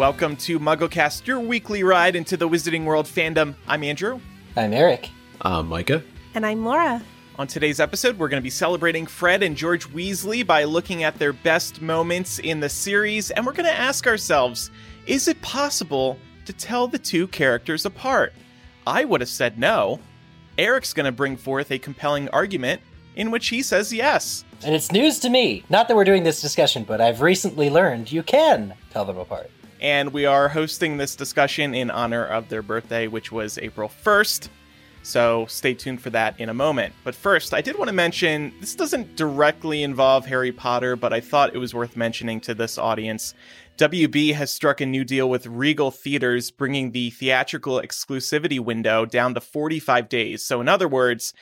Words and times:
Welcome 0.00 0.36
to 0.36 0.58
MuggleCast, 0.58 1.26
your 1.26 1.40
weekly 1.40 1.82
ride 1.82 2.16
into 2.16 2.38
the 2.38 2.48
Wizarding 2.48 2.84
World 2.84 3.04
fandom. 3.04 3.54
I'm 3.68 3.84
Andrew. 3.84 4.18
I'm 4.56 4.72
Eric. 4.72 5.10
I'm 5.42 5.68
Micah. 5.68 6.02
And 6.34 6.46
I'm 6.46 6.64
Laura. 6.64 7.02
On 7.38 7.46
today's 7.46 7.80
episode, 7.80 8.18
we're 8.18 8.30
going 8.30 8.40
to 8.40 8.42
be 8.42 8.48
celebrating 8.48 9.04
Fred 9.04 9.42
and 9.42 9.54
George 9.54 9.86
Weasley 9.90 10.44
by 10.46 10.64
looking 10.64 11.02
at 11.02 11.18
their 11.18 11.34
best 11.34 11.82
moments 11.82 12.38
in 12.38 12.60
the 12.60 12.68
series, 12.70 13.30
and 13.30 13.44
we're 13.44 13.52
going 13.52 13.68
to 13.68 13.78
ask 13.78 14.06
ourselves 14.06 14.70
is 15.06 15.28
it 15.28 15.38
possible 15.42 16.18
to 16.46 16.54
tell 16.54 16.88
the 16.88 16.98
two 16.98 17.28
characters 17.28 17.84
apart? 17.84 18.32
I 18.86 19.04
would 19.04 19.20
have 19.20 19.28
said 19.28 19.58
no. 19.58 20.00
Eric's 20.56 20.94
going 20.94 21.04
to 21.04 21.12
bring 21.12 21.36
forth 21.36 21.70
a 21.70 21.78
compelling 21.78 22.30
argument 22.30 22.80
in 23.16 23.30
which 23.30 23.48
he 23.48 23.60
says 23.60 23.92
yes. 23.92 24.46
And 24.64 24.74
it's 24.74 24.92
news 24.92 25.18
to 25.18 25.28
me. 25.28 25.62
Not 25.68 25.88
that 25.88 25.94
we're 25.94 26.04
doing 26.04 26.22
this 26.22 26.40
discussion, 26.40 26.84
but 26.84 27.02
I've 27.02 27.20
recently 27.20 27.68
learned 27.68 28.10
you 28.10 28.22
can 28.22 28.72
tell 28.92 29.04
them 29.04 29.18
apart. 29.18 29.50
And 29.80 30.12
we 30.12 30.26
are 30.26 30.48
hosting 30.48 30.96
this 30.96 31.16
discussion 31.16 31.74
in 31.74 31.90
honor 31.90 32.24
of 32.24 32.48
their 32.48 32.62
birthday, 32.62 33.06
which 33.06 33.32
was 33.32 33.58
April 33.58 33.88
1st. 33.88 34.48
So 35.02 35.46
stay 35.46 35.72
tuned 35.72 36.02
for 36.02 36.10
that 36.10 36.38
in 36.38 36.50
a 36.50 36.54
moment. 36.54 36.92
But 37.04 37.14
first, 37.14 37.54
I 37.54 37.62
did 37.62 37.78
want 37.78 37.88
to 37.88 37.94
mention 37.94 38.52
this 38.60 38.74
doesn't 38.74 39.16
directly 39.16 39.82
involve 39.82 40.26
Harry 40.26 40.52
Potter, 40.52 40.94
but 40.96 41.12
I 41.12 41.20
thought 41.20 41.54
it 41.54 41.58
was 41.58 41.74
worth 41.74 41.96
mentioning 41.96 42.40
to 42.42 42.54
this 42.54 42.76
audience. 42.76 43.32
WB 43.78 44.34
has 44.34 44.52
struck 44.52 44.82
a 44.82 44.86
new 44.86 45.04
deal 45.04 45.30
with 45.30 45.46
Regal 45.46 45.90
Theaters, 45.90 46.50
bringing 46.50 46.90
the 46.90 47.08
theatrical 47.08 47.80
exclusivity 47.80 48.60
window 48.60 49.06
down 49.06 49.32
to 49.32 49.40
45 49.40 50.06
days. 50.10 50.42
So, 50.42 50.60
in 50.60 50.68
other 50.68 50.86
words, 50.86 51.32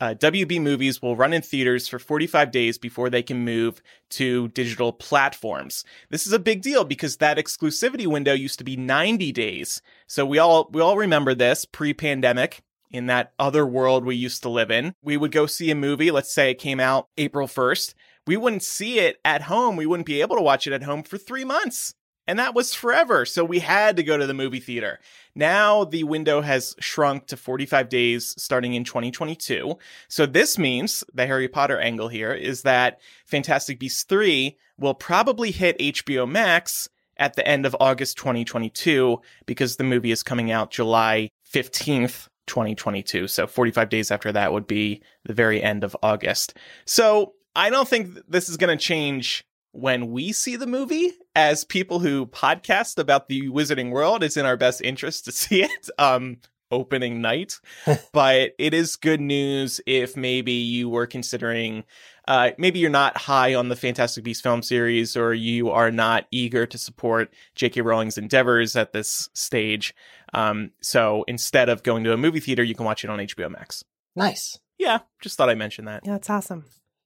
uh, 0.00 0.14
WB 0.18 0.60
movies 0.60 1.00
will 1.00 1.16
run 1.16 1.32
in 1.32 1.42
theaters 1.42 1.86
for 1.86 1.98
45 1.98 2.50
days 2.50 2.78
before 2.78 3.08
they 3.08 3.22
can 3.22 3.44
move 3.44 3.82
to 4.10 4.48
digital 4.48 4.92
platforms. 4.92 5.84
This 6.10 6.26
is 6.26 6.32
a 6.32 6.38
big 6.38 6.62
deal 6.62 6.84
because 6.84 7.18
that 7.18 7.36
exclusivity 7.36 8.06
window 8.06 8.32
used 8.32 8.58
to 8.58 8.64
be 8.64 8.76
90 8.76 9.32
days. 9.32 9.80
So 10.06 10.26
we 10.26 10.38
all 10.38 10.68
we 10.72 10.80
all 10.80 10.96
remember 10.96 11.34
this 11.34 11.64
pre-pandemic 11.64 12.62
in 12.90 13.06
that 13.06 13.32
other 13.38 13.66
world 13.66 14.04
we 14.04 14.16
used 14.16 14.42
to 14.42 14.48
live 14.48 14.70
in. 14.70 14.94
We 15.02 15.16
would 15.16 15.32
go 15.32 15.46
see 15.46 15.70
a 15.70 15.74
movie, 15.74 16.10
let's 16.10 16.32
say 16.32 16.50
it 16.50 16.58
came 16.58 16.80
out 16.80 17.08
April 17.16 17.46
1st. 17.46 17.94
We 18.26 18.36
wouldn't 18.36 18.62
see 18.62 18.98
it 18.98 19.18
at 19.24 19.42
home. 19.42 19.76
We 19.76 19.86
wouldn't 19.86 20.06
be 20.06 20.20
able 20.20 20.36
to 20.36 20.42
watch 20.42 20.66
it 20.66 20.72
at 20.72 20.82
home 20.82 21.02
for 21.02 21.18
3 21.18 21.44
months. 21.44 21.94
And 22.26 22.38
that 22.38 22.54
was 22.54 22.72
forever. 22.72 23.24
So 23.24 23.44
we 23.44 23.58
had 23.58 23.96
to 23.96 24.02
go 24.02 24.16
to 24.16 24.26
the 24.26 24.34
movie 24.34 24.60
theater. 24.60 25.00
Now 25.34 25.84
the 25.84 26.04
window 26.04 26.40
has 26.40 26.76
shrunk 26.78 27.26
to 27.26 27.36
45 27.36 27.88
days 27.88 28.34
starting 28.38 28.74
in 28.74 28.84
2022. 28.84 29.76
So 30.08 30.26
this 30.26 30.56
means 30.56 31.02
the 31.12 31.26
Harry 31.26 31.48
Potter 31.48 31.80
angle 31.80 32.08
here 32.08 32.32
is 32.32 32.62
that 32.62 33.00
Fantastic 33.26 33.80
Beasts 33.80 34.04
3 34.04 34.56
will 34.78 34.94
probably 34.94 35.50
hit 35.50 35.78
HBO 35.78 36.28
Max 36.28 36.88
at 37.16 37.34
the 37.34 37.46
end 37.46 37.66
of 37.66 37.76
August 37.80 38.16
2022 38.18 39.20
because 39.46 39.76
the 39.76 39.84
movie 39.84 40.10
is 40.10 40.22
coming 40.22 40.50
out 40.50 40.70
July 40.70 41.28
15th, 41.52 42.28
2022. 42.46 43.28
So 43.28 43.46
45 43.46 43.88
days 43.88 44.10
after 44.10 44.32
that 44.32 44.52
would 44.52 44.66
be 44.66 45.02
the 45.24 45.34
very 45.34 45.62
end 45.62 45.84
of 45.84 45.96
August. 46.02 46.54
So 46.84 47.34
I 47.54 47.70
don't 47.70 47.88
think 47.88 48.18
this 48.28 48.48
is 48.48 48.56
going 48.56 48.76
to 48.76 48.82
change 48.82 49.44
when 49.72 50.10
we 50.10 50.32
see 50.32 50.56
the 50.56 50.66
movie 50.66 51.12
as 51.34 51.64
people 51.64 51.98
who 51.98 52.26
podcast 52.26 52.98
about 52.98 53.28
the 53.28 53.48
wizarding 53.50 53.90
world 53.90 54.22
it's 54.22 54.36
in 54.36 54.46
our 54.46 54.56
best 54.56 54.80
interest 54.82 55.24
to 55.24 55.32
see 55.42 55.62
it 55.62 55.88
um 55.98 56.36
opening 56.70 57.20
night 57.20 57.58
but 58.12 58.52
it 58.58 58.72
is 58.72 58.96
good 58.96 59.20
news 59.20 59.80
if 59.86 60.16
maybe 60.16 60.52
you 60.52 60.88
were 60.88 61.06
considering 61.06 61.84
uh 62.28 62.50
maybe 62.56 62.78
you're 62.78 62.88
not 62.88 63.16
high 63.16 63.54
on 63.54 63.68
the 63.68 63.76
fantastic 63.76 64.24
beasts 64.24 64.42
film 64.42 64.62
series 64.62 65.14
or 65.16 65.34
you 65.34 65.68
are 65.70 65.90
not 65.90 66.26
eager 66.30 66.64
to 66.64 66.78
support 66.78 67.30
jk 67.56 67.84
rowling's 67.84 68.16
endeavors 68.16 68.74
at 68.74 68.92
this 68.94 69.28
stage 69.34 69.94
um 70.32 70.70
so 70.80 71.24
instead 71.28 71.68
of 71.68 71.82
going 71.82 72.04
to 72.04 72.12
a 72.12 72.16
movie 72.16 72.40
theater 72.40 72.62
you 72.62 72.74
can 72.74 72.86
watch 72.86 73.04
it 73.04 73.10
on 73.10 73.18
hbo 73.18 73.50
max 73.50 73.84
Nice. 74.16 74.58
yeah 74.78 75.00
just 75.20 75.36
thought 75.36 75.50
i'd 75.50 75.58
mention 75.58 75.84
that 75.86 76.02
Yeah, 76.06 76.12
that's 76.12 76.30
awesome. 76.30 76.64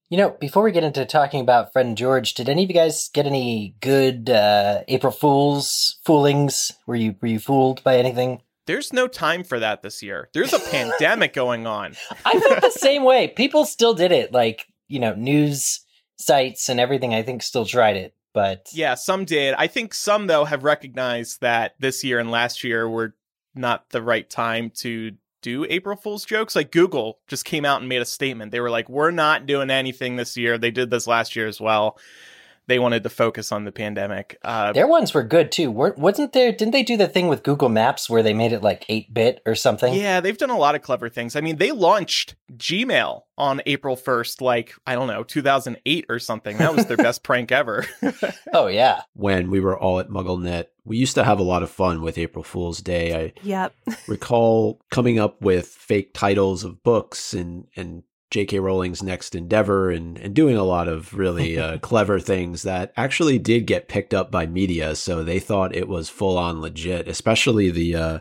You 0.08 0.18
know, 0.18 0.36
before 0.38 0.62
we 0.62 0.70
get 0.70 0.84
into 0.84 1.04
talking 1.04 1.40
about 1.40 1.72
friend 1.72 1.96
George, 1.96 2.34
did 2.34 2.48
any 2.48 2.62
of 2.62 2.70
you 2.70 2.74
guys 2.74 3.10
get 3.12 3.26
any 3.26 3.74
good 3.80 4.30
uh, 4.30 4.82
April 4.86 5.12
Fools 5.12 5.98
foolings? 6.06 6.72
Were 6.86 6.94
you 6.94 7.16
were 7.20 7.28
you 7.28 7.40
fooled 7.40 7.82
by 7.82 7.98
anything? 7.98 8.40
there's 8.66 8.92
no 8.92 9.06
time 9.06 9.44
for 9.44 9.60
that 9.60 9.82
this 9.82 10.02
year 10.02 10.28
there's 10.34 10.52
a 10.52 10.58
pandemic 10.58 11.32
going 11.34 11.66
on 11.66 11.94
I 12.24 12.38
felt 12.40 12.60
the 12.60 12.70
same 12.70 13.04
way. 13.04 13.28
People 13.28 13.64
still 13.64 13.94
did 13.94 14.12
it. 14.12 14.32
Like, 14.32 14.66
you 14.88 14.98
know, 14.98 15.14
news 15.14 15.80
sites 16.16 16.68
and 16.68 16.80
everything, 16.80 17.14
I 17.14 17.22
think, 17.22 17.42
still 17.42 17.64
tried 17.64 17.96
it. 17.96 18.14
But 18.32 18.68
Yeah, 18.72 18.94
some 18.94 19.24
did. 19.24 19.54
I 19.54 19.66
think 19.66 19.94
some 19.94 20.26
though 20.26 20.44
have 20.44 20.62
recognized 20.62 21.40
that 21.40 21.74
this 21.78 22.04
year 22.04 22.18
and 22.18 22.30
last 22.30 22.62
year 22.64 22.88
were 22.88 23.14
not 23.54 23.90
the 23.90 24.02
right 24.02 24.28
time 24.28 24.70
to 24.76 25.12
do 25.46 25.64
April 25.70 25.96
Fool's 25.96 26.24
jokes. 26.24 26.56
Like 26.56 26.72
Google 26.72 27.18
just 27.28 27.44
came 27.44 27.64
out 27.64 27.78
and 27.80 27.88
made 27.88 28.02
a 28.02 28.04
statement. 28.04 28.50
They 28.50 28.58
were 28.58 28.70
like, 28.70 28.88
"We're 28.88 29.12
not 29.12 29.46
doing 29.46 29.70
anything 29.70 30.16
this 30.16 30.36
year." 30.36 30.58
They 30.58 30.72
did 30.72 30.90
this 30.90 31.06
last 31.06 31.36
year 31.36 31.46
as 31.46 31.60
well. 31.60 31.98
They 32.69 32.78
wanted 32.78 33.03
to 33.04 33.09
focus 33.09 33.53
on 33.53 33.65
the 33.65 33.72
pandemic. 33.72 34.38
Uh, 34.43 34.72
their 34.72 34.88
ones 34.88 35.15
were 35.15 35.22
good 35.22 35.53
too. 35.53 35.71
Weren't, 35.71 35.99
wasn't 35.99 36.32
there? 36.32 36.50
Didn't 36.53 36.72
they 36.72 36.82
do 36.82 36.97
the 36.97 37.06
thing 37.09 37.28
with 37.28 37.43
Google 37.44 37.69
Maps 37.69 38.10
where 38.10 38.22
they 38.22 38.34
made 38.34 38.53
it 38.53 38.62
like 38.62 38.84
8 38.88 39.15
bit 39.15 39.43
or 39.47 39.54
something? 39.54 39.94
yeah, 39.94 40.21
they've 40.21 40.37
done 40.37 40.50
a 40.50 40.59
lot 40.59 40.75
of 40.75 40.82
clever 40.82 41.09
things. 41.09 41.37
I 41.37 41.41
mean, 41.41 41.56
they 41.56 41.71
launched 41.72 42.34
Gmail 42.56 43.22
on 43.38 43.60
April 43.66 43.97
1st, 43.97 44.41
like, 44.41 44.75
I 44.87 44.94
don't 44.94 45.06
know, 45.09 45.22
2008 45.22 46.06
or 46.09 46.19
something. 46.19 46.56
That 46.56 46.75
was 46.75 46.87
their 46.87 46.97
best 46.97 47.22
prank 47.22 47.53
ever. 47.53 47.84
Oh, 48.53 48.66
yeah. 48.66 49.03
When 49.15 49.50
we 49.50 49.60
were 49.60 49.78
all 49.78 50.00
at 50.00 50.09
MuggleNet, 50.09 50.66
we 50.84 50.97
used 50.97 51.15
to 51.16 51.25
have 51.25 51.38
a 51.38 51.43
lot 51.44 51.62
of 51.62 51.71
fun 51.71 52.00
with 52.03 52.19
April 52.19 52.43
Fool's 52.44 52.81
Day. 52.81 53.15
I 53.27 53.33
Yep. 53.43 53.75
recall 54.09 54.81
coming 54.91 55.19
up 55.19 55.41
with 55.43 55.66
fake 55.69 56.15
titles 56.15 56.65
of 56.65 56.83
books 56.83 57.33
and 57.34 57.66
and 57.77 58.03
J.K. 58.31 58.59
Rowling's 58.59 59.03
next 59.03 59.34
endeavor 59.34 59.91
and 59.91 60.19
and 60.19 60.34
doing 60.34 60.56
a 60.56 60.64
lot 60.64 60.88
of 60.88 61.14
really 61.14 61.59
uh, 61.59 61.78
clever 61.82 62.19
things 62.19 62.62
that 62.62 62.92
actually 62.97 63.38
did 63.38 63.66
get 63.66 63.88
picked 63.88 64.12
up 64.12 64.31
by 64.31 64.47
media. 64.47 64.97
So 64.97 65.22
they 65.22 65.38
thought 65.38 65.76
it 65.76 65.88
was 65.88 66.09
full 66.09 66.36
on 66.36 66.60
legit. 66.60 67.09
Especially 67.09 67.70
the 67.70 67.94
uh, 67.94 68.19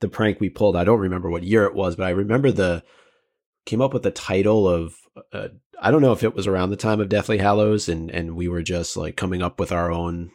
the 0.00 0.08
prank 0.08 0.40
we 0.40 0.48
pulled. 0.48 0.76
I 0.76 0.84
don't 0.84 1.00
remember 1.00 1.30
what 1.30 1.42
year 1.42 1.64
it 1.64 1.74
was, 1.74 1.96
but 1.96 2.06
I 2.06 2.10
remember 2.10 2.52
the 2.52 2.84
came 3.66 3.80
up 3.80 3.92
with 3.92 4.02
the 4.02 4.10
title 4.10 4.68
of. 4.68 4.94
Uh, 5.32 5.48
I 5.80 5.90
don't 5.90 6.02
know 6.02 6.12
if 6.12 6.24
it 6.24 6.34
was 6.34 6.46
around 6.46 6.70
the 6.70 6.76
time 6.76 7.00
of 7.00 7.08
Deathly 7.08 7.38
Hallows, 7.38 7.88
and 7.88 8.10
and 8.10 8.36
we 8.36 8.48
were 8.48 8.62
just 8.62 8.96
like 8.96 9.16
coming 9.16 9.42
up 9.42 9.58
with 9.58 9.72
our 9.72 9.90
own 9.90 10.30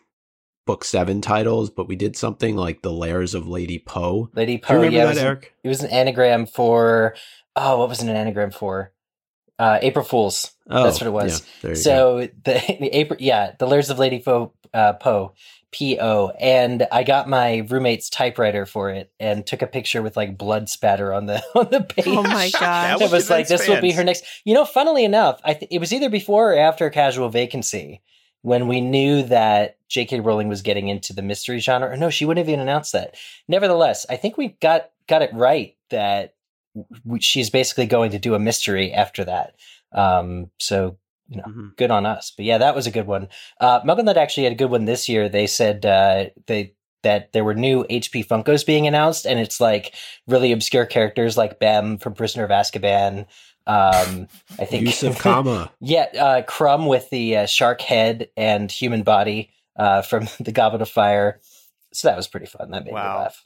book 0.65 0.83
seven 0.83 1.21
titles, 1.21 1.69
but 1.69 1.87
we 1.87 1.95
did 1.95 2.15
something 2.15 2.55
like 2.55 2.81
the 2.81 2.91
Lairs 2.91 3.33
of 3.33 3.47
Lady 3.47 3.79
Poe. 3.79 4.29
Lady 4.33 4.57
Poe. 4.57 4.75
remember 4.75 4.95
yeah, 4.95 5.03
it 5.03 5.05
that, 5.05 5.09
was, 5.09 5.17
an, 5.17 5.25
Eric? 5.25 5.53
it 5.63 5.67
was 5.69 5.83
an 5.83 5.91
anagram 5.91 6.45
for. 6.45 7.15
Oh, 7.55 7.79
what 7.79 7.89
was 7.89 8.01
it 8.01 8.09
an 8.09 8.15
anagram 8.15 8.51
for? 8.51 8.91
Uh, 9.59 9.79
April 9.81 10.03
Fools. 10.03 10.51
Oh, 10.69 10.83
That's 10.83 10.99
what 10.99 11.07
it 11.07 11.11
was. 11.11 11.41
yeah, 11.41 11.45
there 11.61 11.71
go. 11.71 11.75
So 11.75 12.19
the, 12.43 12.77
the 12.79 12.89
April, 12.97 13.17
yeah, 13.21 13.53
the 13.57 13.67
Layers 13.67 13.89
of 13.89 13.99
Lady 13.99 14.19
Fo, 14.19 14.53
uh, 14.73 14.93
Poe, 14.93 15.33
P 15.71 15.97
O, 15.99 16.29
and 16.39 16.87
I 16.91 17.03
got 17.03 17.27
my 17.27 17.65
roommate's 17.69 18.09
typewriter 18.09 18.65
for 18.65 18.91
it 18.91 19.11
and 19.19 19.45
took 19.45 19.61
a 19.61 19.67
picture 19.67 20.01
with 20.01 20.15
like 20.15 20.37
blood 20.37 20.69
spatter 20.69 21.13
on 21.13 21.25
the 21.25 21.43
on 21.55 21.69
the 21.71 21.81
page. 21.81 22.05
Oh 22.07 22.23
my 22.23 22.49
god! 22.51 23.01
it 23.01 23.11
was 23.11 23.29
like 23.29 23.47
convince 23.47 23.61
this 23.61 23.67
will 23.67 23.81
be 23.81 23.91
her 23.91 24.03
next. 24.03 24.23
You 24.45 24.53
know, 24.53 24.65
funnily 24.65 25.03
enough, 25.03 25.39
I 25.43 25.53
th- 25.53 25.71
it 25.71 25.79
was 25.79 25.93
either 25.93 26.09
before 26.09 26.53
or 26.53 26.57
after 26.57 26.89
Casual 26.89 27.29
Vacancy 27.29 28.01
when 28.43 28.67
we 28.67 28.81
knew 28.81 29.23
that 29.23 29.77
J.K. 29.87 30.19
Rowling 30.19 30.49
was 30.49 30.61
getting 30.61 30.89
into 30.89 31.13
the 31.13 31.21
mystery 31.21 31.59
genre. 31.59 31.89
Or 31.91 31.97
no, 31.97 32.09
she 32.09 32.25
wouldn't 32.25 32.45
have 32.45 32.49
even 32.51 32.59
announced 32.59 32.91
that. 32.93 33.15
Nevertheless, 33.47 34.05
I 34.09 34.15
think 34.17 34.37
we 34.37 34.49
got 34.61 34.89
got 35.07 35.21
it 35.21 35.33
right 35.33 35.75
that 35.89 36.35
w- 36.35 36.35
she's 37.19 37.49
basically 37.49 37.85
going 37.85 38.11
to 38.11 38.19
do 38.19 38.35
a 38.35 38.39
mystery 38.39 38.93
after 38.93 39.23
that. 39.25 39.55
Um, 39.91 40.49
so 40.59 40.97
you 41.29 41.37
know, 41.37 41.43
Mhm. 41.47 41.77
good 41.77 41.89
on 41.91 42.05
us. 42.05 42.31
But 42.35 42.45
yeah, 42.45 42.57
that 42.57 42.75
was 42.75 42.85
a 42.85 42.91
good 42.91 43.07
one. 43.07 43.29
Uh, 43.59 43.79
MuggleNet 43.81 44.17
actually 44.17 44.43
had 44.43 44.53
a 44.53 44.57
good 44.57 44.69
one 44.69 44.85
this 44.85 45.07
year. 45.07 45.29
They 45.29 45.47
said 45.47 45.85
uh, 45.85 46.25
they 46.47 46.73
that 47.03 47.31
there 47.33 47.43
were 47.43 47.53
new 47.53 47.85
HP 47.89 48.25
Funkos 48.25 48.65
being 48.65 48.87
announced, 48.87 49.25
and 49.25 49.39
it's 49.39 49.59
like 49.61 49.93
really 50.27 50.51
obscure 50.51 50.85
characters 50.85 51.37
like 51.37 51.59
Bem 51.59 51.97
from 51.97 52.13
Prisoner 52.13 52.43
of 52.45 52.49
Azkaban. 52.51 53.25
Um, 53.67 54.27
I 54.59 54.65
think 54.65 54.83
use 54.87 55.03
of 55.03 55.17
Kama. 55.19 55.71
yeah, 55.79 56.07
uh, 56.19 56.41
Krum 56.43 56.87
with 56.87 57.09
the 57.09 57.37
uh, 57.37 57.45
shark 57.45 57.81
head 57.81 58.29
and 58.35 58.69
human 58.71 59.03
body 59.03 59.51
uh, 59.77 60.01
from 60.01 60.27
the 60.41 60.51
Goblet 60.51 60.81
of 60.81 60.89
Fire. 60.89 61.39
So 61.93 62.07
that 62.09 62.17
was 62.17 62.27
pretty 62.27 62.47
fun. 62.47 62.71
That 62.71 62.83
made 62.85 62.93
Wow. 62.93 63.13
me 63.17 63.19
laugh. 63.23 63.45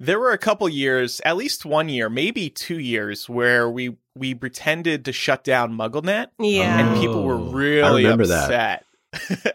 There 0.00 0.18
were 0.18 0.32
a 0.32 0.38
couple 0.38 0.68
years, 0.68 1.20
at 1.24 1.36
least 1.36 1.64
one 1.64 1.88
year, 1.88 2.10
maybe 2.10 2.50
two 2.50 2.78
years, 2.78 3.28
where 3.28 3.70
we 3.70 3.96
we 4.16 4.34
pretended 4.34 5.04
to 5.06 5.12
shut 5.12 5.44
down 5.44 5.72
MuggleNet, 5.76 6.28
Yeah. 6.38 6.78
and 6.78 7.00
people 7.00 7.24
were 7.24 7.34
Oh, 7.34 7.48
I 7.48 7.52
really 7.52 8.04
that. 8.04 8.20
upset. 8.50 8.84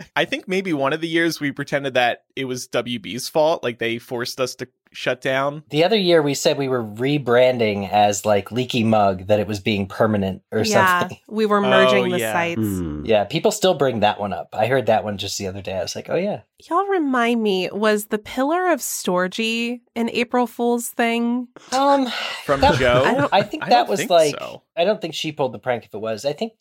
I 0.16 0.26
think 0.26 0.48
maybe 0.48 0.72
one 0.74 0.94
of 0.94 1.02
the 1.02 1.08
years 1.08 1.40
we 1.40 1.52
pretended 1.52 1.94
that 1.96 2.24
it 2.36 2.46
was 2.46 2.68
WB's 2.70 3.28
fault, 3.28 3.64
like 3.64 3.80
they 3.80 3.98
forced 4.00 4.40
us 4.40 4.56
to 4.56 4.68
shut 4.92 5.22
down. 5.22 5.64
The 5.70 5.84
other 5.84 5.98
year 5.98 6.22
we 6.22 6.34
said 6.34 6.58
we 6.58 6.68
were 6.68 6.84
rebranding 6.84 7.90
as 7.92 8.26
like 8.26 8.52
Leaky 8.52 8.84
Mug, 8.84 9.28
that 9.28 9.40
it 9.40 9.48
was 9.48 9.60
being 9.60 9.88
permanent 9.88 10.42
or 10.52 10.60
yeah, 10.64 11.00
something. 11.02 11.18
we 11.28 11.46
were 11.46 11.62
merging 11.62 12.06
Oh, 12.08 12.10
the 12.12 12.20
yeah. 12.20 12.34
sites. 12.34 12.62
Hmm. 12.62 13.06
Yeah, 13.06 13.24
people 13.26 13.52
still 13.52 13.74
bring 13.76 14.00
that 14.02 14.20
one 14.20 14.34
up. 14.34 14.50
I 14.54 14.68
heard 14.68 14.88
that 14.88 15.04
one 15.04 15.18
just 15.18 15.38
the 15.38 15.48
other 15.48 15.62
day. 15.62 15.78
I 15.78 15.82
was 15.82 15.96
like, 15.96 16.10
oh 16.10 16.16
yeah. 16.16 16.42
Y'all 16.70 16.86
remind 16.88 17.42
me, 17.44 17.70
was 17.72 18.08
the 18.08 18.18
Pillar 18.18 18.72
of 18.72 18.80
Storgé 18.80 19.82
an 19.96 20.10
April 20.12 20.48
Fool's 20.48 20.90
thing? 20.90 21.48
Um, 21.72 22.08
From 22.46 22.62
that- 22.62 22.76
Joe? 22.80 23.28
I, 23.32 23.40
I 23.40 23.42
think 23.44 23.64
I 23.64 23.70
that 23.70 23.76
don't 23.82 23.90
was 23.90 24.00
think 24.00 24.10
like. 24.12 24.36
so. 24.40 24.64
I 24.76 24.86
don't 24.86 25.00
think 25.02 25.14
she 25.14 25.32
pulled 25.32 25.54
the 25.54 25.60
prank. 25.60 25.86
If 25.86 25.94
it 25.94 26.00
was, 26.02 26.26
I 26.26 26.34
think 26.34 26.54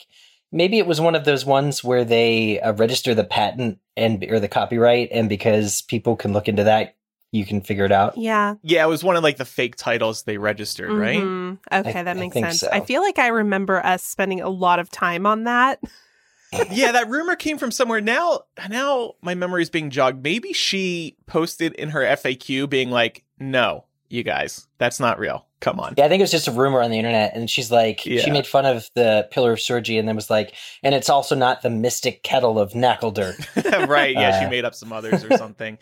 maybe 0.53 0.79
it 0.79 0.87
was 0.87 1.01
one 1.01 1.15
of 1.15 1.25
those 1.25 1.45
ones 1.45 1.83
where 1.85 2.05
they 2.05 2.61
uh, 2.61 2.73
register 2.75 3.15
the 3.15 3.25
patent 3.25 3.79
and 3.97 4.25
or 4.29 4.39
the 4.41 4.49
copyright, 4.49 5.09
and 5.13 5.29
because 5.29 5.83
people 5.83 6.15
can 6.17 6.33
look 6.33 6.49
into 6.49 6.65
that, 6.65 6.95
you 7.31 7.45
can 7.45 7.61
figure 7.61 7.85
it 7.85 7.93
out. 7.93 8.17
Yeah. 8.17 8.55
Yeah, 8.63 8.85
it 8.85 8.89
was 8.89 9.05
one 9.05 9.17
of 9.17 9.23
like 9.23 9.37
the 9.37 9.45
fake 9.45 9.77
titles 9.77 10.23
they 10.23 10.39
registered, 10.39 10.91
right? 10.91 11.21
Mhm. 11.21 11.59
Okay, 11.71 12.01
I- 12.01 12.03
that 12.05 12.17
makes 12.17 12.33
think 12.35 12.47
sense. 12.47 12.61
so. 12.61 12.69
I 12.73 12.81
feel 12.81 13.03
like 13.03 13.19
I 13.19 13.29
remember 13.29 13.85
us 13.85 14.03
spending 14.03 14.41
a 14.41 14.49
lot 14.49 14.79
of 14.79 14.91
time 14.91 15.27
on 15.27 15.45
that. 15.45 15.81
yeah, 16.71 16.93
that 16.93 17.09
rumor 17.11 17.37
came 17.37 17.59
from 17.59 17.71
somewhere. 17.71 18.01
Now, 18.01 18.41
now 18.71 19.15
my 19.21 19.35
memory 19.35 19.63
is 19.63 19.69
being 19.71 19.91
jogged. 19.91 20.23
Maybe 20.25 20.53
she 20.55 21.17
posted 21.27 21.75
in 21.75 21.91
her 21.91 22.01
FAQ 22.01 22.71
being 22.71 22.91
like, 22.91 23.25
"No, 23.39 23.85
you 24.09 24.23
guys, 24.23 24.67
that's 24.79 24.99
not 24.99 25.19
real. 25.19 25.45
Come 25.61 25.79
on." 25.79 25.93
Yeah, 25.99 26.07
I 26.07 26.09
think 26.09 26.21
it 26.21 26.23
was 26.23 26.31
just 26.31 26.49
a 26.49 26.53
rumor 26.53 26.81
on 26.81 26.91
the 26.91 26.97
internet, 26.97 27.37
and 27.37 27.51
she's 27.51 27.71
like, 27.71 28.07
Yeah. 28.07 28.23
she 28.23 28.31
made 28.31 28.47
fun 28.47 28.65
of 28.65 28.89
the 28.95 29.29
Pillar 29.31 29.53
of 29.53 29.61
Surgery, 29.61 29.99
and 29.99 30.09
then 30.09 30.17
was 30.17 30.31
like, 30.31 30.55
and 30.83 30.95
it's 30.95 31.11
also 31.11 31.35
not 31.35 31.61
the 31.61 31.69
mystic 31.69 32.23
kettle 32.23 32.59
of 32.59 32.73
Knackledurk. 32.73 33.87
right? 33.87 34.15
Yeah, 34.15 34.41
she 34.41 34.47
Uh. 34.47 34.51
made 34.51 34.65
up 34.65 34.75
some 34.75 34.91
others 34.95 35.23
or 35.25 35.37
something. 35.37 35.77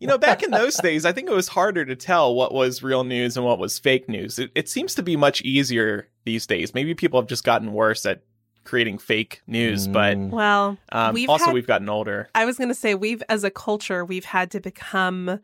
You 0.00 0.06
know, 0.06 0.18
back 0.18 0.42
in 0.42 0.50
those 0.50 0.76
days, 0.82 1.04
I 1.04 1.12
think 1.12 1.28
it 1.28 1.34
was 1.34 1.48
harder 1.48 1.84
to 1.84 1.94
tell 1.94 2.34
what 2.34 2.52
was 2.52 2.82
real 2.82 3.04
news 3.04 3.36
and 3.36 3.46
what 3.46 3.58
was 3.58 3.78
fake 3.78 4.08
news. 4.08 4.38
It, 4.38 4.50
it 4.54 4.68
seems 4.68 4.94
to 4.96 5.02
be 5.02 5.14
much 5.16 5.42
easier 5.42 6.08
these 6.24 6.46
days. 6.46 6.74
Maybe 6.74 6.94
people 6.94 7.20
have 7.20 7.28
just 7.28 7.44
gotten 7.44 7.72
worse 7.72 8.04
at 8.06 8.22
creating 8.64 8.98
fake 8.98 9.42
news, 9.46 9.86
but 9.88 10.16
Mm. 10.16 10.30
Well, 10.30 10.78
um, 10.92 11.14
We've 11.14 11.28
also 11.28 11.46
had- 11.46 11.54
we've 11.54 11.66
gotten 11.66 11.88
older. 11.88 12.28
I 12.34 12.44
was 12.44 12.56
going 12.58 12.68
to 12.68 12.74
say 12.74 12.94
we've 12.94 13.22
as 13.28 13.44
a 13.44 13.50
culture 13.50 14.04
we've 14.04 14.24
had 14.24 14.50
to 14.52 14.60
become 14.60 15.40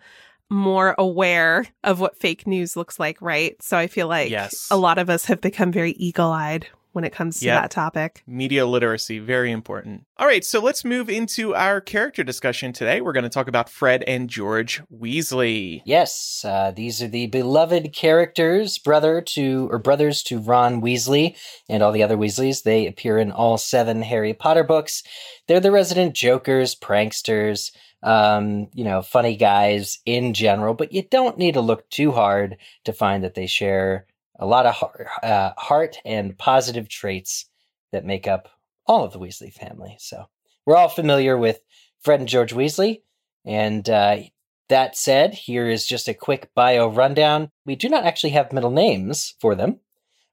more 0.49 0.95
aware 0.97 1.67
of 1.83 1.99
what 1.99 2.17
fake 2.17 2.47
news 2.47 2.77
looks 2.77 3.01
like, 3.01 3.21
right? 3.21 3.61
So 3.63 3.77
I 3.77 3.89
feel 3.89 4.07
like 4.07 4.31
Yes. 4.31 4.69
a 4.71 4.77
lot 4.77 4.99
of 4.99 5.11
us 5.11 5.25
have 5.25 5.41
become 5.41 5.73
very 5.73 5.93
eagle-eyed 5.93 6.67
when 6.97 7.05
it 7.05 7.13
comes 7.13 7.39
to 7.41 7.47
Yep. 7.47 7.63
that 7.63 7.71
topic. 7.71 8.23
Media 8.27 8.67
literacy, 8.67 9.19
very 9.19 9.53
important. 9.53 10.05
All 10.17 10.27
right, 10.27 10.45
so 10.45 10.61
let's 10.61 10.85
move 10.85 11.09
into 11.11 11.55
our 11.55 11.81
character 11.81 12.25
discussion 12.25 12.73
today. 12.73 13.01
We're 13.03 13.13
going 13.13 13.25
to 13.25 13.29
talk 13.29 13.47
about 13.49 13.69
Fred 13.69 14.03
and 14.05 14.29
George 14.29 14.83
Weasley. 14.91 15.83
Yes, 15.85 16.43
uh, 16.45 16.73
these 16.75 17.03
are 17.03 17.09
the 17.09 17.27
beloved 17.27 17.93
characters, 17.93 18.79
brother 18.79 19.21
to 19.21 19.69
or 19.71 19.79
brothers 19.79 20.23
to 20.25 20.39
Ron 20.39 20.81
Weasley 20.81 21.37
and 21.69 21.83
all 21.83 21.93
the 21.93 22.03
other 22.03 22.17
Weasleys. 22.17 22.63
They 22.63 22.87
appear 22.87 23.19
in 23.19 23.31
all 23.31 23.59
seven 23.59 24.03
Harry 24.03 24.33
Potter 24.35 24.65
books. 24.65 25.03
They're 25.47 25.61
the 25.61 25.71
resident 25.71 26.15
jokers, 26.15 26.75
pranksters, 26.75 27.71
um, 28.03 28.69
you 28.75 28.85
know, 28.85 29.03
funny 29.03 29.37
guys 29.37 29.99
in 30.07 30.33
general. 30.35 30.75
But 30.75 30.93
you 30.93 31.03
don't 31.03 31.39
need 31.39 31.55
to 31.55 31.61
look 31.61 31.89
too 31.91 32.13
hard 32.13 32.57
to 32.85 32.93
find 32.93 33.23
that 33.25 33.35
they 33.35 33.47
share 33.47 34.07
a 34.39 34.47
lot 34.47 34.67
of 34.67 34.75
heart, 34.75 35.07
uh, 35.23 35.53
heart 35.57 35.99
and 36.05 36.37
positive 36.37 36.89
traits 36.89 37.47
that 37.93 38.05
make 38.05 38.27
up 38.27 38.49
all 38.87 39.05
of 39.05 39.13
the 39.13 39.19
Weasley 39.19 39.53
family. 39.53 39.97
So 39.99 40.27
we're 40.65 40.77
all 40.77 40.89
familiar 40.89 41.37
with 41.37 41.61
Fred 42.01 42.21
and 42.21 42.29
George 42.29 42.53
Weasley, 42.53 43.03
and 43.45 43.89
uh, 43.89 44.19
that 44.69 44.97
said, 44.97 45.35
here 45.35 45.69
is 45.69 45.87
just 45.87 46.09
a 46.09 46.15
quick 46.15 46.51
bio 46.55 46.89
rundown. 46.89 47.51
We 47.65 47.77
do 47.77 47.89
not 47.89 48.05
actually 48.05 48.31
have 48.31 48.53
middle 48.53 48.71
names 48.71 49.35
for 49.41 49.55
them. 49.55 49.81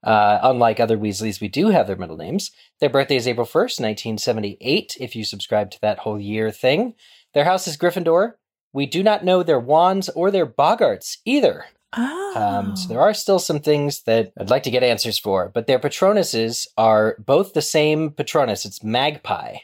Uh, 0.04 0.40
unlike 0.44 0.80
other 0.80 0.98
Weasleys, 0.98 1.40
we 1.40 1.48
do 1.48 1.70
have 1.70 1.88
their 1.88 1.96
middle 1.96 2.18
names. 2.18 2.52
Their 2.82 2.90
birthday 2.90 3.16
is 3.16 3.28
April 3.28 3.46
1st, 3.46 3.80
1978, 3.80 4.98
if 5.00 5.16
you 5.16 5.24
subscribe 5.24 5.72
to 5.72 5.82
that 5.82 6.00
whole 6.00 6.20
year 6.20 6.52
thing. 6.52 6.96
Their 7.34 7.46
house 7.46 7.68
is 7.68 7.78
Gryffindor. 7.78 8.34
We 8.74 8.86
do 8.86 9.02
not 9.02 9.24
know 9.24 9.44
their 9.44 9.60
wands 9.60 10.10
or 10.10 10.30
their 10.30 10.48
boggarts 10.48 11.18
either. 11.24 11.66
Oh. 11.96 12.34
Um, 12.36 12.76
so 12.76 12.88
there 12.88 13.02
are 13.02 13.14
still 13.14 13.40
some 13.40 13.60
things 13.60 14.04
that 14.04 14.34
I'd 14.40 14.50
like 14.50 14.64
to 14.64 14.72
get 14.72 14.84
answers 14.84 15.20
for, 15.20 15.50
but 15.50 15.68
their 15.68 15.80
patronuses 15.80 16.68
are 16.78 17.16
both 17.20 17.54
the 17.54 17.62
same 17.62 18.12
patronus. 18.12 18.66
It's 18.66 18.84
Magpie, 18.84 19.58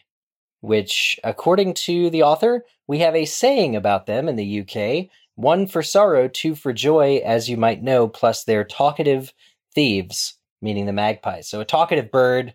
which, 0.61 1.19
according 1.23 1.73
to 1.75 2.09
the 2.09 2.23
author, 2.23 2.65
we 2.87 2.99
have 2.99 3.15
a 3.15 3.25
saying 3.25 3.75
about 3.75 4.05
them 4.05 4.27
in 4.27 4.35
the 4.35 4.61
UK 4.61 5.09
one 5.39 5.67
for 5.67 5.81
sorrow, 5.81 6.27
two 6.27 6.53
for 6.53 6.73
joy, 6.73 7.21
as 7.23 7.49
you 7.49 7.55
might 7.55 7.81
know, 7.81 8.09
plus 8.09 8.43
they're 8.43 8.65
talkative 8.65 9.33
thieves, 9.73 10.37
meaning 10.61 10.85
the 10.85 10.91
magpies. 10.91 11.47
So 11.47 11.61
a 11.61 11.65
talkative 11.65 12.11
bird 12.11 12.53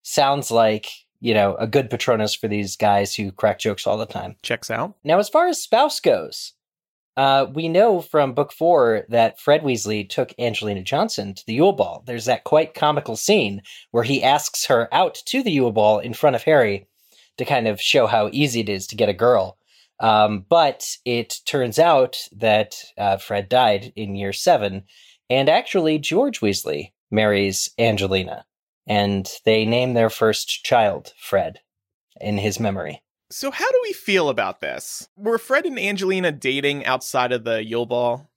sounds 0.00 0.50
like, 0.50 0.88
you 1.20 1.34
know, 1.34 1.54
a 1.56 1.66
good 1.66 1.90
patronus 1.90 2.34
for 2.34 2.48
these 2.48 2.74
guys 2.74 3.14
who 3.14 3.32
crack 3.32 3.58
jokes 3.58 3.86
all 3.86 3.98
the 3.98 4.06
time. 4.06 4.36
Checks 4.42 4.70
out. 4.70 4.94
Now, 5.04 5.18
as 5.18 5.28
far 5.28 5.46
as 5.46 5.60
spouse 5.60 6.00
goes, 6.00 6.54
uh, 7.16 7.46
we 7.52 7.68
know 7.68 8.00
from 8.00 8.32
book 8.32 8.52
four 8.52 9.04
that 9.08 9.38
Fred 9.38 9.62
Weasley 9.62 10.08
took 10.08 10.34
Angelina 10.38 10.82
Johnson 10.82 11.34
to 11.34 11.46
the 11.46 11.54
Yule 11.54 11.72
Ball. 11.72 12.02
There's 12.06 12.24
that 12.24 12.44
quite 12.44 12.74
comical 12.74 13.16
scene 13.16 13.62
where 13.90 14.04
he 14.04 14.22
asks 14.22 14.66
her 14.66 14.88
out 14.92 15.14
to 15.26 15.42
the 15.42 15.52
Yule 15.52 15.72
Ball 15.72 15.98
in 15.98 16.14
front 16.14 16.36
of 16.36 16.44
Harry 16.44 16.86
to 17.36 17.44
kind 17.44 17.68
of 17.68 17.80
show 17.80 18.06
how 18.06 18.30
easy 18.32 18.60
it 18.60 18.68
is 18.68 18.86
to 18.88 18.96
get 18.96 19.08
a 19.08 19.14
girl. 19.14 19.58
Um, 20.00 20.44
but 20.48 20.96
it 21.04 21.40
turns 21.44 21.78
out 21.78 22.16
that 22.32 22.76
uh, 22.98 23.18
Fred 23.18 23.48
died 23.48 23.92
in 23.94 24.16
year 24.16 24.32
seven, 24.32 24.84
and 25.30 25.48
actually 25.48 25.98
George 25.98 26.40
Weasley 26.40 26.92
marries 27.10 27.70
Angelina, 27.78 28.44
and 28.86 29.30
they 29.44 29.64
name 29.64 29.94
their 29.94 30.10
first 30.10 30.64
child 30.64 31.12
Fred 31.18 31.60
in 32.20 32.38
his 32.38 32.58
memory. 32.58 33.02
So, 33.32 33.50
how 33.50 33.70
do 33.70 33.78
we 33.82 33.92
feel 33.92 34.28
about 34.28 34.60
this? 34.60 35.08
Were 35.16 35.38
Fred 35.38 35.64
and 35.64 35.78
Angelina 35.78 36.30
dating 36.32 36.84
outside 36.84 37.32
of 37.32 37.44
the 37.44 37.64
Yule 37.64 37.86
Ball? 37.86 38.28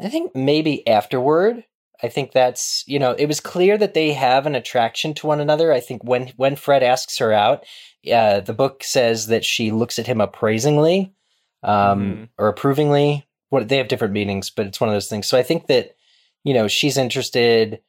I 0.00 0.08
think 0.08 0.36
maybe 0.36 0.86
afterward. 0.86 1.64
I 2.02 2.08
think 2.08 2.32
that's 2.32 2.84
you 2.86 2.98
know 2.98 3.12
it 3.12 3.26
was 3.26 3.40
clear 3.40 3.78
that 3.78 3.94
they 3.94 4.12
have 4.12 4.44
an 4.44 4.54
attraction 4.54 5.14
to 5.14 5.26
one 5.26 5.40
another. 5.40 5.72
I 5.72 5.80
think 5.80 6.04
when 6.04 6.28
when 6.36 6.54
Fred 6.54 6.82
asks 6.82 7.16
her 7.18 7.32
out, 7.32 7.64
uh, 8.12 8.40
the 8.40 8.52
book 8.52 8.84
says 8.84 9.28
that 9.28 9.44
she 9.44 9.70
looks 9.70 9.98
at 9.98 10.06
him 10.06 10.20
appraisingly 10.20 11.14
um, 11.62 12.02
Mhm. 12.02 12.28
or 12.36 12.48
approvingly. 12.48 13.26
What 13.48 13.68
they 13.68 13.78
have 13.78 13.88
different 13.88 14.12
meanings, 14.12 14.50
but 14.50 14.66
it's 14.66 14.80
one 14.80 14.90
of 14.90 14.94
those 14.94 15.08
things. 15.08 15.26
So 15.26 15.38
I 15.38 15.42
think 15.42 15.68
that 15.68 15.96
you 16.44 16.52
know 16.52 16.68
she's 16.68 16.98
interested. 16.98 17.80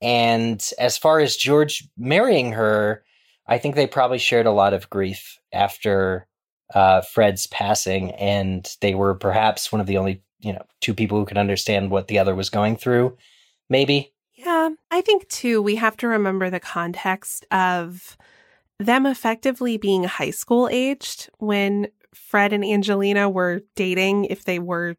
And 0.00 0.64
as 0.78 0.96
far 0.96 1.18
as 1.18 1.36
George 1.36 1.88
marrying 1.96 2.52
her, 2.52 3.02
I 3.48 3.58
think 3.58 3.74
they 3.74 3.86
probably 3.86 4.18
shared 4.18 4.46
a 4.46 4.52
lot 4.52 4.74
of 4.74 4.90
grief 4.90 5.38
after 5.52 6.26
uh, 6.74 7.00
Fred's 7.00 7.46
passing, 7.46 8.12
and 8.12 8.68
they 8.80 8.94
were 8.94 9.14
perhaps 9.14 9.72
one 9.72 9.80
of 9.80 9.86
the 9.86 9.96
only 9.96 10.22
you 10.40 10.52
know 10.52 10.64
two 10.80 10.94
people 10.94 11.18
who 11.18 11.24
could 11.24 11.38
understand 11.38 11.90
what 11.90 12.08
the 12.08 12.18
other 12.18 12.34
was 12.34 12.50
going 12.50 12.76
through. 12.76 13.16
Maybe 13.70 14.12
Yeah, 14.34 14.70
I 14.90 15.00
think 15.00 15.28
too, 15.28 15.62
we 15.62 15.76
have 15.76 15.96
to 15.98 16.08
remember 16.08 16.50
the 16.50 16.60
context 16.60 17.46
of 17.50 18.16
them 18.78 19.06
effectively 19.06 19.76
being 19.76 20.04
high 20.04 20.30
school 20.30 20.68
aged 20.70 21.28
when 21.38 21.88
Fred 22.14 22.52
and 22.52 22.64
Angelina 22.64 23.28
were 23.28 23.62
dating, 23.74 24.26
if 24.26 24.44
they 24.44 24.58
were 24.58 24.96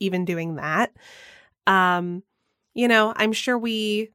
even 0.00 0.24
doing 0.24 0.56
that. 0.56 0.92
Um, 1.66 2.22
you 2.74 2.88
know, 2.88 3.12
I'm 3.16 3.32
sure 3.32 3.58
we 3.58 4.10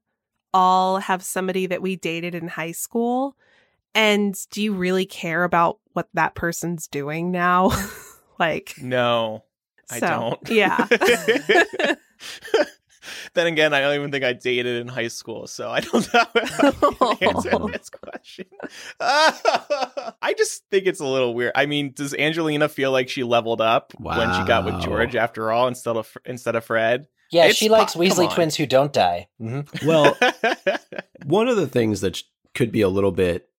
all 0.53 0.99
have 0.99 1.23
somebody 1.23 1.67
that 1.67 1.81
we 1.81 1.95
dated 1.95 2.33
in 2.35 2.47
high 2.47 2.71
school. 2.71 3.35
And 3.95 4.35
do 4.51 4.61
you 4.61 4.73
really 4.73 5.05
care 5.05 5.43
about 5.43 5.79
what 5.93 6.07
that 6.13 6.35
person's 6.35 6.87
doing 6.87 7.31
now? 7.31 7.71
like, 8.39 8.75
No, 8.81 9.43
I 9.89 9.99
So, 9.99 10.07
don't. 10.07 10.49
yeah. 10.49 10.85
then 13.33 13.47
again, 13.47 13.73
I 13.73 13.79
don't 13.81 13.95
even 13.95 14.11
think 14.11 14.23
I 14.23 14.33
dated 14.33 14.81
in 14.81 14.87
high 14.87 15.07
school, 15.09 15.47
so 15.47 15.69
I 15.69 15.79
don't 15.81 16.13
know 16.13 16.23
how 16.23 16.27
I 16.73 17.15
can 17.15 17.29
answer 17.29 17.49
this 17.71 17.89
question. 17.89 18.45
I 18.99 20.33
just 20.37 20.63
think 20.71 20.85
it's 20.87 20.99
a 20.99 21.05
little 21.05 21.33
weird. 21.33 21.51
I 21.55 21.65
mean, 21.65 21.93
does 21.95 22.13
Angelina 22.13 22.67
feel 22.69 22.91
like 22.91 23.09
she 23.09 23.23
leveled 23.23 23.61
up 23.61 23.93
when 23.99 24.33
she 24.33 24.43
got 24.43 24.65
with 24.65 24.79
George 24.81 25.15
after 25.15 25.51
all, 25.51 25.67
instead 25.67 25.95
of 25.97 26.15
instead 26.25 26.55
of 26.55 26.65
Fred? 26.65 27.07
yeah, 27.31 27.45
It's 27.45 27.57
she 27.57 27.69
likes 27.69 27.93
po- 27.93 27.99
Weasley 27.99 28.33
twins 28.33 28.55
who 28.55 28.65
don't 28.65 28.93
die. 28.93 29.27
hmm 29.39 29.61
Well, 29.85 30.17
one 31.25 31.47
of 31.47 31.57
the 31.57 31.67
things 31.67 32.01
that 32.01 32.17
sh- 32.17 32.23
could 32.53 32.71
be 32.71 32.81
a 32.81 32.89
little 32.89 33.11
bit 33.11 33.49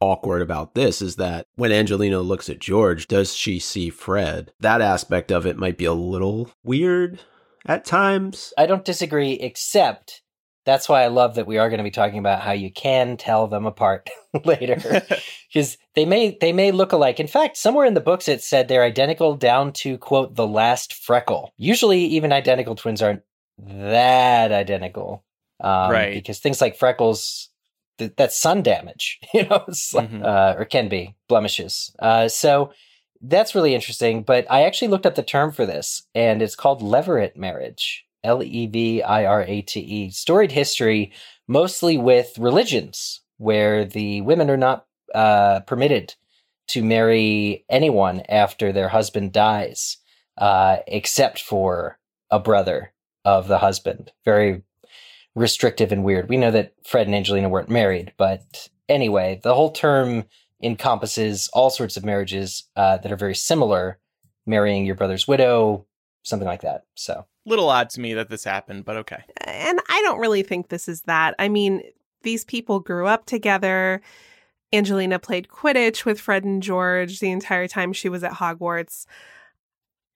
awkward 0.00 0.42
about 0.42 0.74
this 0.74 1.02
is 1.02 1.16
that 1.16 1.46
when 1.56 1.72
Angelina 1.72 2.20
looks 2.20 2.48
at 2.48 2.58
George, 2.58 3.06
does 3.06 3.34
she 3.36 3.58
see 3.58 3.90
Fred? 3.90 4.52
That 4.60 4.80
aspect 4.80 5.30
of 5.30 5.46
it 5.46 5.56
might 5.58 5.76
be 5.78 5.84
a 5.84 5.92
little 5.92 6.50
weird 6.64 7.20
at 7.66 7.84
times. 7.84 8.52
I 8.56 8.66
don't 8.66 8.84
disagree, 8.84 9.32
except 9.34 10.22
That's 10.66 10.88
why 10.88 11.02
I 11.02 11.08
love 11.08 11.34
that 11.34 11.46
we 11.46 11.58
are 11.58 11.68
going 11.68 11.78
to 11.78 11.84
be 11.84 11.90
talking 11.90 12.18
about 12.18 12.40
how 12.40 12.52
you 12.52 12.70
can 12.72 13.16
tell 13.16 13.46
them 13.48 13.66
apart 13.66 14.08
later, 14.44 14.76
because 15.52 15.76
they 15.94 16.04
may 16.04 16.36
they 16.40 16.52
may 16.52 16.70
look 16.72 16.92
alike. 16.92 17.20
In 17.20 17.26
fact, 17.26 17.56
somewhere 17.56 17.86
in 17.86 17.94
the 17.94 18.00
books 18.00 18.28
it 18.28 18.42
said 18.42 18.68
they're 18.68 18.82
identical 18.84 19.34
down 19.36 19.72
to 19.74 19.98
quote 19.98 20.34
the 20.36 20.46
last 20.46 20.94
freckle. 20.94 21.52
Usually, 21.56 22.04
even 22.04 22.32
identical 22.32 22.74
twins 22.74 23.02
aren't 23.02 23.22
that 23.58 24.52
identical, 24.52 25.24
um, 25.62 25.90
Right. 25.90 26.14
Because 26.14 26.38
things 26.38 26.60
like 26.62 26.76
freckles, 26.76 27.49
th- 28.00 28.12
that's 28.16 28.36
sun 28.36 28.62
damage, 28.62 29.18
you 29.34 29.46
know, 29.46 29.62
it's 29.68 29.94
like- 29.94 30.10
Mhm. 30.10 30.24
uh, 30.24 30.54
or 30.58 30.64
can 30.64 30.88
be 30.88 31.14
blemishes. 31.28 31.94
Uh, 32.00 32.26
so 32.28 32.72
that's 33.20 33.54
really 33.54 33.74
interesting. 33.74 34.22
But 34.22 34.46
I 34.50 34.62
actually 34.64 34.88
looked 34.88 35.06
up 35.06 35.14
the 35.14 35.22
term 35.22 35.52
for 35.52 35.66
this, 35.66 36.02
and 36.14 36.42
it's 36.42 36.56
called 36.56 36.80
levirate 36.82 37.36
marriage. 37.36 38.04
L 38.24 38.42
E 38.42 38.66
V 38.66 39.02
I 39.02 39.24
R 39.24 39.42
A 39.44 39.62
T 39.62 39.80
E. 39.80 40.10
Storied 40.10 40.52
history, 40.52 41.12
mostly 41.48 41.96
with 41.96 42.36
religions, 42.38 43.22
where 43.38 43.84
the 43.84 44.20
women 44.22 44.50
are 44.50 44.56
not 44.58 44.86
uh, 45.14 45.60
permitted 45.60 46.14
to 46.68 46.82
marry 46.84 47.64
anyone 47.68 48.20
after 48.28 48.72
their 48.72 48.88
husband 48.88 49.32
dies, 49.32 49.96
uh, 50.38 50.76
except 50.86 51.40
for 51.42 51.98
a 52.30 52.38
brother 52.38 52.92
of 53.24 53.48
the 53.48 53.58
husband. 53.58 54.12
Very 54.24 54.62
restrictive 55.34 55.92
and 55.92 56.04
weird. 56.04 56.28
We 56.28 56.36
know 56.36 56.50
that 56.50 56.74
Fred 56.84 57.06
and 57.06 57.14
Angelina 57.14 57.48
weren't 57.48 57.68
married, 57.68 58.12
but 58.16 58.68
anyway, 58.88 59.40
the 59.42 59.54
whole 59.54 59.70
term 59.70 60.24
encompasses 60.62 61.48
all 61.52 61.70
sorts 61.70 61.96
of 61.96 62.04
marriages 62.04 62.64
uh, 62.76 62.98
that 62.98 63.12
are 63.12 63.16
very 63.16 63.34
similar, 63.34 63.98
marrying 64.46 64.84
your 64.84 64.94
brother's 64.94 65.26
widow, 65.26 65.86
something 66.22 66.48
like 66.48 66.62
that. 66.62 66.84
So, 66.94 67.26
Little 67.46 67.70
odd 67.70 67.90
to 67.90 68.00
me 68.00 68.14
that 68.14 68.28
this 68.28 68.44
happened, 68.44 68.84
but 68.84 68.96
okay. 68.96 69.22
And 69.40 69.80
I 69.88 70.02
don't 70.02 70.20
really 70.20 70.42
think 70.42 70.68
this 70.68 70.88
is 70.88 71.02
that. 71.02 71.34
I 71.38 71.48
mean, 71.48 71.82
these 72.22 72.44
people 72.44 72.80
grew 72.80 73.06
up 73.06 73.24
together. 73.24 74.02
Angelina 74.72 75.18
played 75.18 75.48
Quidditch 75.48 76.04
with 76.04 76.20
Fred 76.20 76.44
and 76.44 76.62
George 76.62 77.18
the 77.18 77.30
entire 77.30 77.66
time 77.66 77.92
she 77.92 78.08
was 78.08 78.22
at 78.22 78.32
Hogwarts. 78.32 79.06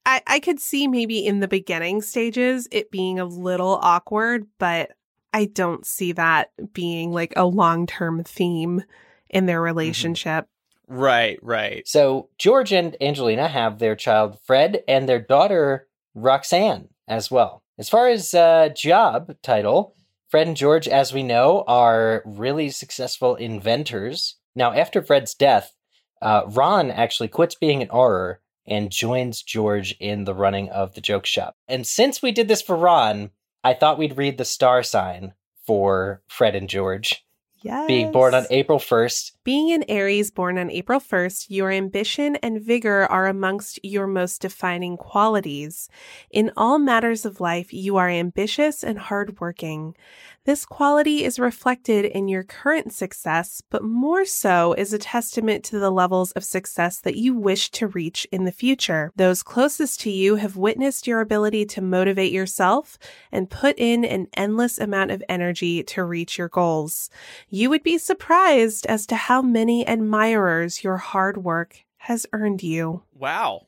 I, 0.06 0.20
I 0.26 0.40
could 0.40 0.60
see 0.60 0.86
maybe 0.86 1.26
in 1.26 1.40
the 1.40 1.48
beginning 1.48 2.02
stages 2.02 2.68
it 2.70 2.90
being 2.90 3.18
a 3.18 3.24
little 3.24 3.78
awkward, 3.82 4.46
but 4.58 4.92
I 5.34 5.46
don't 5.46 5.84
see 5.84 6.12
that 6.12 6.52
being 6.72 7.12
like 7.12 7.32
a 7.36 7.44
long 7.44 7.86
term 7.88 8.22
theme 8.22 8.84
in 9.28 9.46
their 9.46 9.60
relationship. 9.60 10.46
Right, 10.86 11.38
right. 11.42 11.86
so 11.88 12.28
George 12.38 12.72
and 12.72 12.96
Angelina 13.00 13.48
have 13.48 13.78
their 13.78 13.96
child 13.96 14.38
Fred 14.46 14.84
and 14.86 15.08
their 15.08 15.18
daughter 15.18 15.88
Roxanne 16.14 16.88
as 17.08 17.30
well. 17.30 17.64
As 17.78 17.88
far 17.88 18.08
as 18.08 18.32
uh, 18.32 18.68
job 18.76 19.34
title, 19.42 19.96
Fred 20.28 20.46
and 20.46 20.56
George, 20.56 20.86
as 20.86 21.12
we 21.12 21.24
know, 21.24 21.64
are 21.66 22.22
really 22.24 22.70
successful 22.70 23.34
inventors. 23.34 24.36
Now, 24.54 24.72
after 24.72 25.02
Fred's 25.02 25.34
death, 25.34 25.74
uh, 26.22 26.42
Ron 26.46 26.92
actually 26.92 27.28
quits 27.28 27.56
being 27.56 27.82
an 27.82 27.88
Auror 27.88 28.36
and 28.66 28.90
joins 28.90 29.42
George 29.42 29.96
in 29.98 30.24
the 30.24 30.34
running 30.34 30.68
of 30.70 30.94
the 30.94 31.00
joke 31.00 31.26
shop. 31.26 31.56
And 31.66 31.84
since 31.86 32.22
we 32.22 32.30
did 32.30 32.46
this 32.46 32.62
for 32.62 32.76
Ron, 32.76 33.30
I 33.64 33.72
thought 33.74 33.98
we'd 33.98 34.18
read 34.18 34.36
the 34.36 34.44
star 34.44 34.82
sign 34.82 35.32
for 35.66 36.22
Fred 36.28 36.54
and 36.54 36.68
George. 36.68 37.24
Yes. 37.62 37.86
Being 37.86 38.12
born 38.12 38.34
on 38.34 38.44
April 38.50 38.78
1st, 38.78 39.32
Being 39.42 39.72
an 39.72 39.84
Aries 39.88 40.30
born 40.30 40.58
on 40.58 40.70
April 40.70 41.00
1st, 41.00 41.46
your 41.48 41.70
ambition 41.70 42.36
and 42.36 42.60
vigor 42.60 43.06
are 43.06 43.26
amongst 43.26 43.82
your 43.82 44.06
most 44.06 44.42
defining 44.42 44.98
qualities. 44.98 45.88
In 46.30 46.52
all 46.58 46.78
matters 46.78 47.24
of 47.24 47.40
life, 47.40 47.72
you 47.72 47.96
are 47.96 48.10
ambitious 48.10 48.84
and 48.84 48.98
hardworking. 48.98 49.96
This 50.44 50.66
quality 50.66 51.24
is 51.24 51.38
reflected 51.38 52.04
in 52.04 52.28
your 52.28 52.42
current 52.42 52.92
success, 52.92 53.62
but 53.70 53.82
more 53.82 54.26
so 54.26 54.74
is 54.74 54.92
a 54.92 54.98
testament 54.98 55.64
to 55.64 55.78
the 55.78 55.90
levels 55.90 56.32
of 56.32 56.44
success 56.44 57.00
that 57.00 57.16
you 57.16 57.34
wish 57.34 57.70
to 57.70 57.86
reach 57.86 58.26
in 58.30 58.44
the 58.44 58.52
future. 58.52 59.10
Those 59.16 59.42
closest 59.42 60.00
to 60.00 60.10
you 60.10 60.36
have 60.36 60.54
witnessed 60.54 61.06
your 61.06 61.22
ability 61.22 61.64
to 61.66 61.80
motivate 61.80 62.30
yourself 62.30 62.98
and 63.32 63.48
put 63.48 63.78
in 63.78 64.04
an 64.04 64.28
endless 64.34 64.78
amount 64.78 65.12
of 65.12 65.22
energy 65.30 65.82
to 65.84 66.04
reach 66.04 66.36
your 66.36 66.50
goals. 66.50 67.08
You 67.48 67.70
would 67.70 67.82
be 67.82 67.96
surprised 67.96 68.84
as 68.84 69.06
to 69.06 69.16
how 69.16 69.40
many 69.40 69.86
admirers 69.86 70.84
your 70.84 70.98
hard 70.98 71.38
work 71.38 71.78
has 71.96 72.26
earned 72.34 72.62
you. 72.62 73.02
Wow. 73.14 73.66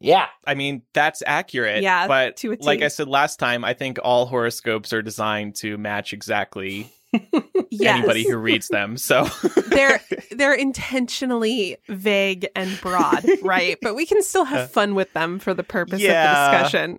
Yeah, 0.00 0.26
I 0.46 0.54
mean, 0.54 0.82
that's 0.92 1.22
accurate. 1.26 1.82
Yeah, 1.82 2.06
But 2.08 2.36
to 2.38 2.52
a 2.52 2.56
like 2.60 2.82
I 2.82 2.88
said 2.88 3.08
last 3.08 3.38
time, 3.38 3.64
I 3.64 3.74
think 3.74 3.98
all 4.02 4.26
horoscopes 4.26 4.92
are 4.92 5.02
designed 5.02 5.54
to 5.56 5.78
match 5.78 6.12
exactly 6.12 6.90
Yes. 7.70 7.98
anybody 7.98 8.28
who 8.28 8.36
reads 8.36 8.68
them. 8.68 8.96
So 8.96 9.24
they're 9.68 10.00
they're 10.32 10.54
intentionally 10.54 11.76
vague 11.88 12.46
and 12.56 12.80
broad, 12.80 13.24
right? 13.42 13.76
But 13.80 13.94
we 13.94 14.06
can 14.06 14.22
still 14.22 14.44
have 14.44 14.60
uh, 14.64 14.66
fun 14.68 14.94
with 14.94 15.12
them 15.12 15.38
for 15.38 15.54
the 15.54 15.62
purpose 15.64 16.00
Yeah. 16.00 16.30
of 16.30 16.50
the 16.52 16.58
discussion. 16.58 16.98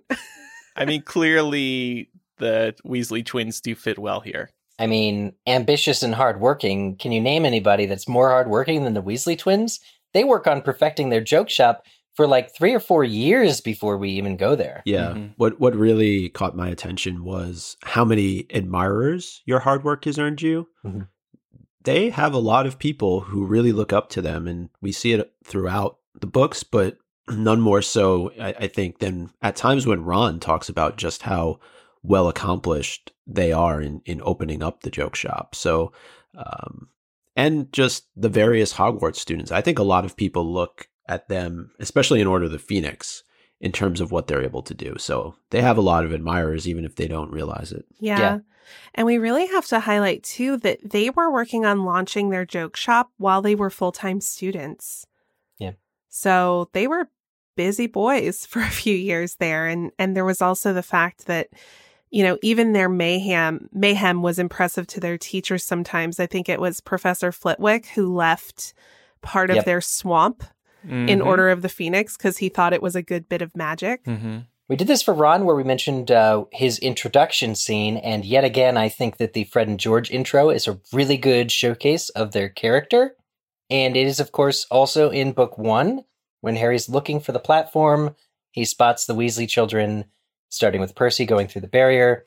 I 0.74 0.84
mean, 0.84 1.02
clearly 1.02 2.10
the 2.38 2.74
Weasley 2.84 3.24
twins 3.24 3.60
do 3.60 3.74
fit 3.74 3.98
well 3.98 4.20
here. 4.20 4.50
I 4.78 4.86
mean, 4.86 5.32
ambitious 5.46 6.02
and 6.02 6.14
hardworking. 6.14 6.96
Can 6.96 7.12
you 7.12 7.20
name 7.20 7.46
anybody 7.46 7.86
that's 7.86 8.06
more 8.08 8.28
hardworking 8.28 8.84
than 8.84 8.92
the 8.92 9.02
Weasley 9.02 9.38
twins? 9.38 9.80
They 10.12 10.22
work 10.24 10.46
on 10.46 10.60
perfecting 10.60 11.08
their 11.08 11.22
joke 11.22 11.48
shop 11.48 11.82
for 12.16 12.26
like 12.26 12.54
three 12.54 12.72
or 12.74 12.80
four 12.80 13.04
years 13.04 13.60
before 13.60 13.98
we 13.98 14.10
even 14.10 14.36
go 14.36 14.56
there. 14.56 14.82
Yeah. 14.86 15.12
Mhm. 15.14 15.34
What 15.36 15.60
what 15.60 15.76
really 15.76 16.28
caught 16.30 16.56
my 16.56 16.68
attention 16.68 17.22
was 17.24 17.76
how 17.82 18.04
many 18.04 18.46
admirers 18.52 19.42
your 19.44 19.60
hard 19.60 19.84
work 19.84 20.04
has 20.06 20.18
earned 20.18 20.40
you. 20.42 20.68
Mhm. 20.84 21.08
They 21.84 22.10
have 22.10 22.32
a 22.34 22.38
lot 22.38 22.66
of 22.66 22.78
people 22.78 23.20
who 23.20 23.46
really 23.46 23.72
look 23.72 23.92
up 23.92 24.08
to 24.10 24.22
them, 24.22 24.48
and 24.48 24.70
we 24.80 24.90
see 24.92 25.12
it 25.12 25.32
throughout 25.44 25.98
the 26.20 26.26
books, 26.26 26.62
but 26.64 26.96
none 27.30 27.60
more 27.60 27.82
so, 27.82 28.32
I, 28.40 28.54
I 28.60 28.66
think, 28.68 28.98
than 28.98 29.30
at 29.42 29.54
times 29.56 29.86
when 29.86 30.04
Ron 30.04 30.40
talks 30.40 30.68
about 30.68 30.96
just 30.96 31.22
how 31.22 31.60
well 32.02 32.28
accomplished 32.28 33.12
they 33.26 33.52
are 33.52 33.80
in 33.80 34.00
in 34.04 34.20
opening 34.24 34.62
up 34.62 34.80
the 34.82 34.90
joke 34.90 35.14
shop. 35.14 35.54
So, 35.54 35.92
um, 36.36 36.88
and 37.36 37.72
just 37.72 38.06
the 38.16 38.28
various 38.30 38.72
Hogwarts 38.74 39.16
students. 39.16 39.52
I 39.52 39.60
think 39.60 39.78
a 39.78 39.82
lot 39.84 40.04
of 40.04 40.16
people 40.16 40.50
look 40.52 40.88
at 41.08 41.28
them, 41.28 41.70
especially 41.78 42.20
in 42.20 42.26
Order 42.26 42.46
of 42.46 42.52
the 42.52 42.58
Phoenix, 42.58 43.22
in 43.60 43.72
terms 43.72 44.00
of 44.00 44.10
what 44.12 44.26
they're 44.26 44.42
able 44.42 44.62
to 44.62 44.74
do. 44.74 44.96
So 44.98 45.34
they 45.50 45.62
have 45.62 45.78
a 45.78 45.82
lot 45.82 46.04
of 46.04 46.12
admirers, 46.12 46.68
even 46.68 46.84
if 46.84 46.96
they 46.96 47.08
don't 47.08 47.30
realize 47.30 47.72
it. 47.72 47.84
Yeah. 48.00 48.18
Yeah. 48.18 48.38
And 48.94 49.06
we 49.06 49.18
really 49.18 49.46
have 49.46 49.66
to 49.66 49.80
highlight 49.80 50.24
too 50.24 50.56
that 50.58 50.78
they 50.84 51.10
were 51.10 51.30
working 51.30 51.64
on 51.64 51.84
launching 51.84 52.30
their 52.30 52.44
joke 52.44 52.76
shop 52.76 53.10
while 53.16 53.40
they 53.40 53.54
were 53.54 53.70
full 53.70 53.92
time 53.92 54.20
students. 54.20 55.06
Yeah. 55.58 55.72
So 56.08 56.68
they 56.72 56.86
were 56.86 57.08
busy 57.56 57.86
boys 57.86 58.44
for 58.50 58.60
a 58.60 58.68
few 58.70 58.94
years 58.94 59.36
there. 59.36 59.66
And 59.66 59.92
and 59.98 60.16
there 60.16 60.24
was 60.24 60.42
also 60.42 60.72
the 60.72 60.82
fact 60.82 61.26
that, 61.26 61.48
you 62.10 62.24
know, 62.24 62.38
even 62.42 62.72
their 62.72 62.88
mayhem 62.88 63.68
mayhem 63.72 64.20
was 64.22 64.38
impressive 64.38 64.86
to 64.88 65.00
their 65.00 65.16
teachers 65.16 65.64
sometimes. 65.64 66.18
I 66.18 66.26
think 66.26 66.48
it 66.48 66.60
was 66.60 66.80
Professor 66.80 67.30
Flitwick 67.32 67.86
who 67.86 68.14
left 68.14 68.74
part 69.22 69.50
of 69.50 69.56
Yep. 69.56 69.64
their 69.64 69.80
swamp 69.80 70.44
in 70.88 71.18
Mhm. 71.20 71.26
Order 71.26 71.50
of 71.50 71.62
the 71.62 71.68
Phoenix 71.68 72.16
because 72.16 72.38
he 72.38 72.48
thought 72.48 72.72
it 72.72 72.82
was 72.82 72.94
a 72.96 73.02
good 73.02 73.28
bit 73.28 73.42
of 73.42 73.56
magic. 73.56 74.04
Mhm. 74.04 74.46
We 74.68 74.76
did 74.76 74.88
this 74.88 75.02
for 75.02 75.14
Ron, 75.14 75.44
where 75.44 75.54
we 75.54 75.62
mentioned 75.62 76.10
uh, 76.10 76.44
his 76.52 76.78
introduction 76.80 77.54
scene, 77.54 77.96
and 77.98 78.24
yet 78.24 78.42
again, 78.44 78.76
I 78.76 78.88
think 78.88 79.18
that 79.18 79.32
the 79.32 79.44
Fred 79.44 79.68
and 79.68 79.78
George 79.78 80.10
intro 80.10 80.50
is 80.50 80.66
a 80.66 80.80
really 80.92 81.16
good 81.16 81.52
showcase 81.52 82.08
of 82.10 82.32
their 82.32 82.48
character. 82.48 83.16
And 83.70 83.96
it 83.96 84.06
is, 84.06 84.20
of 84.20 84.32
course, 84.32 84.66
also 84.70 85.10
in 85.10 85.32
book 85.32 85.56
one 85.58 86.04
when 86.40 86.56
Harry's 86.56 86.88
looking 86.88 87.20
for 87.20 87.32
the 87.32 87.38
platform. 87.40 88.14
He 88.52 88.64
spots 88.64 89.06
the 89.06 89.14
Weasley 89.14 89.48
children, 89.48 90.06
starting 90.48 90.80
with 90.80 90.94
Percy 90.94 91.26
going 91.26 91.46
through 91.48 91.62
the 91.62 91.68
barrier. 91.68 92.24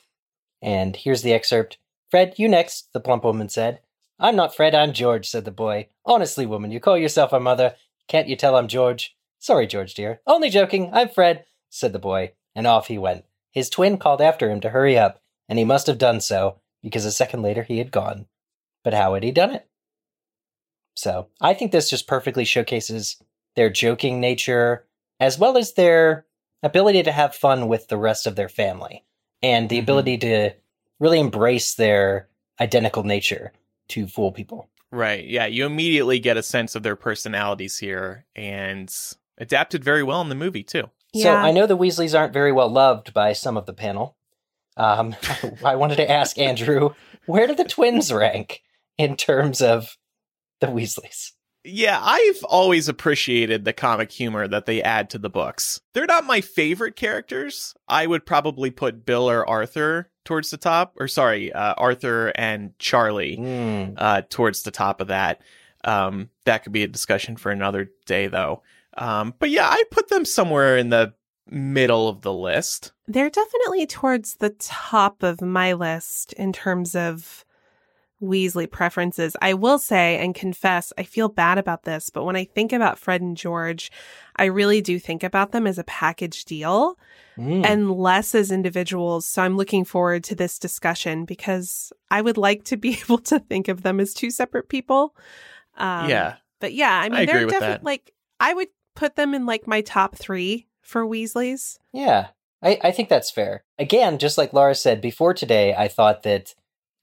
And 0.61 0.95
here's 0.95 1.21
the 1.21 1.33
excerpt 1.33 1.77
Fred, 2.11 2.33
you 2.37 2.47
next, 2.47 2.91
the 2.93 2.99
plump 2.99 3.23
woman 3.23 3.49
said. 3.49 3.79
I'm 4.17 4.35
not 4.35 4.53
Fred, 4.55 4.75
I'm 4.75 4.91
George, 4.93 5.29
said 5.29 5.45
the 5.45 5.51
boy. 5.51 5.87
Honestly, 6.05 6.45
woman, 6.45 6.71
you 6.71 6.79
call 6.79 6.97
yourself 6.97 7.31
a 7.31 7.39
mother. 7.39 7.75
Can't 8.09 8.27
you 8.27 8.35
tell 8.35 8.55
I'm 8.55 8.67
George? 8.67 9.15
Sorry, 9.37 9.67
George, 9.67 9.93
dear. 9.93 10.19
Only 10.27 10.49
joking. 10.49 10.89
I'm 10.91 11.09
Fred, 11.09 11.45
said 11.69 11.93
the 11.93 11.99
boy, 11.99 12.33
and 12.55 12.65
off 12.65 12.87
he 12.87 12.97
went. 12.97 13.23
His 13.51 13.69
twin 13.69 13.97
called 13.97 14.19
after 14.19 14.49
him 14.49 14.59
to 14.61 14.71
hurry 14.71 14.97
up, 14.97 15.21
and 15.47 15.59
he 15.59 15.63
must 15.63 15.85
have 15.85 15.99
done 15.99 16.19
so, 16.19 16.59
because 16.81 17.05
a 17.05 17.11
second 17.11 17.43
later 17.43 17.61
he 17.63 17.77
had 17.77 17.91
gone. 17.91 18.25
But 18.83 18.95
how 18.95 19.13
had 19.13 19.23
he 19.23 19.31
done 19.31 19.51
it? 19.51 19.67
So, 20.95 21.27
I 21.39 21.53
think 21.53 21.71
this 21.71 21.89
just 21.89 22.07
perfectly 22.07 22.45
showcases 22.45 23.17
their 23.55 23.69
joking 23.69 24.19
nature, 24.19 24.87
as 25.19 25.37
well 25.37 25.55
as 25.55 25.73
their 25.73 26.25
ability 26.63 27.03
to 27.03 27.11
have 27.11 27.35
fun 27.35 27.67
with 27.67 27.87
the 27.87 27.97
rest 27.97 28.25
of 28.25 28.35
their 28.35 28.49
family, 28.49 29.05
and 29.43 29.69
the 29.69 29.77
Mhm. 29.77 29.83
ability 29.83 30.17
to 30.17 30.55
really 30.99 31.19
embrace 31.19 31.75
their 31.75 32.27
identical 32.59 33.03
nature 33.03 33.53
to 33.89 34.07
fool 34.07 34.31
people. 34.31 34.67
Right. 34.91 35.25
Yeah. 35.25 35.45
You 35.45 35.65
immediately 35.65 36.19
get 36.19 36.37
a 36.37 36.43
sense 36.43 36.75
of 36.75 36.83
their 36.83 36.95
personalities 36.95 37.77
here 37.77 38.25
and 38.35 38.93
adapted 39.37 39.83
very 39.83 40.03
well 40.03 40.21
in 40.21 40.29
the 40.29 40.35
movie, 40.35 40.63
too. 40.63 40.89
So 41.15 41.21
Yeah. 41.31 41.43
I 41.43 41.51
know 41.51 41.67
the 41.67 41.77
Weasleys 41.77 42.17
aren't 42.17 42.33
very 42.33 42.51
well 42.51 42.69
loved 42.69 43.13
by 43.13 43.33
some 43.33 43.57
of 43.57 43.65
the 43.65 43.73
panel. 43.73 44.17
Um, 44.77 45.15
I 45.65 45.75
wanted 45.75 45.97
to 45.97 46.09
ask 46.09 46.37
Andrew, 46.37 46.91
where 47.25 47.47
do 47.47 47.55
the 47.55 47.63
twins 47.65 48.11
rank 48.11 48.61
in 48.97 49.15
terms 49.15 49.61
of 49.61 49.97
the 50.59 50.67
Weasleys? 50.67 51.31
Yeah, 51.65 51.99
I've 52.01 52.41
always 52.45 52.87
appreciated 52.87 53.65
the 53.65 53.73
comic 53.73 54.11
humor 54.11 54.47
that 54.47 54.65
they 54.65 54.81
add 54.81 55.09
to 55.09 55.17
the 55.17 55.29
books. 55.29 55.81
They're 55.93 56.05
not 56.05 56.25
my 56.25 56.39
favorite 56.39 56.95
characters. 56.95 57.73
I 57.87 58.07
would 58.07 58.25
probably 58.25 58.71
put 58.71 59.05
Bill 59.05 59.29
or 59.29 59.47
Arthur 59.47 60.09
towards 60.29 60.51
the 60.51 60.57
top, 60.57 60.93
or 60.99 61.07
sorry, 61.07 61.51
uh, 61.51 61.73
Arthur 61.75 62.31
and 62.35 62.77
Charlie 62.77 63.35
Mm. 63.37 63.95
uh, 63.97 64.21
towards 64.29 64.61
the 64.61 64.69
top 64.69 65.01
of 65.01 65.07
that. 65.07 65.41
Um, 65.83 66.29
that 66.45 66.61
could 66.61 66.71
be 66.71 66.83
a 66.83 66.87
discussion 66.87 67.35
for 67.35 67.51
another 67.51 67.89
day, 68.05 68.27
though. 68.27 68.61
Um, 68.95 69.33
but 69.39 69.49
yeah, 69.49 69.67
I 69.67 69.83
put 69.89 70.09
them 70.09 70.25
somewhere 70.25 70.77
in 70.77 70.89
the 70.89 71.15
middle 71.49 72.07
of 72.07 72.21
the 72.21 72.31
list. 72.31 72.91
They're 73.07 73.31
definitely 73.31 73.87
towards 73.87 74.35
the 74.35 74.51
top 74.59 75.23
of 75.23 75.41
my 75.41 75.73
list 75.73 76.33
in 76.33 76.53
terms 76.53 76.95
of 76.95 77.43
Weasley 78.21 78.69
preferences. 78.69 79.35
I 79.41 79.53
will 79.53 79.79
say 79.79 80.17
and 80.17 80.35
confess, 80.35 80.91
I 80.97 81.03
feel 81.03 81.29
bad 81.29 81.57
about 81.57 81.83
this, 81.83 82.09
but 82.09 82.23
when 82.25 82.35
I 82.35 82.45
think 82.45 82.73
about 82.73 82.99
Fred 82.99 83.21
and 83.21 83.37
George, 83.37 83.91
I 84.35 84.45
really 84.45 84.81
do 84.81 84.99
think 84.99 85.23
about 85.23 85.51
them 85.51 85.65
as 85.65 85.77
a 85.77 85.83
package 85.83 86.45
deal 86.45 86.97
Mm. 87.37 87.65
and 87.65 87.91
less 87.91 88.35
as 88.35 88.51
individuals. 88.51 89.25
So 89.25 89.41
I'm 89.41 89.55
looking 89.55 89.85
forward 89.85 90.25
to 90.25 90.35
this 90.35 90.59
discussion 90.59 91.23
because 91.23 91.93
I 92.11 92.21
would 92.21 92.35
like 92.35 92.65
to 92.65 92.75
be 92.75 92.99
able 93.03 93.19
to 93.19 93.39
think 93.39 93.69
of 93.69 93.81
them 93.81 94.01
as 94.01 94.13
two 94.13 94.29
separate 94.29 94.67
people. 94.67 95.15
Um, 95.77 96.09
yeah, 96.09 96.35
But 96.59 96.73
yeah, 96.73 96.91
I 96.99 97.07
mean, 97.07 97.19
I 97.21 97.25
they're 97.25 97.47
definitely 97.47 97.85
like, 97.85 98.11
I 98.41 98.53
would 98.53 98.67
put 98.93 99.15
them 99.15 99.33
in 99.33 99.45
like 99.45 99.67
my 99.67 99.79
top 99.79 100.17
three 100.17 100.67
for 100.81 101.05
Weasleys. 101.05 101.77
Yeah, 101.93 102.27
I, 102.61 102.77
I 102.83 102.91
think 102.91 103.07
that's 103.07 103.31
fair. 103.31 103.63
Again, 103.77 104.17
just 104.17 104.37
like 104.37 104.51
Laura 104.51 104.75
said 104.75 104.99
before 104.99 105.33
today, 105.33 105.73
I 105.73 105.87
thought 105.87 106.23
that 106.23 106.53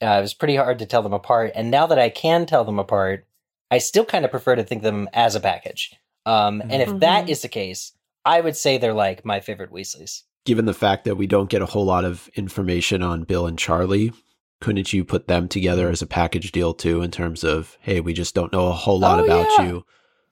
uh, 0.02 0.06
it 0.18 0.20
was 0.20 0.34
pretty 0.34 0.56
hard 0.56 0.78
to 0.80 0.86
tell 0.86 1.02
them 1.02 1.12
apart. 1.12 1.52
And 1.54 1.70
now 1.70 1.86
that 1.86 1.98
I 1.98 2.08
can 2.10 2.46
tell 2.46 2.64
them 2.64 2.78
apart, 2.78 3.26
I 3.70 3.78
still 3.78 4.04
kind 4.04 4.24
of 4.24 4.30
prefer 4.30 4.54
to 4.56 4.64
think 4.64 4.82
them 4.82 5.08
as 5.12 5.34
a 5.34 5.40
package. 5.40 5.94
Um, 6.24 6.60
and 6.60 6.82
if 6.82 6.98
that 7.00 7.26
Mhm. 7.26 7.28
is 7.30 7.42
the 7.42 7.48
case, 7.48 7.92
I 8.24 8.40
would 8.40 8.56
say 8.56 8.78
they're 8.78 8.92
like 8.92 9.24
my 9.24 9.40
favorite 9.40 9.72
Weasleys. 9.72 10.22
Given 10.44 10.64
the 10.66 10.74
fact 10.74 11.04
that 11.04 11.16
we 11.16 11.26
don't 11.26 11.50
get 11.50 11.62
a 11.62 11.66
whole 11.66 11.84
lot 11.84 12.04
of 12.04 12.28
information 12.34 13.02
on 13.02 13.24
Bill 13.24 13.46
and 13.46 13.58
Charlie, 13.58 14.12
couldn't 14.60 14.92
you 14.92 15.04
put 15.04 15.28
them 15.28 15.48
together 15.48 15.88
as 15.88 16.02
a 16.02 16.06
package 16.06 16.52
deal 16.52 16.72
too? 16.74 17.02
In 17.02 17.10
terms 17.10 17.42
of, 17.44 17.76
hey, 17.80 18.00
we 18.00 18.12
just 18.12 18.34
don't 18.34 18.52
know 18.52 18.66
a 18.68 18.72
whole 18.72 18.98
lot 18.98 19.20
Oh, 19.20 19.24
about 19.24 19.46
yeah. 19.58 19.66
you, 19.66 19.86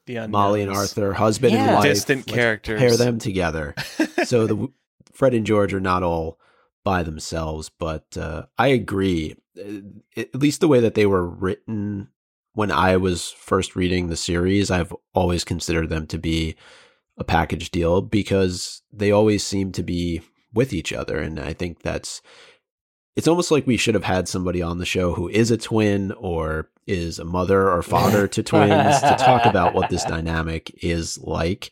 the 0.06 0.28
Molly 0.28 0.62
and. 0.62 0.70
Arthur, 0.72 1.12
husband 1.14 1.54
and 1.54 1.74
wife, 1.74 1.84
distant 1.84 2.26
let's 2.26 2.34
characters. 2.36 2.80
pair 2.80 2.96
them 2.96 3.18
together. 3.18 3.74
so 4.24 4.46
the 4.46 4.68
Fred 5.12 5.34
and 5.34 5.46
George 5.46 5.72
are 5.74 5.80
not 5.80 6.02
all 6.02 6.38
by 6.84 7.02
themselves, 7.02 7.70
but 7.78 8.16
uh, 8.16 8.44
I 8.58 8.68
agree. 8.68 9.36
Uh, 9.58 9.80
At 10.16 10.34
least 10.34 10.60
the 10.60 10.68
way 10.68 10.80
that 10.80 10.94
they 10.94 11.06
were 11.06 11.26
written 11.26 12.08
when 12.52 12.70
I 12.70 12.96
was 12.96 13.30
first 13.30 13.74
reading 13.74 14.08
the 14.08 14.16
series, 14.16 14.70
I've 14.70 14.94
always 15.12 15.42
considered 15.44 15.88
them 15.88 16.06
to 16.08 16.18
be 16.18 16.54
a 17.18 17.24
package 17.24 17.70
deal 17.70 18.00
because 18.00 18.82
they 18.92 19.10
always 19.10 19.44
seem 19.44 19.72
to 19.72 19.82
be 19.82 20.22
with 20.52 20.72
each 20.72 20.92
other, 20.92 21.18
and 21.18 21.40
I 21.40 21.52
think 21.52 21.82
that's. 21.82 22.22
It's 23.16 23.28
almost 23.28 23.52
like 23.52 23.64
we 23.64 23.76
should 23.76 23.94
have 23.94 24.04
had 24.04 24.28
somebody 24.28 24.60
on 24.60 24.78
the 24.78 24.84
show 24.84 25.14
who 25.14 25.28
is 25.28 25.52
a 25.52 25.56
twin 25.56 26.10
or 26.12 26.68
is 26.84 27.20
a 27.20 27.24
mother 27.24 27.70
or 27.70 27.80
father 27.80 28.26
to 28.26 28.42
twins 28.42 29.00
to 29.00 29.16
talk 29.18 29.46
about 29.46 29.72
what 29.72 29.88
this 29.88 30.04
dynamic 30.04 30.72
is 30.82 31.16
like. 31.18 31.70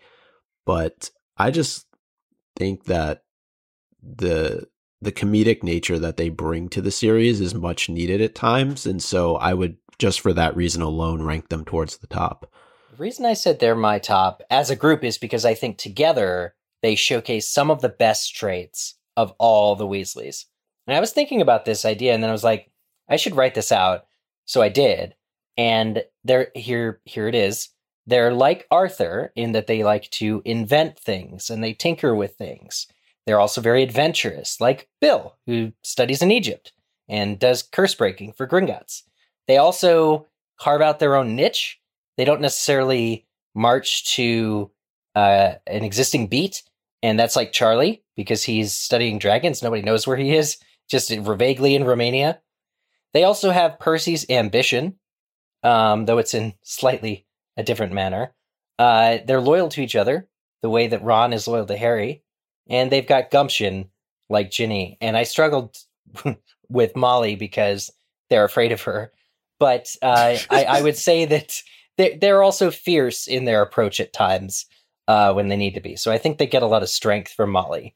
But 0.64 1.10
I 1.36 1.50
just 1.50 1.86
think 2.56 2.84
that 2.84 3.24
the 4.02 4.68
the 5.02 5.12
comedic 5.12 5.62
nature 5.62 5.98
that 5.98 6.16
they 6.16 6.28
bring 6.28 6.68
to 6.68 6.80
the 6.80 6.90
series 6.90 7.40
is 7.40 7.54
much 7.54 7.88
needed 7.88 8.20
at 8.20 8.34
times 8.34 8.86
and 8.86 9.02
so 9.02 9.36
I 9.36 9.52
would 9.52 9.76
just 9.98 10.20
for 10.20 10.32
that 10.32 10.56
reason 10.56 10.80
alone 10.80 11.22
rank 11.22 11.48
them 11.48 11.64
towards 11.64 11.98
the 11.98 12.06
top. 12.06 12.50
The 12.92 12.96
reason 12.96 13.26
I 13.26 13.34
said 13.34 13.58
they're 13.58 13.74
my 13.74 13.98
top 13.98 14.42
as 14.50 14.70
a 14.70 14.76
group 14.76 15.04
is 15.04 15.18
because 15.18 15.44
I 15.44 15.54
think 15.54 15.76
together 15.76 16.54
they 16.82 16.94
showcase 16.94 17.48
some 17.48 17.70
of 17.70 17.80
the 17.80 17.88
best 17.88 18.34
traits 18.34 18.94
of 19.16 19.32
all 19.38 19.76
the 19.76 19.86
Weasleys. 19.86 20.44
And 20.86 20.96
I 20.96 21.00
was 21.00 21.12
thinking 21.12 21.40
about 21.40 21.64
this 21.64 21.84
idea 21.84 22.14
and 22.14 22.22
then 22.22 22.30
I 22.30 22.34
was 22.34 22.44
like, 22.44 22.70
I 23.08 23.16
should 23.16 23.36
write 23.36 23.54
this 23.54 23.72
out. 23.72 24.06
So 24.44 24.62
I 24.62 24.68
did. 24.68 25.14
And 25.56 26.04
there 26.24 26.48
here 26.54 27.00
here 27.04 27.28
it 27.28 27.34
is. 27.34 27.68
They're 28.06 28.32
like 28.32 28.66
Arthur 28.70 29.32
in 29.36 29.52
that 29.52 29.66
they 29.66 29.84
like 29.84 30.10
to 30.12 30.42
invent 30.44 30.98
things 30.98 31.50
and 31.50 31.62
they 31.62 31.72
tinker 31.72 32.14
with 32.14 32.34
things. 32.36 32.86
They're 33.26 33.40
also 33.40 33.60
very 33.60 33.82
adventurous, 33.82 34.60
like 34.60 34.88
Bill, 35.00 35.36
who 35.46 35.72
studies 35.82 36.22
in 36.22 36.30
Egypt 36.30 36.72
and 37.08 37.38
does 37.38 37.62
curse 37.62 37.94
breaking 37.94 38.32
for 38.32 38.46
Gringotts. 38.46 39.02
They 39.46 39.58
also 39.58 40.26
carve 40.58 40.82
out 40.82 40.98
their 40.98 41.16
own 41.16 41.36
niche 41.36 41.80
they 42.16 42.24
don't 42.24 42.40
necessarily 42.40 43.26
march 43.54 44.14
to 44.16 44.70
uh, 45.14 45.54
an 45.66 45.84
existing 45.84 46.28
beat, 46.28 46.62
and 47.02 47.18
that's 47.18 47.36
like 47.36 47.52
Charlie 47.52 48.02
because 48.16 48.42
he's 48.42 48.72
studying 48.72 49.18
dragons. 49.18 49.62
Nobody 49.62 49.82
knows 49.82 50.06
where 50.06 50.16
he 50.16 50.34
is, 50.34 50.58
just 50.88 51.10
vaguely 51.10 51.74
in 51.74 51.84
Romania. 51.84 52.40
They 53.14 53.24
also 53.24 53.50
have 53.50 53.78
Percy's 53.78 54.28
ambition, 54.30 54.96
um, 55.62 56.06
though 56.06 56.18
it's 56.18 56.34
in 56.34 56.54
slightly 56.62 57.26
a 57.56 57.62
different 57.62 57.92
manner. 57.92 58.34
Uh, 58.78 59.18
they're 59.26 59.40
loyal 59.40 59.68
to 59.70 59.82
each 59.82 59.96
other, 59.96 60.28
the 60.62 60.70
way 60.70 60.86
that 60.86 61.02
Ron 61.02 61.32
is 61.32 61.48
loyal 61.48 61.66
to 61.66 61.76
Harry, 61.76 62.22
and 62.68 62.90
they've 62.90 63.06
got 63.06 63.30
gumption 63.30 63.90
like 64.28 64.50
Ginny. 64.50 64.98
And 65.00 65.16
I 65.16 65.24
struggled 65.24 65.76
with 66.68 66.96
Molly 66.96 67.36
because 67.36 67.90
they're 68.30 68.44
afraid 68.44 68.72
of 68.72 68.82
her, 68.82 69.12
but 69.58 69.94
uh, 70.02 70.36
I, 70.50 70.64
I 70.64 70.82
would 70.82 70.96
say 70.96 71.24
that 71.26 71.62
they're, 71.96 72.16
they're 72.18 72.42
also 72.42 72.70
fierce 72.70 73.26
in 73.26 73.44
their 73.44 73.62
approach 73.62 74.00
at 74.00 74.12
times 74.12 74.66
uh, 75.08 75.32
when 75.32 75.48
they 75.48 75.56
need 75.56 75.74
to 75.74 75.80
be. 75.80 75.96
So 75.96 76.10
I 76.10 76.18
think 76.18 76.38
they 76.38 76.46
get 76.46 76.62
a 76.62 76.66
lot 76.66 76.82
of 76.82 76.88
strength 76.88 77.32
from 77.32 77.50
Molly. 77.50 77.94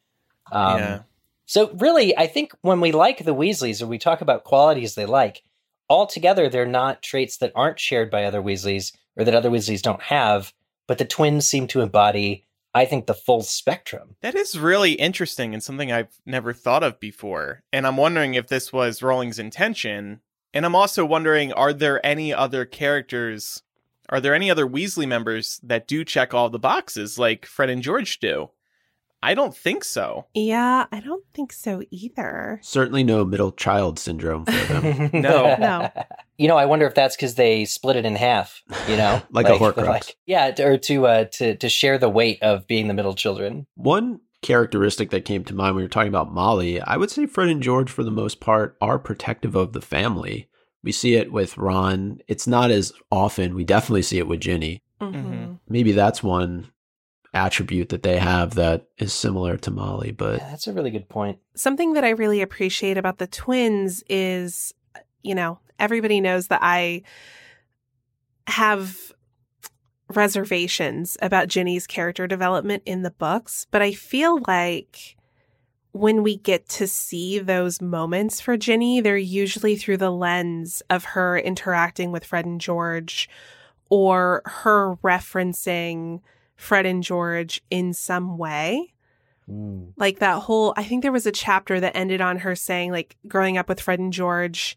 Um, 0.53 0.79
Yeah. 0.79 1.01
So 1.47 1.71
really, 1.75 2.17
I 2.17 2.27
think 2.27 2.53
when 2.63 2.81
we 2.81 2.93
like 2.93 3.25
the 3.25 3.35
Weasleys 3.35 3.81
or 3.81 3.87
we 3.87 3.99
talk 3.99 4.21
about 4.21 4.45
qualities 4.45 4.95
they 4.95 5.07
like, 5.07 5.43
altogether 5.89 6.49
they're 6.49 6.67
not 6.67 7.03
traits 7.03 7.39
that 7.39 7.53
aren't 7.55 7.79
shared 7.79 8.11
by 8.11 8.25
other 8.25 8.43
Weasleys 8.43 8.93
or 9.17 9.25
that 9.25 9.35
other 9.35 9.51
Weasleys 9.51 9.83
don't 9.83 10.03
have, 10.03 10.53
but 10.89 10.99
the 10.99 11.05
twins 11.05 11.47
seem 11.47 11.69
to 11.69 11.81
embody, 11.81 12.45
I 12.77 12.85
think, 12.85 13.07
the 13.07 13.15
full 13.15 13.43
spectrum. 13.43 14.17
That 14.21 14.35
is 14.35 14.59
really 14.59 14.93
interesting 14.93 15.55
and 15.55 15.63
something 15.63 15.91
I've 15.91 16.21
never 16.27 16.53
thought 16.53 16.83
of 16.83 17.01
before. 17.01 17.63
And 17.73 17.87
I'm 17.87 17.97
wondering 17.97 18.35
if 18.35 18.49
this 18.49 18.71
was 18.71 19.03
Rowling's 19.03 19.39
intention. 19.39 20.21
And 20.53 20.67
I'm 20.67 20.75
also 20.75 21.07
wondering 21.07 21.55
are 21.55 21.73
there 21.73 22.05
any 22.05 22.35
other 22.35 22.67
characters, 22.67 23.63
are 24.11 24.21
there 24.21 24.35
any 24.35 24.51
other 24.51 24.67
Weasley 24.67 25.09
members 25.09 25.59
that 25.63 25.89
do 25.89 26.05
check 26.05 26.35
all 26.35 26.51
the 26.51 26.59
boxes 26.59 27.19
like 27.19 27.47
Fred 27.47 27.71
and 27.71 27.83
George 27.83 28.21
do? 28.21 28.51
I 29.23 29.35
don't 29.35 29.57
think 29.57 29.83
so. 29.83 30.27
Yeah, 30.35 30.87
I 30.93 31.01
don't 31.01 31.25
think 31.35 31.53
so 31.53 31.83
either. 31.91 32.61
Certainly 32.63 33.05
no 33.05 33.25
middle 33.25 33.51
child 33.53 33.99
syndrome 33.99 34.45
for 34.45 34.53
them. 34.81 35.11
No. 35.21 35.57
No. 35.59 35.91
You 36.39 36.49
know, 36.49 36.57
I 36.57 36.67
wonder 36.67 36.87
if 36.87 36.95
that's 36.95 37.17
because 37.17 37.35
they 37.35 37.65
split 37.65 37.97
it 37.97 38.05
in 38.05 38.15
half. 38.15 38.63
You 38.89 38.97
know, 38.97 39.23
Like 39.31 39.49
a 39.49 39.53
Horcrux. 39.53 40.13
yeah, 40.27 40.51
to- 40.53 40.65
or 40.65 40.79
to 40.79 41.07
uh, 41.07 41.25
to 41.35 41.57
to 41.57 41.69
share 41.69 41.99
the 41.99 42.11
weight 42.11 42.43
of 42.43 42.67
being 42.67 42.89
the 42.89 42.95
middle 42.95 43.15
children. 43.15 43.67
One 43.75 44.21
characteristic 44.43 45.11
that 45.11 45.25
came 45.25 45.45
to 45.45 45.55
mind 45.55 45.75
when 45.75 45.81
we 45.81 45.85
were 45.85 45.89
talking 45.89 46.09
about 46.11 46.33
Molly, 46.33 46.81
I 46.81 46.97
would 46.99 47.11
say 47.11 47.27
Fred 47.27 47.49
and 47.49 47.63
George, 47.63 47.91
for 47.91 48.05
the 48.05 48.11
most 48.11 48.39
part, 48.39 48.77
are 48.81 48.99
protective 48.99 49.57
of 49.57 49.73
the 49.73 49.81
family. 49.81 50.49
We 50.85 50.93
see 50.93 51.15
it 51.15 51.33
with 51.33 51.57
Ron. 51.59 52.19
It's 52.29 52.47
not 52.47 52.71
as 52.71 52.93
often. 53.11 53.55
We 53.57 53.65
definitely 53.65 54.03
see 54.03 54.19
it 54.19 54.29
with 54.29 54.41
Ginny. 54.41 54.83
Mhm. 55.01 55.59
Maybe 55.69 55.91
that's 55.93 56.23
one 56.23 56.71
attribute 57.37 57.91
that 57.91 58.03
they 58.03 58.19
have 58.19 58.55
that 58.55 58.87
is 58.99 59.13
similar 59.13 59.57
to 59.59 59.71
Molly, 59.71 60.11
but 60.11 60.39
Yeah, 60.39 60.51
that's 60.51 60.67
a 60.67 60.73
really 60.73 60.91
good 60.91 61.09
point. 61.09 61.39
Something 61.55 61.93
that 61.93 62.05
I 62.05 62.11
really 62.11 62.43
appreciate 62.43 62.99
about 62.99 63.19
the 63.19 63.27
twins 63.27 64.03
is, 64.09 64.75
you 65.23 65.35
know, 65.35 65.61
everybody 65.79 66.21
knows 66.21 66.49
that 66.49 66.61
I 66.63 67.03
have 68.49 69.13
reservations 70.09 71.17
about 71.21 71.49
Ginny's 71.49 71.87
character 71.87 72.27
development 72.27 72.83
in 72.87 73.03
the 73.03 73.11
books, 73.11 73.67
but 73.71 73.83
I 73.83 73.93
feel 73.93 74.41
like 74.47 75.17
when 75.93 76.23
we 76.23 76.37
get 76.37 76.69
to 76.69 76.87
see 76.87 77.39
those 77.39 77.81
moments 77.81 78.41
for 78.41 78.57
Ginny, 78.57 79.01
they're 79.01 79.17
usually 79.17 79.77
through 79.77 79.97
the 79.97 80.11
lens 80.11 80.83
of 80.91 81.05
her 81.05 81.39
interacting 81.39 82.13
with 82.13 82.25
Fred 82.25 82.45
and 82.45 82.61
George 82.61 83.29
or 83.89 84.43
her 84.45 84.97
referencing 84.97 86.21
Fred 86.57 86.87
and 86.87 87.03
George 87.03 87.63
in 87.71 87.93
some 87.93 88.39
way 88.39 88.93
Mm. 89.49 89.93
like 89.97 90.19
that 90.19 90.43
whole 90.43 90.75
i 90.77 90.83
think 90.83 91.03
there 91.03 91.13
was 91.13 91.25
a 91.25 91.31
chapter 91.31 91.79
that 91.79 91.97
ended 91.97 92.21
on 92.21 92.39
her 92.39 92.57
saying 92.57 92.91
like 92.91 93.15
growing 93.29 93.57
up 93.57 93.69
with 93.69 93.81
fred 93.81 94.01
and 94.01 94.13
george 94.13 94.77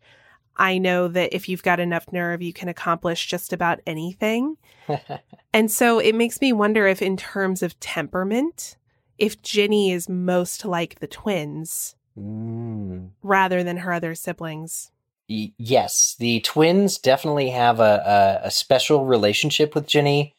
i 0.58 0.78
know 0.78 1.08
that 1.08 1.34
if 1.34 1.50
you've 1.50 1.64
got 1.64 1.80
enough 1.80 2.06
nerve 2.12 2.44
you 2.44 2.54
can 2.54 2.70
accomplish 2.70 3.26
just 3.26 3.52
about 3.52 3.80
anything 3.88 4.58
and 5.54 5.72
so 5.72 5.98
it 5.98 6.14
makes 6.14 6.40
me 6.40 6.54
wonder 6.54 6.86
if 6.86 7.02
in 7.02 7.18
terms 7.18 7.64
of 7.64 7.80
temperament 7.80 8.78
if 9.18 9.42
ginny 9.42 9.92
is 9.92 10.08
most 10.08 10.64
like 10.66 11.00
the 11.00 11.08
twins 11.08 11.96
Mm. 12.16 13.10
rather 13.24 13.64
than 13.64 13.78
her 13.78 13.92
other 13.94 14.14
siblings. 14.14 14.92
Y- 15.30 15.54
yes, 15.58 16.16
the 16.20 16.42
twins 16.42 16.98
definitely 16.98 17.50
have 17.50 17.80
a, 17.80 18.40
a, 18.44 18.48
a 18.48 18.52
special 18.52 19.06
relationship 19.06 19.74
with 19.74 19.88
Ginny. 19.88 20.36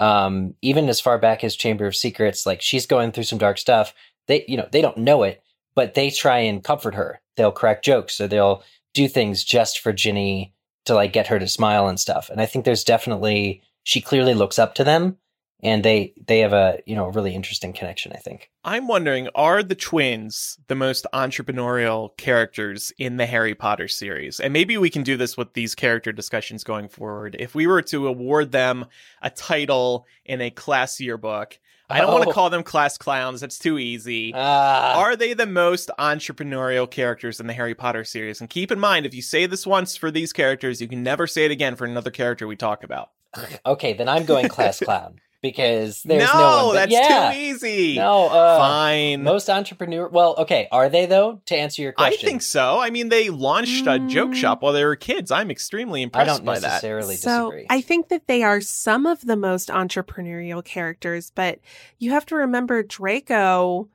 Um, 0.00 0.54
even 0.62 0.88
as 0.88 1.00
far 1.00 1.18
back 1.18 1.44
as 1.44 1.54
Chamber 1.54 1.86
of 1.86 1.94
Secrets, 1.94 2.46
like 2.46 2.62
she's 2.62 2.86
going 2.86 3.12
through 3.12 3.24
some 3.24 3.38
dark 3.38 3.58
stuff. 3.58 3.94
They, 4.26 4.44
you 4.48 4.56
know, 4.56 4.68
they 4.72 4.80
don't 4.80 4.96
know 4.96 5.22
it, 5.22 5.42
but 5.74 5.94
they 5.94 6.10
try 6.10 6.38
and 6.38 6.64
comfort 6.64 6.94
her. 6.94 7.20
They'll 7.36 7.52
crack 7.52 7.82
jokes 7.82 8.20
or 8.20 8.26
they'll 8.26 8.62
do 8.94 9.06
things 9.06 9.44
just 9.44 9.78
for 9.78 9.92
Ginny 9.92 10.54
to 10.86 10.94
like 10.94 11.12
get 11.12 11.26
her 11.28 11.38
to 11.38 11.46
smile 11.46 11.86
and 11.86 12.00
stuff. 12.00 12.30
And 12.30 12.40
I 12.40 12.46
think 12.46 12.64
there's 12.64 12.84
definitely 12.84 13.62
she 13.84 14.00
clearly 14.00 14.34
looks 14.34 14.58
up 14.58 14.74
to 14.76 14.84
them, 14.84 15.18
and 15.62 15.84
they 15.84 16.12
they 16.26 16.40
have 16.40 16.52
a 16.52 16.80
you 16.86 16.94
know 16.96 17.06
a 17.06 17.10
really 17.10 17.34
interesting 17.34 17.72
connection. 17.72 18.12
I 18.12 18.18
think. 18.18 18.50
I'm 18.64 18.86
wondering, 18.88 19.28
are 19.34 19.62
the 19.62 19.74
twins 19.74 20.58
the 20.68 20.74
most 20.74 21.06
entrepreneurial 21.14 22.16
characters 22.16 22.92
in 22.98 23.16
the 23.16 23.26
Harry 23.26 23.54
Potter 23.54 23.88
series? 23.88 24.38
And 24.40 24.52
maybe 24.52 24.76
we 24.78 24.90
can 24.90 25.02
do 25.02 25.16
this 25.16 25.36
with 25.36 25.54
these 25.54 25.74
character 25.74 26.12
discussions 26.12 26.62
going 26.64 26.88
forward. 26.88 27.36
If 27.38 27.54
we 27.54 27.66
were 27.66 27.82
to 27.82 28.06
award 28.06 28.52
them 28.52 28.86
a 29.22 29.30
title 29.30 30.06
in 30.24 30.40
a 30.40 30.50
classier 30.50 31.18
book, 31.20 31.58
I 31.88 32.00
don't 32.00 32.12
want 32.12 32.24
to 32.24 32.30
Oh. 32.30 32.32
call 32.32 32.50
them 32.50 32.62
class 32.62 32.96
clowns. 32.98 33.40
That's 33.40 33.58
too 33.58 33.78
easy. 33.78 34.32
Ah, 34.34 34.98
Are 34.98 35.16
they 35.16 35.32
the 35.32 35.46
most 35.46 35.90
entrepreneurial 35.98 36.88
characters 36.88 37.40
in 37.40 37.46
the 37.46 37.52
Harry 37.54 37.74
Potter 37.74 38.04
series? 38.04 38.40
And 38.40 38.48
keep 38.48 38.70
in 38.70 38.78
mind, 38.78 39.06
if 39.06 39.14
you 39.14 39.22
say 39.22 39.46
this 39.46 39.66
once 39.66 39.96
for 39.96 40.10
these 40.10 40.32
characters, 40.32 40.80
you 40.80 40.86
can 40.88 41.02
never 41.02 41.26
say 41.26 41.46
it 41.46 41.50
again 41.50 41.74
for 41.76 41.86
another 41.86 42.10
character 42.10 42.46
we 42.46 42.56
talk 42.56 42.84
about. 42.84 43.10
okay, 43.66 43.92
then 43.94 44.08
I'm 44.08 44.24
going 44.24 44.48
class 44.48 44.78
clown 44.84 45.16
because 45.42 46.02
there's 46.02 46.24
no, 46.32 46.38
no, 46.38 46.66
one. 46.66 46.74
But 46.74 46.90
that's 46.90 46.92
yeah, 46.92 47.32
too 47.32 47.38
easy. 47.38 47.96
No, 47.96 48.26
uh, 48.28 48.58
Fine. 48.58 49.22
Most 49.22 49.48
entrepreneur. 49.48 50.08
Well, 50.08 50.34
okay, 50.38 50.68
are 50.70 50.88
they 50.88 51.06
though? 51.06 51.40
To 51.46 51.56
answer 51.56 51.82
your 51.82 51.92
question, 51.92 52.26
I 52.26 52.30
think 52.30 52.42
so. 52.42 52.78
I 52.78 52.90
mean, 52.90 53.08
they 53.08 53.30
launched 53.30 53.86
a 53.86 53.98
joke 53.98 54.30
Mm. 54.30 54.34
shop 54.34 54.62
while 54.62 54.72
they 54.72 54.84
were 54.84 54.96
kids. 54.96 55.30
I'm 55.30 55.50
extremely 55.50 56.02
impressed 56.02 56.30
I 56.30 56.34
don't 56.34 56.44
by 56.44 56.58
that. 56.58 56.66
necessarily 56.68 57.16
so. 57.16 57.52
I 57.70 57.80
think 57.80 58.08
that 58.08 58.26
they 58.26 58.42
are 58.42 58.60
some 58.60 59.06
of 59.06 59.24
the 59.24 59.36
most 59.36 59.68
entrepreneurial 59.68 60.64
characters, 60.64 61.32
but 61.34 61.58
you 61.98 62.10
have 62.10 62.26
to 62.26 62.36
remember 62.36 62.82
Draco 62.82 63.88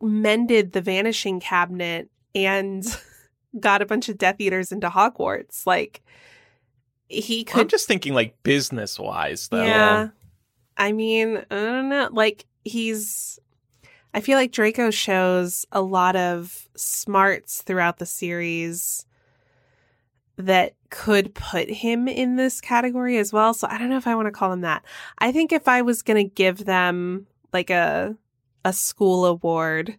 mended 0.00 0.72
the 0.72 0.80
vanishing 0.80 1.40
cabinet 1.40 2.08
and 2.34 2.84
got 3.60 3.82
a 3.82 3.86
bunch 3.86 4.08
of 4.08 4.16
Death 4.18 4.36
Eaters 4.38 4.70
into 4.70 4.88
Hogwarts. 4.88 5.66
Like 5.66 6.02
he 7.08 7.40
I'm 7.40 7.44
could 7.46 7.68
just 7.68 7.88
thinking 7.88 8.14
like 8.14 8.40
business 8.42 8.98
wise, 8.98 9.48
though. 9.48 9.64
Yeah. 9.64 10.08
I 10.78 10.92
mean, 10.92 11.38
I 11.50 11.54
don't 11.54 11.88
know. 11.88 12.08
Like 12.12 12.46
he's 12.64 13.38
I 14.14 14.20
feel 14.20 14.38
like 14.38 14.52
Draco 14.52 14.90
shows 14.90 15.66
a 15.70 15.82
lot 15.82 16.16
of 16.16 16.68
smarts 16.76 17.62
throughout 17.62 17.98
the 17.98 18.06
series 18.06 19.04
that 20.36 20.74
could 20.90 21.34
put 21.34 21.68
him 21.68 22.06
in 22.08 22.36
this 22.36 22.60
category 22.60 23.18
as 23.18 23.32
well. 23.32 23.52
So 23.52 23.66
I 23.68 23.76
don't 23.76 23.90
know 23.90 23.96
if 23.96 24.06
I 24.06 24.14
want 24.14 24.26
to 24.26 24.32
call 24.32 24.52
him 24.52 24.60
that. 24.62 24.84
I 25.18 25.32
think 25.32 25.52
if 25.52 25.66
I 25.68 25.82
was 25.82 26.02
going 26.02 26.16
to 26.28 26.34
give 26.34 26.64
them 26.64 27.26
like 27.52 27.70
a 27.70 28.16
a 28.64 28.72
school 28.72 29.24
award, 29.24 29.96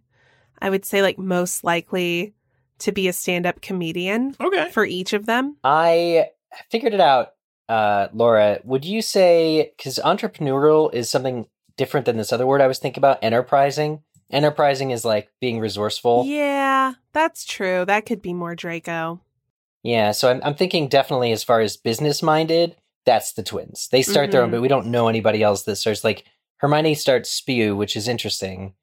I 0.61 0.69
would 0.69 0.85
say 0.85 1.01
like 1.01 1.17
most 1.19 1.63
likely 1.63 2.33
to 2.79 2.91
be 2.93 3.07
a 3.09 3.13
stand-up 3.13 3.61
comedian 3.61 4.35
Okay. 4.39 4.69
for 4.71 4.85
each 4.85 5.11
of 5.13 5.25
them. 5.25 5.57
I 5.63 6.29
figured 6.69 6.93
it 6.93 7.01
out, 7.01 7.33
uh, 7.69 8.07
Laura. 8.13 8.59
Would 8.65 8.83
you 8.83 9.01
say 9.01 9.71
because 9.77 9.99
entrepreneurial 10.03 10.93
is 10.93 11.09
something 11.09 11.47
different 11.77 12.05
than 12.05 12.17
this 12.17 12.33
other 12.33 12.45
word 12.45 12.59
I 12.61 12.67
was 12.67 12.79
thinking 12.79 12.99
about? 12.99 13.19
Enterprising. 13.23 14.01
Enterprising 14.31 14.91
is 14.91 15.05
like 15.05 15.29
being 15.39 15.59
resourceful. 15.59 16.25
Yeah, 16.25 16.93
that's 17.13 17.45
true. 17.45 17.85
That 17.85 18.05
could 18.05 18.21
be 18.21 18.33
more 18.33 18.55
Draco. 18.55 19.21
Yeah, 19.81 20.11
so 20.11 20.29
I'm, 20.29 20.41
I'm 20.43 20.55
thinking 20.55 20.89
definitely 20.89 21.31
as 21.31 21.43
far 21.43 21.61
as 21.61 21.77
business 21.77 22.21
minded, 22.21 22.75
that's 23.05 23.33
the 23.33 23.43
twins. 23.43 23.87
They 23.91 24.01
start 24.01 24.29
their 24.31 24.41
own, 24.43 24.49
Mhm. 24.49 24.51
but 24.51 24.61
we 24.61 24.67
don't 24.67 24.87
know 24.87 25.07
anybody 25.07 25.41
else 25.41 25.63
that 25.63 25.77
starts 25.77 26.03
like 26.03 26.25
Hermione 26.57 26.95
starts 26.95 27.29
Spew, 27.31 27.75
which 27.77 27.95
is 27.95 28.07
interesting. 28.09 28.73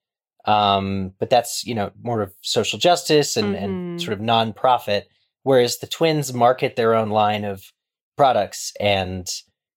Um, 0.46 1.12
but 1.18 1.28
that's 1.28 1.66
you 1.66 1.74
know 1.74 1.90
more 2.02 2.22
of 2.22 2.32
social 2.40 2.78
justice 2.78 3.36
and, 3.36 3.54
and 3.54 4.00
Mhm. 4.00 4.04
sort 4.04 4.14
of 4.14 4.20
non-profit, 4.20 5.08
whereas 5.42 5.78
the 5.78 5.86
twins 5.86 6.32
market 6.32 6.76
their 6.76 6.94
own 6.94 7.10
line 7.10 7.44
of 7.44 7.72
products 8.16 8.72
and 8.80 9.28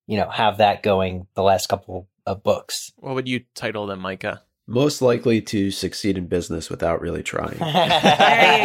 you 0.08 0.18
know 0.18 0.30
have 0.30 0.58
that 0.58 0.82
going 0.84 1.28
the 1.36 1.44
last 1.44 1.68
couple 1.70 2.08
of 2.26 2.44
books. 2.44 2.92
What 2.98 3.16
would 3.16 3.28
you 3.28 3.42
title 3.56 3.88
them, 3.88 4.00
Micah? 4.00 4.42
Most 4.68 5.02
likely 5.02 5.42
to 5.42 5.72
succeed 5.72 6.16
in 6.18 6.28
business 6.28 6.70
without 6.70 7.02
really 7.02 7.24
trying. 7.24 7.58
There 7.60 8.58
you 8.58 8.64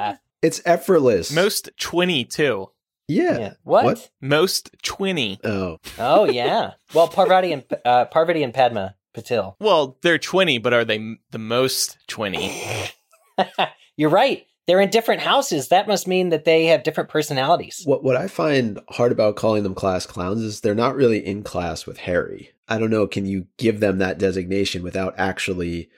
go. 0.00 0.14
it's 0.42 0.62
effortless. 0.64 1.32
Most 1.32 1.70
twinny 1.80 2.28
too. 2.28 2.70
yeah. 3.08 3.38
yeah. 3.38 3.52
What? 3.64 3.84
What? 3.84 4.10
Most 4.20 4.70
twinny. 4.82 5.38
Oh, 5.44 5.78
Oh 5.98 6.24
yeah. 6.30 6.72
Well, 6.94 7.08
Parvati 7.08 7.52
and 7.52 7.64
uh, 7.84 8.04
Parvati 8.06 8.42
and 8.42 8.54
Padma 8.54 8.94
Patil. 9.16 9.54
Well, 9.60 9.98
they're 10.02 10.18
twinny, 10.18 10.62
but 10.62 10.72
are 10.72 10.84
they 10.84 10.96
m- 10.96 11.18
the 11.30 11.38
most 11.38 11.98
twinny? 12.08 12.92
You're 13.96 14.10
right. 14.10 14.46
They're 14.66 14.80
in 14.80 14.90
different 14.90 15.20
houses. 15.22 15.68
That 15.68 15.86
must 15.86 16.08
mean 16.08 16.30
that 16.30 16.44
they 16.44 16.66
have 16.66 16.82
different 16.82 17.08
personalities. 17.10 17.82
what 17.84 18.02
what 18.02 18.16
I 18.16 18.26
find 18.26 18.80
hard 18.90 19.12
about 19.12 19.36
calling 19.36 19.62
them 19.62 19.74
class 19.74 20.06
clowns 20.06 20.42
is 20.42 20.60
they're 20.60 20.74
not 20.74 20.96
really 20.96 21.24
in 21.24 21.42
class 21.44 21.86
with 21.86 21.98
Harry. 21.98 22.50
I 22.68 22.78
don't 22.78 22.90
know. 22.90 23.06
Can 23.06 23.26
you 23.26 23.46
give 23.58 23.78
them 23.80 23.98
that 23.98 24.18
designation 24.18 24.82
without 24.82 25.14
actually 25.16 25.88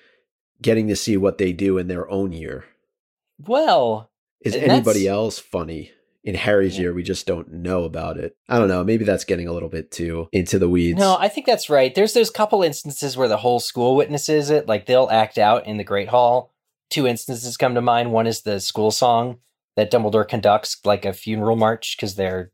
getting 0.60 0.86
to 0.88 0.96
see 0.96 1.16
what 1.16 1.38
they 1.38 1.52
do 1.52 1.78
in 1.78 1.88
their 1.88 2.08
own 2.10 2.32
year? 2.32 2.64
Well, 3.46 4.10
Is 4.42 4.54
anybody 4.54 5.04
that's- 5.04 5.06
else 5.06 5.38
funny 5.38 5.92
in 6.24 6.34
Harry's 6.34 6.76
Yeah. 6.76 6.82
year? 6.82 6.94
We 6.94 7.02
just 7.02 7.26
don't 7.26 7.50
know 7.52 7.84
about 7.84 8.18
it. 8.18 8.36
I 8.48 8.58
don't 8.58 8.68
know. 8.68 8.84
Maybe 8.84 9.04
that's 9.04 9.24
getting 9.24 9.48
a 9.48 9.52
little 9.52 9.68
bit 9.68 9.90
too 9.90 10.28
into 10.32 10.58
the 10.58 10.68
weeds. 10.68 10.98
no, 10.98 11.16
I 11.18 11.28
think 11.28 11.46
that's 11.46 11.70
right. 11.70 11.94
There's 11.94 12.12
those 12.12 12.30
couple 12.30 12.62
instances 12.62 13.16
where 13.16 13.28
the 13.28 13.38
whole 13.38 13.60
school 13.60 13.96
witnesses 13.96 14.50
it, 14.50 14.66
like 14.68 14.86
they'll 14.86 15.08
act 15.10 15.38
out 15.38 15.66
in 15.66 15.76
the 15.78 15.84
Great 15.84 16.08
Hall. 16.08 16.52
Two 16.90 17.06
instances 17.06 17.56
come 17.56 17.74
to 17.74 17.80
mind. 17.80 18.12
One 18.12 18.26
is 18.26 18.42
the 18.42 18.60
school 18.60 18.90
song 18.90 19.38
that 19.76 19.90
Dumbledore 19.90 20.28
conducts, 20.28 20.78
like 20.84 21.04
a 21.04 21.12
funeral 21.12 21.56
march, 21.56 21.96
because 21.96 22.14
they're 22.14 22.50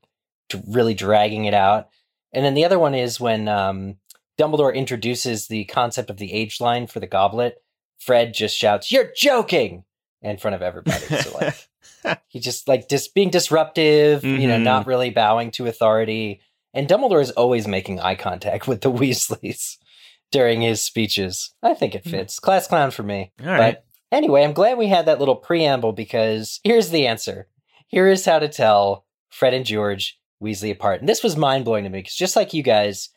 really 0.66 0.94
dragging 0.94 1.44
it 1.44 1.54
out. 1.54 1.88
And 2.32 2.44
then 2.44 2.54
the 2.54 2.64
other 2.64 2.78
one 2.78 2.94
is 2.94 3.20
when 3.20 3.48
um, 3.48 3.96
Dumbledore 4.38 4.74
introduces 4.74 5.46
the 5.46 5.64
concept 5.66 6.10
of 6.10 6.16
the 6.16 6.32
age 6.32 6.60
line 6.60 6.86
for 6.86 7.00
the 7.00 7.06
goblet. 7.06 7.62
Fred 7.98 8.34
just 8.34 8.56
shouts, 8.56 8.90
"You're 8.90 9.12
joking!" 9.16 9.84
in 10.20 10.36
front 10.38 10.54
of 10.54 10.62
everybody. 10.62 10.98
So 10.98 11.36
like. 11.38 11.68
he 12.28 12.40
just 12.40 12.68
like 12.68 12.88
just 12.88 13.14
being 13.14 13.30
disruptive, 13.30 14.24
you 14.24 14.48
know, 14.48 14.58
not 14.58 14.86
really 14.86 15.10
bowing 15.10 15.50
to 15.52 15.66
authority. 15.66 16.40
And 16.72 16.88
Dumbledore 16.88 17.22
is 17.22 17.30
always 17.32 17.68
making 17.68 18.00
eye 18.00 18.16
contact 18.16 18.66
with 18.68 18.80
the 18.80 18.90
Weasleys 18.90 19.76
during 20.30 20.60
his 20.60 20.82
speeches. 20.82 21.54
I 21.62 21.74
think 21.74 21.94
it 21.94 22.04
fits. 22.04 22.38
Class 22.38 22.66
clown 22.66 22.90
for 22.90 23.02
me. 23.02 23.32
All 23.40 23.46
right. 23.46 23.78
Anyway, 24.14 24.44
I'm 24.44 24.52
glad 24.52 24.78
we 24.78 24.86
had 24.86 25.06
that 25.06 25.18
little 25.18 25.34
preamble 25.34 25.92
because 25.92 26.60
here's 26.62 26.90
the 26.90 27.06
answer. 27.06 27.48
Here 27.88 28.06
is 28.08 28.24
how 28.24 28.38
to 28.38 28.48
tell 28.48 29.04
Fred 29.30 29.54
and 29.54 29.66
George 29.66 30.20
Weasley 30.42 30.70
apart. 30.70 31.00
And 31.00 31.08
this 31.08 31.24
was 31.24 31.36
mind 31.36 31.64
blowing 31.64 31.82
to 31.82 31.90
me 31.90 31.98
because 31.98 32.14
just 32.14 32.36
like 32.36 32.54
you 32.54 32.62
guys, 32.62 33.08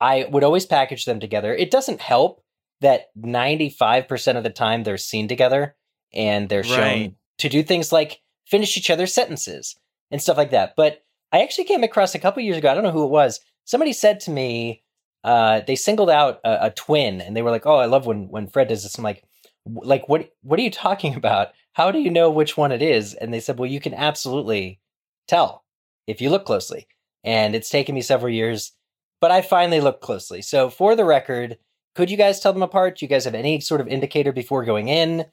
I 0.00 0.26
would 0.30 0.44
always 0.44 0.64
package 0.64 1.06
them 1.06 1.18
together. 1.18 1.52
It 1.54 1.72
doesn't 1.72 2.00
help 2.00 2.42
that 2.80 3.06
95% 3.18 4.36
of 4.36 4.44
the 4.44 4.50
time 4.50 4.84
they're 4.84 4.96
seen 4.96 5.26
together 5.26 5.74
and 6.14 6.48
they're 6.48 6.62
shown 6.62 6.78
Right. 6.78 7.14
to 7.38 7.48
do 7.48 7.64
things 7.64 7.90
like 7.90 8.20
finish 8.46 8.76
each 8.76 8.90
other's 8.90 9.12
sentences 9.12 9.76
and 10.12 10.22
stuff 10.22 10.36
like 10.36 10.50
that. 10.52 10.74
But 10.76 11.02
I 11.32 11.42
actually 11.42 11.64
came 11.64 11.82
across 11.82 12.14
a 12.14 12.18
couple 12.20 12.42
years 12.44 12.58
ago, 12.58 12.70
I 12.70 12.74
don't 12.74 12.84
know 12.84 12.92
who 12.92 13.04
it 13.04 13.10
was. 13.10 13.40
Somebody 13.64 13.92
said 13.92 14.20
to 14.20 14.30
me, 14.30 14.84
uh, 15.24 15.60
they 15.66 15.74
singled 15.74 16.10
out 16.10 16.38
a, 16.44 16.66
a 16.66 16.70
twin 16.70 17.20
and 17.20 17.36
they 17.36 17.42
were 17.42 17.50
like, 17.50 17.66
"Oh, 17.66 17.74
I 17.76 17.86
love 17.86 18.06
when 18.06 18.28
when 18.28 18.46
Fred 18.46 18.68
does 18.68 18.84
this." 18.84 18.96
I'm 18.96 19.02
like, 19.04 19.16
"W- 19.16 19.27
"Like 19.74 20.08
what? 20.08 20.30
What 20.42 20.58
are 20.58 20.62
you 20.62 20.70
talking 20.70 21.14
about? 21.22 21.48
How 21.72 21.90
do 21.90 21.98
you 21.98 22.10
know 22.10 22.30
which 22.30 22.56
one 22.56 22.72
it 22.72 22.82
is?" 22.82 23.14
And 23.14 23.32
they 23.32 23.40
said, 23.40 23.58
"Well, 23.58 23.70
you 23.70 23.80
can 23.80 23.94
absolutely 23.94 24.80
tell 25.26 25.64
if 26.06 26.20
you 26.20 26.30
look 26.30 26.44
closely." 26.44 26.86
And 27.24 27.54
it's 27.54 27.70
taken 27.70 27.94
me 27.94 28.00
several 28.00 28.32
years, 28.32 28.72
but 29.20 29.30
I 29.30 29.42
finally 29.42 29.80
looked 29.80 30.02
closely. 30.02 30.40
So, 30.42 30.70
for 30.70 30.94
the 30.94 31.04
record, 31.04 31.58
could 31.94 32.10
you 32.10 32.16
guys 32.16 32.40
tell 32.40 32.52
them 32.52 32.62
apart? 32.62 32.98
Do 32.98 33.04
you 33.04 33.08
guys 33.08 33.24
have 33.24 33.34
any 33.34 33.60
sort 33.60 33.80
of 33.80 33.88
indicator 33.88 34.32
before 34.32 34.64
going 34.64 34.88
in 34.88 35.26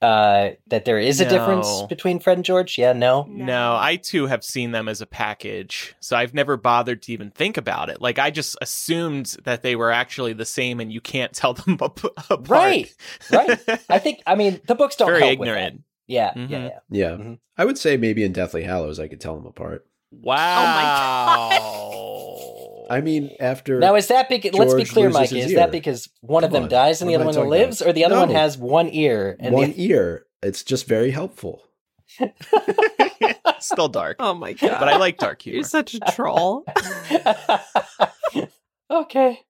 uh, 0.00 0.50
that 0.68 0.84
there 0.84 0.98
is 0.98 1.20
a 1.20 1.28
difference 1.28 1.82
between 1.88 2.20
Fred 2.20 2.38
and 2.38 2.44
George? 2.44 2.78
Yeah, 2.78 2.92
no. 2.92 3.24
No, 3.28 3.76
I 3.76 3.96
too 3.96 4.26
have 4.26 4.44
seen 4.44 4.70
them 4.70 4.88
as 4.88 5.00
a 5.00 5.06
package, 5.06 5.94
so 6.00 6.16
I've 6.16 6.34
never 6.34 6.56
bothered 6.56 7.02
to 7.02 7.12
even 7.12 7.30
think 7.30 7.56
about 7.56 7.88
it. 7.90 8.00
Like 8.00 8.18
I 8.18 8.30
just 8.30 8.56
assumed 8.60 9.36
that 9.44 9.62
they 9.62 9.74
were 9.76 9.90
actually 9.90 10.32
the 10.34 10.44
same, 10.44 10.78
and 10.80 10.92
you 10.92 11.00
can't 11.00 11.32
tell 11.32 11.54
them 11.54 11.76
ap- 11.82 12.04
apart. 12.30 12.48
Right, 12.48 12.94
right. 13.32 13.58
I 13.88 13.98
think. 13.98 14.22
I 14.26 14.34
mean, 14.36 14.60
the 14.66 14.74
books 14.74 14.96
don't 14.96 15.08
Very 15.08 15.20
help 15.20 15.38
with 15.40 15.46
that. 15.48 15.52
ignorant. 15.56 15.82
Yeah, 16.06 16.32
Mhm. 16.34 16.50
yeah, 16.50 16.58
yeah. 16.64 16.78
Yeah. 16.90 17.10
Mhm. 17.16 17.38
I 17.56 17.64
would 17.64 17.76
say 17.78 17.96
maybe 17.96 18.22
in 18.24 18.32
Deathly 18.32 18.62
Hallows 18.62 18.98
I 19.00 19.08
could 19.08 19.20
tell 19.20 19.34
them 19.36 19.46
apart. 19.46 19.84
Wow. 20.10 21.50
I 22.90 23.00
mean, 23.00 23.30
after 23.40 23.78
Now, 23.78 23.94
is 23.96 24.06
that 24.08 24.28
because? 24.28 24.52
Let's 24.54 24.74
be 24.74 24.84
clear, 24.84 25.10
Mike. 25.10 25.30
his 25.30 25.46
Is 25.46 25.54
that 25.54 25.70
because 25.70 26.08
one 26.20 26.44
of 26.44 26.50
them 26.52 26.64
on, 26.64 26.68
dies 26.68 27.00
and 27.00 27.08
the 27.10 27.14
other 27.16 27.24
one 27.24 27.34
talking 27.34 27.50
lives, 27.50 27.82
or 27.82 27.92
the 27.92 28.04
other 28.04 28.16
one 28.16 28.30
has 28.30 28.56
one 28.58 28.88
ear 28.92 29.36
and 29.40 29.54
one 29.54 29.70
the 29.72 29.84
ear, 29.84 30.26
it's 30.42 30.62
just 30.62 30.86
very 30.86 31.10
helpful. 31.10 31.62
Still 33.60 33.88
dark, 33.88 34.16
Oh 34.20 34.34
my 34.34 34.52
god. 34.52 34.78
but 34.78 34.88
I 34.88 34.96
like 34.96 35.18
dark 35.18 35.42
humor. 35.42 35.56
You're 35.56 35.64
such 35.64 35.94
a 35.94 36.00
troll. 36.12 36.64
okay. 38.90 39.40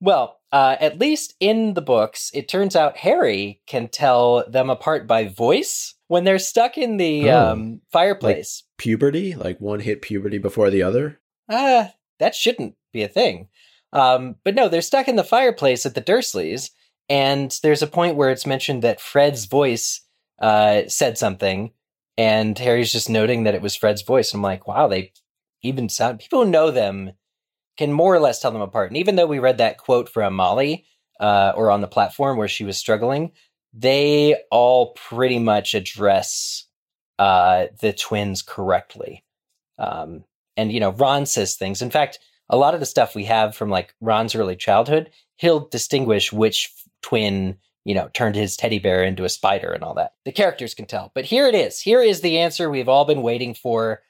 Well, 0.00 0.40
uh, 0.50 0.76
at 0.80 0.98
least 0.98 1.34
in 1.38 1.74
the 1.74 1.82
books, 1.82 2.30
it 2.34 2.48
turns 2.48 2.74
out 2.74 2.96
Harry 2.98 3.60
can 3.66 3.88
tell 3.88 4.44
them 4.50 4.68
apart 4.68 5.06
by 5.06 5.28
voice 5.28 5.94
when 6.08 6.24
they're 6.24 6.38
stuck 6.40 6.76
in 6.76 6.96
the 6.96 7.30
Oh. 7.30 7.52
um, 7.52 7.80
fireplace. 7.92 8.64
Puberty, 8.78 9.34
like 9.34 9.60
one 9.60 9.80
hit 9.80 10.02
puberty 10.02 10.38
before 10.38 10.70
the 10.70 10.82
other. 10.82 11.20
Ah, 11.48 11.92
that 12.22 12.34
shouldn't 12.34 12.74
be 12.92 13.02
a 13.02 13.08
thing. 13.08 13.48
Um, 13.92 14.36
but 14.44 14.54
no, 14.54 14.68
they're 14.68 14.80
stuck 14.80 15.08
in 15.08 15.16
the 15.16 15.24
fireplace 15.24 15.84
at 15.84 15.94
the 15.94 16.00
Dursleys, 16.00 16.70
and 17.08 17.56
there's 17.62 17.82
a 17.82 17.86
point 17.86 18.16
where 18.16 18.30
it's 18.30 18.46
mentioned 18.46 18.82
that 18.82 19.00
Fred's 19.00 19.44
voice 19.44 20.00
uh, 20.40 20.82
said 20.88 21.18
something, 21.18 21.72
and 22.16 22.58
Harry's 22.58 22.92
just 22.92 23.10
noting 23.10 23.44
that 23.44 23.54
it 23.54 23.62
was 23.62 23.76
Fred's 23.76 24.02
voice. 24.02 24.32
I'm 24.32 24.42
like, 24.42 24.66
wow, 24.66 24.88
they 24.88 25.12
even 25.62 25.88
sound. 25.88 26.20
People 26.20 26.44
who 26.44 26.50
know 26.50 26.70
them 26.70 27.12
can 27.76 27.92
more 27.92 28.14
or 28.14 28.20
less 28.20 28.40
tell 28.40 28.50
them 28.50 28.62
apart. 28.62 28.90
And 28.90 28.96
even 28.96 29.16
though 29.16 29.26
we 29.26 29.38
read 29.38 29.58
that 29.58 29.78
quote 29.78 30.08
from 30.08 30.34
Molly, 30.34 30.86
uh, 31.20 31.52
or 31.54 31.70
on 31.70 31.80
the 31.80 31.86
platform 31.86 32.36
where 32.36 32.48
she 32.48 32.64
was 32.64 32.76
struggling, 32.76 33.32
they 33.72 34.36
all 34.50 34.92
pretty 34.94 35.38
much 35.38 35.74
address 35.74 36.66
uh, 37.18 37.66
the 37.80 37.92
twins 37.92 38.42
correctly. 38.42 39.24
Um, 39.78 40.24
and 40.56 40.72
you 40.72 40.80
know, 40.80 40.90
Ron 40.90 41.26
says 41.26 41.54
things. 41.54 41.82
In 41.82 41.90
fact, 41.90 42.18
a 42.48 42.56
lot 42.56 42.74
of 42.74 42.80
the 42.80 42.86
stuff 42.86 43.14
we 43.14 43.24
have 43.24 43.56
from 43.56 43.70
like 43.70 43.94
Ron's 44.00 44.34
early 44.34 44.56
childhood, 44.56 45.10
he'll 45.36 45.68
distinguish 45.68 46.32
which 46.32 46.72
twin, 47.02 47.56
you 47.84 47.94
know, 47.94 48.10
turned 48.12 48.36
his 48.36 48.56
teddy 48.56 48.78
bear 48.78 49.02
into 49.02 49.24
a 49.24 49.28
spider 49.28 49.72
and 49.72 49.82
all 49.82 49.94
that. 49.94 50.12
The 50.24 50.32
characters 50.32 50.74
can 50.74 50.86
tell. 50.86 51.10
But 51.14 51.24
here 51.24 51.48
it 51.48 51.54
is. 51.54 51.80
Here 51.80 52.02
is 52.02 52.20
the 52.20 52.38
answer 52.38 52.70
we've 52.70 52.88
all 52.88 53.04
been 53.04 53.22
waiting 53.22 53.54
for 53.54 54.02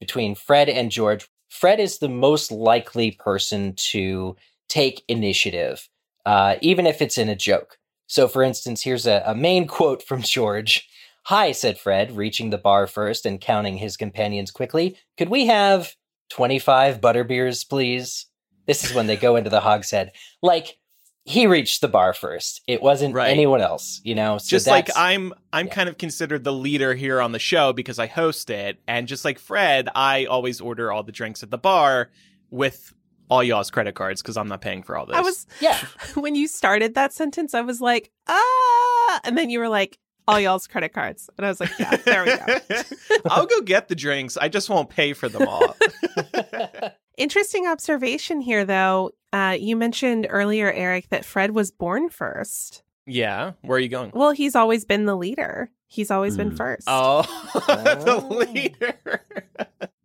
between 0.00 0.34
Fred 0.34 0.68
and 0.68 0.90
George. 0.90 1.28
Fred 1.48 1.80
is 1.80 1.98
the 1.98 2.08
most 2.08 2.50
likely 2.50 3.10
person 3.10 3.74
to 3.76 4.36
take 4.68 5.04
initiative, 5.06 5.88
uh, 6.24 6.56
even 6.62 6.86
if 6.86 7.02
it's 7.02 7.18
in 7.18 7.28
a 7.28 7.36
joke. 7.36 7.78
So, 8.06 8.28
for 8.28 8.42
instance, 8.42 8.82
here's 8.82 9.06
a, 9.06 9.22
a 9.26 9.34
main 9.34 9.66
quote 9.66 10.02
from 10.02 10.22
George. 10.22 10.88
Hi, 11.26 11.52
said 11.52 11.78
Fred, 11.78 12.16
reaching 12.16 12.50
the 12.50 12.58
bar 12.58 12.86
first 12.86 13.26
and 13.26 13.40
counting 13.40 13.76
his 13.76 13.96
companions 13.96 14.50
quickly. 14.50 14.96
Could 15.16 15.28
we 15.28 15.46
have 15.46 15.94
25 16.30 17.00
butterbeers, 17.00 17.68
please? 17.68 18.26
This 18.66 18.84
is 18.84 18.94
when 18.94 19.06
they 19.06 19.16
go 19.16 19.36
into 19.36 19.50
the 19.50 19.60
Hog's 19.68 19.90
Head. 19.90 20.12
Like, 20.42 20.78
he 21.24 21.46
reached 21.46 21.80
the 21.80 21.86
bar 21.88 22.12
first. 22.12 22.62
It 22.66 22.82
wasn't 22.82 23.14
Right. 23.14 23.30
anyone 23.30 23.60
else, 23.60 24.00
you 24.02 24.16
know? 24.16 24.38
So 24.38 24.48
just 24.48 24.66
like 24.66 24.88
I'm 24.96 25.32
I'm 25.52 25.68
yeah. 25.68 25.74
kind 25.74 25.88
of 25.88 25.96
considered 25.96 26.42
the 26.42 26.52
leader 26.52 26.94
here 26.94 27.20
on 27.20 27.30
the 27.30 27.38
show 27.38 27.72
because 27.72 28.00
I 28.00 28.06
host 28.08 28.50
it 28.50 28.80
and 28.88 29.06
just 29.06 29.24
like 29.24 29.38
Fred 29.38 29.88
I 29.94 30.24
always 30.24 30.60
order 30.60 30.90
all 30.90 31.04
the 31.04 31.12
drinks 31.12 31.44
at 31.44 31.52
the 31.52 31.58
bar 31.58 32.10
with 32.50 32.92
all 33.30 33.40
y'all's 33.44 33.70
credit 33.70 33.94
cards 33.94 34.20
because 34.20 34.36
I'm 34.36 34.48
not 34.48 34.62
paying 34.62 34.82
for 34.82 34.96
all 34.96 35.06
this. 35.06 35.14
I 35.14 35.20
was 35.20 35.46
Yeah. 35.60 35.78
when 36.14 36.34
you 36.34 36.48
started 36.48 36.94
that 36.96 37.12
sentence, 37.12 37.54
I 37.54 37.60
was 37.60 37.80
like, 37.80 38.10
ah, 38.26 39.20
and 39.22 39.38
then 39.38 39.48
you 39.48 39.60
were 39.60 39.68
like, 39.68 39.98
all 40.28 40.38
y'all's 40.40 40.66
credit 40.66 40.90
cards, 40.92 41.28
and 41.36 41.44
I 41.46 41.48
was 41.48 41.60
like, 41.60 41.70
yeah, 41.78 41.96
there 41.96 42.24
we 42.24 42.36
go. 42.36 42.82
I'll 43.30 43.46
go 43.46 43.60
get 43.60 43.88
the 43.88 43.94
drinks. 43.94 44.36
I 44.36 44.48
just 44.48 44.68
won't 44.70 44.88
pay 44.90 45.12
for 45.12 45.28
them 45.28 45.46
all. 45.48 45.76
Interesting 47.16 47.66
observation 47.66 48.40
here, 48.40 48.64
though. 48.64 49.10
Uh, 49.32 49.56
you 49.58 49.76
mentioned 49.76 50.26
earlier, 50.30 50.70
Eric, 50.72 51.08
that 51.10 51.24
Fred 51.24 51.50
was 51.52 51.70
born 51.70 52.08
first. 52.08 52.82
yeah, 53.06 53.52
where 53.62 53.76
are 53.76 53.80
you 53.80 53.88
going? 53.88 54.12
Well, 54.14 54.30
he's 54.30 54.54
always 54.54 54.84
been 54.84 55.04
the 55.06 55.16
leader. 55.16 55.70
He's 55.88 56.10
always 56.10 56.36
been 56.38 56.50
Hmm. 56.50 56.56
first. 56.56 56.84
Oh, 56.86 57.22
the 57.66 58.04
Oh. 58.06 58.28
leader. 58.52 58.98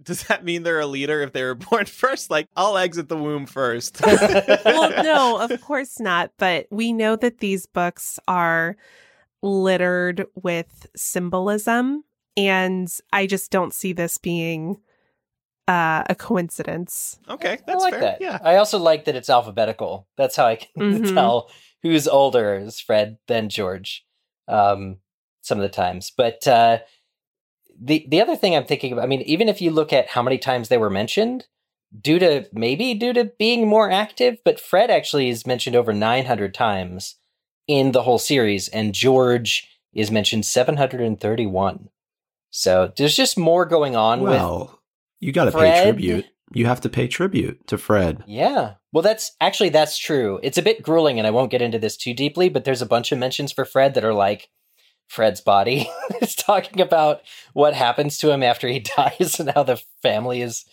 Does 0.03 0.23
that 0.23 0.43
mean 0.43 0.63
they're 0.63 0.79
a 0.81 0.85
leader 0.87 1.21
if 1.21 1.31
they 1.33 1.43
were 1.43 1.55
born 1.55 1.85
first? 1.85 2.29
Like, 2.29 2.47
I'll 2.57 2.77
exit 2.77 3.07
the 3.09 3.17
womb 3.17 3.45
first. 3.45 4.01
well, 4.05 5.03
no, 5.03 5.37
of 5.39 5.61
course 5.61 5.99
not. 5.99 6.31
But 6.37 6.67
we 6.71 6.91
know 6.91 7.15
that 7.17 7.39
these 7.39 7.65
books 7.67 8.19
are 8.27 8.75
littered 9.41 10.25
with 10.35 10.87
symbolism, 10.95 12.03
and 12.35 12.91
I 13.11 13.27
just 13.27 13.51
don't 13.51 13.73
see 13.73 13.93
this 13.93 14.17
being 14.17 14.77
uh, 15.67 16.03
a 16.09 16.15
coincidence. 16.15 17.19
Okay, 17.29 17.57
I 17.67 17.73
like 17.75 17.93
fair. 17.93 18.01
that. 18.01 18.21
Yeah. 18.21 18.39
I 18.41 18.55
also 18.55 18.77
like 18.79 19.05
that 19.05 19.15
it's 19.15 19.29
alphabetical. 19.29 20.07
That's 20.17 20.35
how 20.35 20.45
I 20.45 20.55
can 20.55 20.69
Mhm. 20.77 21.13
tell 21.13 21.49
who's 21.83 22.07
older 22.07 22.55
is 22.55 22.79
Fred 22.79 23.17
than 23.27 23.49
George. 23.49 24.05
Um, 24.47 24.97
some 25.41 25.57
of 25.59 25.61
the 25.63 25.69
times, 25.69 26.11
but 26.15 26.45
uh, 26.47 26.79
the 27.79 28.05
the 28.09 28.21
other 28.21 28.35
thing 28.35 28.55
I'm 28.55 28.65
thinking 28.65 28.91
about, 28.93 29.03
I 29.03 29.07
mean, 29.07 29.21
even 29.23 29.47
if 29.49 29.61
you 29.61 29.71
look 29.71 29.93
at 29.93 30.07
how 30.09 30.21
many 30.21 30.37
times 30.37 30.67
they 30.69 30.77
were 30.77 30.89
mentioned, 30.89 31.47
due 32.01 32.19
to 32.19 32.47
maybe 32.53 32.93
due 32.93 33.13
to 33.13 33.25
being 33.37 33.67
more 33.67 33.89
active, 33.91 34.37
but 34.43 34.59
Fred 34.59 34.89
actually 34.89 35.29
is 35.29 35.45
mentioned 35.47 35.75
over 35.75 35.93
900 35.93 36.53
times 36.53 37.15
in 37.67 37.91
the 37.91 38.03
whole 38.03 38.19
series, 38.19 38.67
and 38.69 38.93
George 38.93 39.67
is 39.93 40.11
mentioned 40.11 40.45
731. 40.45 41.89
So 42.49 42.91
there's 42.97 43.15
just 43.15 43.37
more 43.37 43.65
going 43.65 43.95
on 43.95 44.21
with 44.21 44.31
Well, 44.31 44.79
you 45.19 45.31
got 45.31 45.45
to 45.45 45.51
pay 45.51 45.83
tribute. 45.83 46.25
You 46.53 46.65
have 46.65 46.81
to 46.81 46.89
pay 46.89 47.07
tribute 47.07 47.67
to 47.67 47.77
Fred. 47.77 48.23
Yeah. 48.25 48.75
Well, 48.93 49.01
that's 49.01 49.33
actually 49.41 49.69
that's 49.69 49.97
true. 49.97 50.39
It's 50.43 50.57
a 50.57 50.61
bit 50.61 50.81
grueling, 50.81 51.17
and 51.17 51.27
I 51.27 51.31
won't 51.31 51.51
get 51.51 51.61
into 51.61 51.77
this 51.79 51.97
too 51.97 52.13
deeply, 52.13 52.47
but 52.47 52.63
there's 52.63 52.81
a 52.81 52.85
bunch 52.85 53.11
of 53.11 53.19
mentions 53.19 53.51
for 53.51 53.65
Fred 53.65 53.95
that 53.95 54.05
are 54.05 54.13
like 54.13 54.49
Fred's 55.07 55.41
body. 55.41 55.89
it's 56.21 56.35
talking 56.35 56.79
about 56.79 57.21
what 57.53 57.73
happens 57.73 58.17
to 58.19 58.31
him 58.31 58.43
after 58.43 58.67
he 58.67 58.79
dies 58.97 59.39
and 59.39 59.49
how 59.51 59.63
the 59.63 59.81
family 60.01 60.41
is 60.41 60.65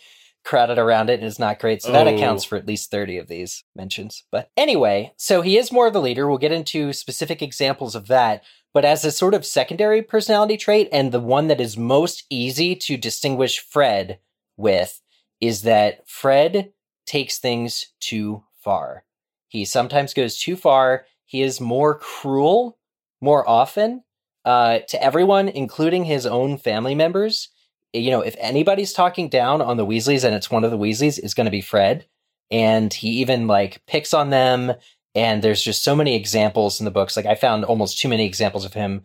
crowded 0.45 0.79
around 0.79 1.09
it 1.11 1.19
and 1.21 1.25
is 1.29 1.39
not 1.39 1.59
great. 1.59 1.83
So 1.83 1.91
that 1.93 2.07
Oh. 2.07 2.15
accounts 2.15 2.45
for 2.45 2.57
at 2.57 2.67
least 2.67 2.91
30 2.91 3.17
of 3.19 3.29
these 3.29 3.65
mentions. 3.75 4.25
But 4.31 4.51
anyway, 4.57 5.13
so 5.17 5.41
he 5.43 5.57
is 5.57 5.73
more 5.73 5.87
of 5.87 5.93
the 5.93 6.01
leader. 6.03 6.29
We'll 6.29 6.39
get 6.39 6.53
into 6.53 6.93
specific 6.93 7.41
examples 7.43 7.95
of 7.95 8.07
that. 8.09 8.45
But 8.73 8.85
as 8.85 9.05
a 9.05 9.13
sort 9.13 9.35
of 9.35 9.47
secondary 9.47 10.03
personality 10.03 10.57
trait, 10.57 10.89
and 10.93 11.13
the 11.13 11.21
one 11.21 11.47
that 11.49 11.61
is 11.61 11.77
most 11.77 12.25
easy 12.29 12.75
to 12.77 12.97
distinguish 12.97 13.59
Fred 13.61 14.19
with, 14.57 15.01
is 15.41 15.63
that 15.63 16.07
Fred 16.09 16.73
takes 17.07 17.39
things 17.39 17.87
too 18.01 18.45
far. 18.61 19.05
He 19.49 19.65
sometimes 19.65 20.13
goes 20.15 20.37
too 20.39 20.57
far. 20.57 21.07
He 21.25 21.43
is 21.43 21.61
more 21.61 21.99
cruel 21.99 22.79
more 23.21 23.49
often 23.49 24.03
uh, 24.45 24.81
to 24.89 25.03
everyone, 25.03 25.49
including 25.49 26.05
his 26.05 26.27
own 26.27 26.59
family 26.59 26.95
members. 26.95 27.49
You 27.95 28.11
know, 28.11 28.21
if 28.21 28.35
anybody's 28.39 28.93
talking 28.93 29.29
down 29.29 29.63
on 29.63 29.77
the 29.77 29.87
Weasleys 29.87 30.25
and 30.25 30.35
it's 30.35 30.51
one 30.51 30.65
of 30.65 30.71
the 30.71 30.79
Weasleys, 30.79 31.19
it's 31.19 31.35
going 31.35 31.47
to 31.47 31.51
be 31.51 31.61
Fred. 31.63 32.07
And 32.51 32.93
he 32.93 33.09
even 33.21 33.47
like 33.47 33.81
picks 33.87 34.13
on 34.13 34.31
them. 34.31 34.73
And 35.15 35.43
there's 35.43 35.63
just 35.63 35.85
so 35.85 35.95
many 35.95 36.17
examples 36.17 36.81
in 36.81 36.85
the 36.85 36.91
books. 36.91 37.17
Like 37.17 37.27
I 37.27 37.37
found 37.37 37.65
almost 37.65 38.01
too 38.01 38.09
many 38.09 38.27
examples 38.27 38.65
of 38.65 38.75
him 38.75 39.03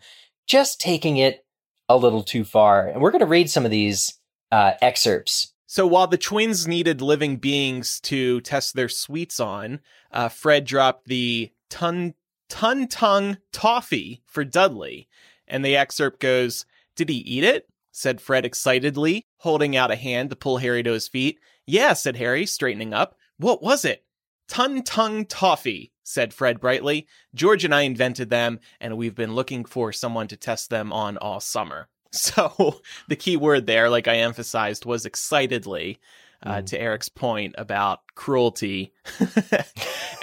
just 0.47 0.81
taking 0.81 1.17
it 1.17 1.45
a 1.87 1.95
little 1.95 2.23
too 2.23 2.43
far. 2.43 2.87
And 2.87 3.01
we're 3.01 3.11
going 3.11 3.19
to 3.19 3.27
read 3.27 3.49
some 3.49 3.63
of 3.63 3.71
these 3.71 4.19
uh, 4.51 4.73
excerpts 4.81 5.53
So 5.71 5.85
while 5.85 6.07
the 6.07 6.17
twins 6.17 6.67
needed 6.67 6.99
living 6.99 7.37
beings 7.37 7.99
to 8.01 8.41
test 8.41 8.73
their 8.73 8.89
sweets 8.89 9.39
on, 9.39 9.81
uh, 10.11 10.27
Fred 10.27 10.65
dropped 10.65 11.05
the 11.05 11.51
ton 11.69 12.15
ton 12.49 12.87
tongue 12.87 13.37
toffee 13.53 14.23
for 14.25 14.43
Dudley, 14.43 15.07
and 15.47 15.63
the 15.63 15.75
excerpt 15.75 16.19
goes, 16.19 16.65
"Did 16.95 17.09
he 17.09 17.17
eat 17.17 17.43
it?" 17.43 17.69
Said 17.91 18.21
Fred 18.21 18.45
excitedly, 18.45 19.25
holding 19.37 19.75
out 19.75 19.91
a 19.91 19.95
hand 19.95 20.29
to 20.29 20.35
pull 20.35 20.57
Harry 20.57 20.83
to 20.83 20.93
his 20.93 21.07
feet. 21.07 21.39
"Yeah," 21.65 21.93
said 21.93 22.15
Harry, 22.17 22.45
straightening 22.45 22.93
up. 22.93 23.15
"What 23.37 23.61
was 23.61 23.85
it?" 23.85 24.03
Ton 24.47 24.83
tongue 24.83 25.25
toffee, 25.25 25.91
said 26.03 26.33
Fred 26.33 26.59
brightly. 26.59 27.07
George 27.35 27.63
and 27.63 27.73
I 27.73 27.81
invented 27.81 28.29
them, 28.29 28.59
and 28.79 28.97
we've 28.97 29.15
been 29.15 29.35
looking 29.35 29.63
for 29.63 29.93
someone 29.93 30.27
to 30.29 30.37
test 30.37 30.69
them 30.69 30.91
on 30.91 31.17
all 31.17 31.39
summer. 31.39 31.87
So 32.11 32.81
the 33.07 33.15
key 33.15 33.37
word 33.37 33.67
there, 33.67 33.87
like 33.87 34.07
I 34.07 34.15
emphasized, 34.17 34.83
was 34.85 35.05
excitedly. 35.05 35.99
Uh, 36.41 36.61
Mm. 36.61 36.65
To 36.67 36.81
Eric's 36.81 37.09
point 37.09 37.53
about 37.57 37.99
cruelty. 38.15 38.93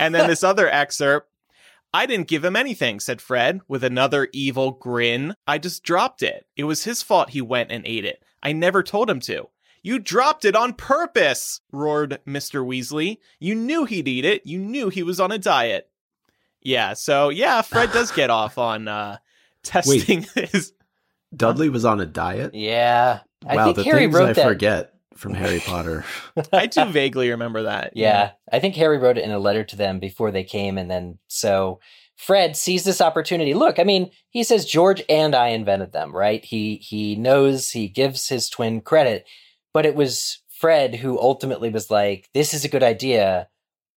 and 0.00 0.14
then 0.14 0.26
this 0.28 0.42
other 0.42 0.66
excerpt 0.68 1.30
I 1.92 2.06
didn't 2.06 2.28
give 2.28 2.44
him 2.44 2.56
anything, 2.56 3.00
said 3.00 3.20
Fred, 3.20 3.60
with 3.68 3.82
another 3.82 4.28
evil 4.32 4.72
grin. 4.72 5.34
I 5.46 5.58
just 5.58 5.82
dropped 5.82 6.22
it. 6.22 6.46
It 6.56 6.64
was 6.64 6.84
his 6.84 7.02
fault 7.02 7.30
he 7.30 7.40
went 7.40 7.72
and 7.72 7.86
ate 7.86 8.04
it. 8.04 8.22
I 8.42 8.52
never 8.52 8.82
told 8.82 9.08
him 9.08 9.20
to. 9.20 9.48
You 9.82 9.98
dropped 9.98 10.44
it 10.44 10.56
on 10.56 10.74
purpose, 10.74 11.60
roared 11.72 12.18
Mr. 12.26 12.66
Weasley. 12.66 13.18
You 13.38 13.54
knew 13.54 13.84
he'd 13.84 14.08
eat 14.08 14.24
it. 14.24 14.44
You 14.44 14.58
knew 14.58 14.88
he 14.88 15.02
was 15.02 15.20
on 15.20 15.30
a 15.32 15.38
diet. 15.38 15.88
Yeah, 16.60 16.94
so 16.94 17.28
yeah, 17.28 17.62
Fred 17.62 17.92
does 17.92 18.10
get 18.10 18.28
off 18.28 18.58
on 18.58 18.88
uh, 18.88 19.18
testing 19.62 20.26
his. 20.34 20.72
Dudley 21.34 21.68
was 21.68 21.84
on 21.84 22.00
a 22.00 22.06
diet. 22.06 22.54
Yeah. 22.54 23.20
I 23.46 23.56
wow, 23.56 23.64
think 23.66 23.76
the 23.76 23.84
Harry 23.84 24.00
things 24.00 24.14
wrote 24.14 24.30
I 24.30 24.32
that. 24.32 24.44
forget 24.44 24.95
from 25.16 25.34
Harry 25.34 25.60
Potter. 25.60 26.04
I 26.52 26.66
do 26.66 26.84
vaguely 26.86 27.30
remember 27.30 27.62
that. 27.64 27.92
Yeah, 27.94 28.32
I 28.52 28.60
think 28.60 28.74
Harry 28.76 28.98
wrote 28.98 29.18
it 29.18 29.24
in 29.24 29.30
a 29.30 29.38
letter 29.38 29.64
to 29.64 29.76
them 29.76 29.98
before 29.98 30.30
they 30.30 30.44
came, 30.44 30.78
and 30.78 30.90
then 30.90 31.18
so 31.28 31.80
Fred 32.16 32.56
sees 32.56 32.84
this 32.84 33.00
opportunity. 33.00 33.54
Look, 33.54 33.78
I 33.78 33.84
mean, 33.84 34.10
he 34.30 34.42
says 34.42 34.64
George 34.64 35.02
and 35.08 35.34
I 35.34 35.48
invented 35.48 35.92
them, 35.92 36.14
right? 36.14 36.44
He 36.44 36.76
he 36.76 37.14
knows 37.14 37.70
he 37.70 37.88
gives 37.88 38.28
his 38.28 38.48
twin 38.48 38.80
credit, 38.80 39.26
but 39.74 39.86
it 39.86 39.94
was 39.94 40.42
Fred 40.48 40.94
who 40.96 41.20
ultimately 41.20 41.70
was 41.70 41.90
like, 41.90 42.28
"This 42.32 42.54
is 42.54 42.64
a 42.64 42.70
good 42.70 42.82
idea. 42.82 43.48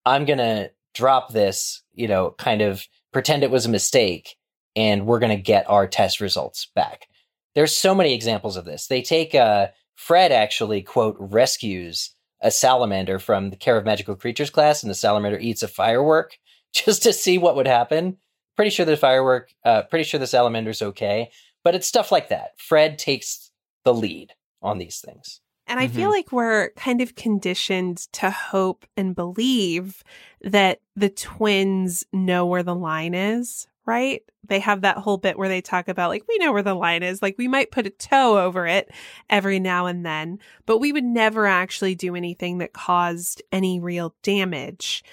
I'm 0.06 0.26
gonna 0.26 0.70
drop 0.94 1.32
this, 1.32 1.82
you 1.94 2.08
know, 2.08 2.32
kind 2.38 2.62
of 2.62 2.86
pretend 3.14 3.44
it 3.44 3.52
was 3.52 3.66
a 3.66 3.70
mistake, 3.70 4.36
and 4.76 5.06
we're 5.06 5.20
gonna 5.20 5.38
get 5.38 5.70
our 5.70 5.88
test 5.88 6.20
results 6.20 6.70
back." 6.76 7.08
There's 7.56 7.76
so 7.76 7.96
many 7.96 8.14
examples 8.14 8.58
of 8.58 8.66
this. 8.66 8.88
They 8.88 9.02
take 9.02 9.34
uh, 9.34 9.70
Fred 10.00 10.32
actually 10.32 10.82
quote 10.82 11.18
rescues 11.20 12.16
a 12.42 12.52
salamander 12.52 13.20
from 13.20 13.50
the 13.50 13.58
Care 13.58 13.78
of 13.78 13.84
Magical 13.84 14.16
Creatures 14.16 14.50
class, 14.50 14.82
and 14.82 14.90
the 14.90 14.96
salamander 14.96 15.38
eats 15.38 15.62
a 15.62 15.68
firework 15.68 16.38
just 16.74 17.04
to 17.04 17.12
see 17.12 17.38
what 17.38 17.58
would 17.58 17.68
happen. 17.68 18.16
Pretty 18.56 18.72
sure 18.72 18.86
the 18.86 18.96
firework, 18.96 19.52
uh, 19.66 19.82
pretty 19.84 20.06
sure 20.06 20.18
the 20.18 20.26
salamander's 20.26 20.82
okay, 20.82 21.30
but 21.66 21.76
it's 21.76 21.86
stuff 21.86 22.14
like 22.14 22.30
that. 22.30 22.52
Fred 22.58 22.98
takes 22.98 23.52
the 23.84 23.94
lead 23.94 24.32
on 24.62 24.78
these 24.78 25.02
things. 25.02 25.42
And 25.68 25.82
I 25.82 25.88
mm-hmm. 25.88 25.96
feel 25.98 26.10
like 26.10 26.32
we're 26.32 26.70
kind 26.78 27.02
of 27.02 27.16
conditioned 27.16 27.98
to 28.14 28.32
hope 28.32 28.86
and 28.96 29.14
believe 29.14 30.02
that 30.42 30.80
the 30.96 31.10
twins 31.10 32.06
know 32.14 32.46
where 32.46 32.64
the 32.64 32.74
line 32.74 33.14
is, 33.14 33.68
right? 33.86 34.22
They 34.48 34.60
have 34.60 34.82
that 34.82 34.98
whole 34.98 35.18
bit 35.18 35.38
where 35.38 35.50
they 35.50 35.62
talk 35.62 35.88
about, 35.88 36.10
like, 36.10 36.24
we 36.28 36.38
know 36.38 36.52
where 36.52 36.64
the 36.64 36.74
line 36.74 37.04
is. 37.04 37.22
Like, 37.22 37.36
we 37.38 37.48
might 37.48 37.72
put 37.72 37.88
a 37.88 37.92
toe 37.92 38.40
over 38.40 38.68
it 38.68 38.90
every 39.30 39.60
now 39.60 39.86
and 39.86 40.06
then, 40.06 40.40
but 40.66 40.80
we 40.80 40.92
would 40.92 41.04
never 41.04 41.46
actually 41.46 41.96
do 41.96 42.16
anything 42.16 42.60
that 42.60 42.74
caused 42.74 43.42
any 43.52 43.80
real 43.80 44.16
damage. 44.24 45.04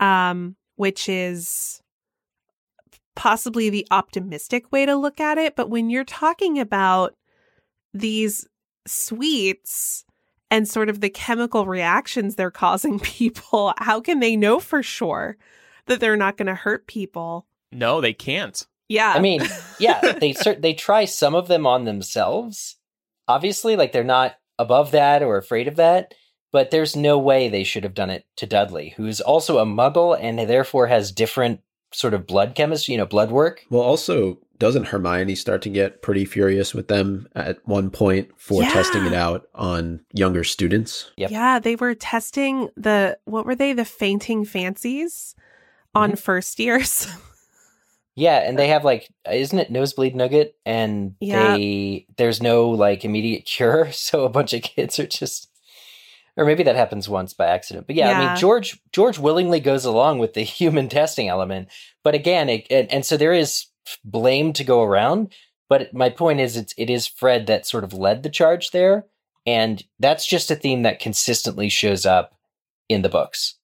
Um, 0.00 0.54
which 0.78 1.08
is 1.08 1.82
possibly 3.16 3.68
the 3.68 3.86
optimistic 3.90 4.70
way 4.70 4.86
to 4.86 4.94
look 4.94 5.18
at 5.18 5.38
it. 5.38 5.56
But 5.56 5.68
when 5.68 5.90
you're 5.90 6.04
talking 6.04 6.60
about 6.60 7.16
these 7.92 8.46
sweets 8.86 10.04
and 10.52 10.68
sort 10.68 10.88
of 10.88 11.00
the 11.00 11.10
chemical 11.10 11.66
reactions 11.66 12.36
they're 12.36 12.50
causing 12.52 13.00
people, 13.00 13.74
how 13.78 14.00
can 14.00 14.20
they 14.20 14.36
know 14.36 14.60
for 14.60 14.84
sure 14.84 15.36
that 15.86 15.98
they're 15.98 16.16
not 16.16 16.36
going 16.36 16.46
to 16.46 16.54
hurt 16.54 16.86
people? 16.86 17.44
No, 17.72 18.00
they 18.00 18.12
can't. 18.12 18.64
Yeah. 18.88 19.12
I 19.14 19.20
mean, 19.20 19.42
yeah, 19.78 20.12
they 20.12 20.34
they 20.58 20.74
try 20.74 21.04
some 21.04 21.34
of 21.34 21.48
them 21.48 21.66
on 21.66 21.84
themselves. 21.84 22.76
Obviously, 23.26 23.76
like 23.76 23.92
they're 23.92 24.04
not 24.04 24.36
above 24.58 24.90
that 24.92 25.22
or 25.22 25.36
afraid 25.36 25.68
of 25.68 25.76
that, 25.76 26.14
but 26.52 26.70
there's 26.70 26.96
no 26.96 27.18
way 27.18 27.48
they 27.48 27.64
should 27.64 27.84
have 27.84 27.94
done 27.94 28.10
it 28.10 28.24
to 28.36 28.46
Dudley, 28.46 28.94
who's 28.96 29.20
also 29.20 29.58
a 29.58 29.66
muggle 29.66 30.18
and 30.18 30.38
therefore 30.38 30.86
has 30.86 31.12
different 31.12 31.60
sort 31.92 32.14
of 32.14 32.26
blood 32.26 32.54
chemistry, 32.54 32.92
you 32.92 32.98
know, 32.98 33.06
blood 33.06 33.30
work. 33.30 33.64
Well, 33.70 33.82
also, 33.82 34.38
doesn't 34.58 34.88
Hermione 34.88 35.34
start 35.34 35.62
to 35.62 35.68
get 35.68 36.02
pretty 36.02 36.24
furious 36.24 36.74
with 36.74 36.88
them 36.88 37.28
at 37.34 37.58
one 37.66 37.90
point 37.90 38.30
for 38.36 38.62
yeah. 38.62 38.70
testing 38.70 39.06
it 39.06 39.14
out 39.14 39.46
on 39.54 40.00
younger 40.12 40.44
students? 40.44 41.10
Yep. 41.16 41.30
Yeah, 41.30 41.58
they 41.58 41.76
were 41.76 41.94
testing 41.94 42.68
the, 42.76 43.18
what 43.24 43.46
were 43.46 43.54
they, 43.54 43.72
the 43.72 43.84
fainting 43.84 44.44
fancies 44.44 45.34
on 45.94 46.10
mm-hmm. 46.10 46.16
first 46.16 46.58
years. 46.58 47.06
Yeah, 48.18 48.38
and 48.38 48.58
they 48.58 48.68
have 48.68 48.84
like, 48.84 49.08
isn't 49.30 49.58
it 49.58 49.70
nosebleed 49.70 50.16
nugget? 50.16 50.56
And 50.66 51.14
yeah. 51.20 51.56
they 51.56 52.06
there's 52.16 52.42
no 52.42 52.68
like 52.70 53.04
immediate 53.04 53.44
cure, 53.44 53.90
so 53.92 54.24
a 54.24 54.28
bunch 54.28 54.52
of 54.52 54.62
kids 54.62 54.98
are 54.98 55.06
just 55.06 55.48
or 56.36 56.44
maybe 56.44 56.62
that 56.64 56.76
happens 56.76 57.08
once 57.08 57.32
by 57.32 57.46
accident. 57.46 57.86
But 57.86 57.96
yeah, 57.96 58.10
yeah, 58.10 58.18
I 58.18 58.26
mean 58.26 58.36
George 58.36 58.80
George 58.92 59.18
willingly 59.18 59.60
goes 59.60 59.84
along 59.84 60.18
with 60.18 60.34
the 60.34 60.42
human 60.58 60.88
testing 60.88 61.28
element, 61.28 61.68
but 62.02 62.14
again, 62.14 62.48
it, 62.48 62.66
and, 62.70 62.90
and 62.90 63.06
so 63.06 63.16
there 63.16 63.32
is 63.32 63.66
blame 64.04 64.52
to 64.54 64.64
go 64.64 64.82
around. 64.82 65.32
But 65.68 65.94
my 65.94 66.10
point 66.10 66.40
is, 66.40 66.56
it's 66.56 66.74
it 66.76 66.90
is 66.90 67.06
Fred 67.06 67.46
that 67.46 67.66
sort 67.66 67.84
of 67.84 67.92
led 67.92 68.24
the 68.24 68.30
charge 68.30 68.70
there, 68.72 69.04
and 69.46 69.84
that's 70.00 70.26
just 70.26 70.50
a 70.50 70.56
theme 70.56 70.82
that 70.82 70.98
consistently 70.98 71.68
shows 71.68 72.04
up 72.04 72.34
in 72.88 73.02
the 73.02 73.08
books. 73.08 73.56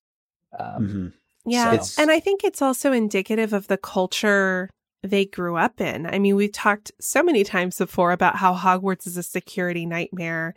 Um, 0.57 0.87
mm-hmm. 0.87 1.07
Yeah, 1.45 1.79
so. 1.79 2.01
and 2.01 2.11
I 2.11 2.19
think 2.19 2.43
it's 2.43 2.61
also 2.61 2.91
indicative 2.91 3.53
of 3.53 3.67
the 3.67 3.77
culture 3.77 4.69
they 5.03 5.25
grew 5.25 5.55
up 5.55 5.79
in. 5.79 6.07
I 6.07 6.17
mean, 6.17 6.35
we've 6.35 6.51
talked 6.51 6.91
so 6.99 7.21
many 7.21 7.43
times 7.43 7.77
before 7.77 8.11
about 8.11 8.37
how 8.37 8.55
Hogwarts 8.55 9.05
is 9.05 9.17
a 9.17 9.23
security 9.23 9.85
nightmare 9.85 10.55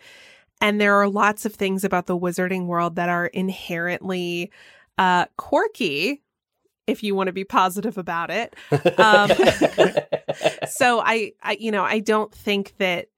and 0.60 0.80
there 0.80 0.94
are 0.96 1.08
lots 1.08 1.44
of 1.44 1.54
things 1.54 1.84
about 1.84 2.06
the 2.06 2.18
wizarding 2.18 2.66
world 2.66 2.96
that 2.96 3.08
are 3.08 3.26
inherently 3.26 4.50
uh, 4.96 5.26
quirky, 5.36 6.22
if 6.86 7.02
you 7.02 7.14
want 7.14 7.28
to 7.28 7.32
be 7.32 7.44
positive 7.44 7.98
about 7.98 8.30
it. 8.30 8.56
Um, 8.98 9.30
so 10.68 11.00
I, 11.00 11.32
I, 11.42 11.56
you 11.60 11.70
know, 11.70 11.84
I 11.84 12.00
don't 12.00 12.32
think 12.32 12.74
that 12.78 13.08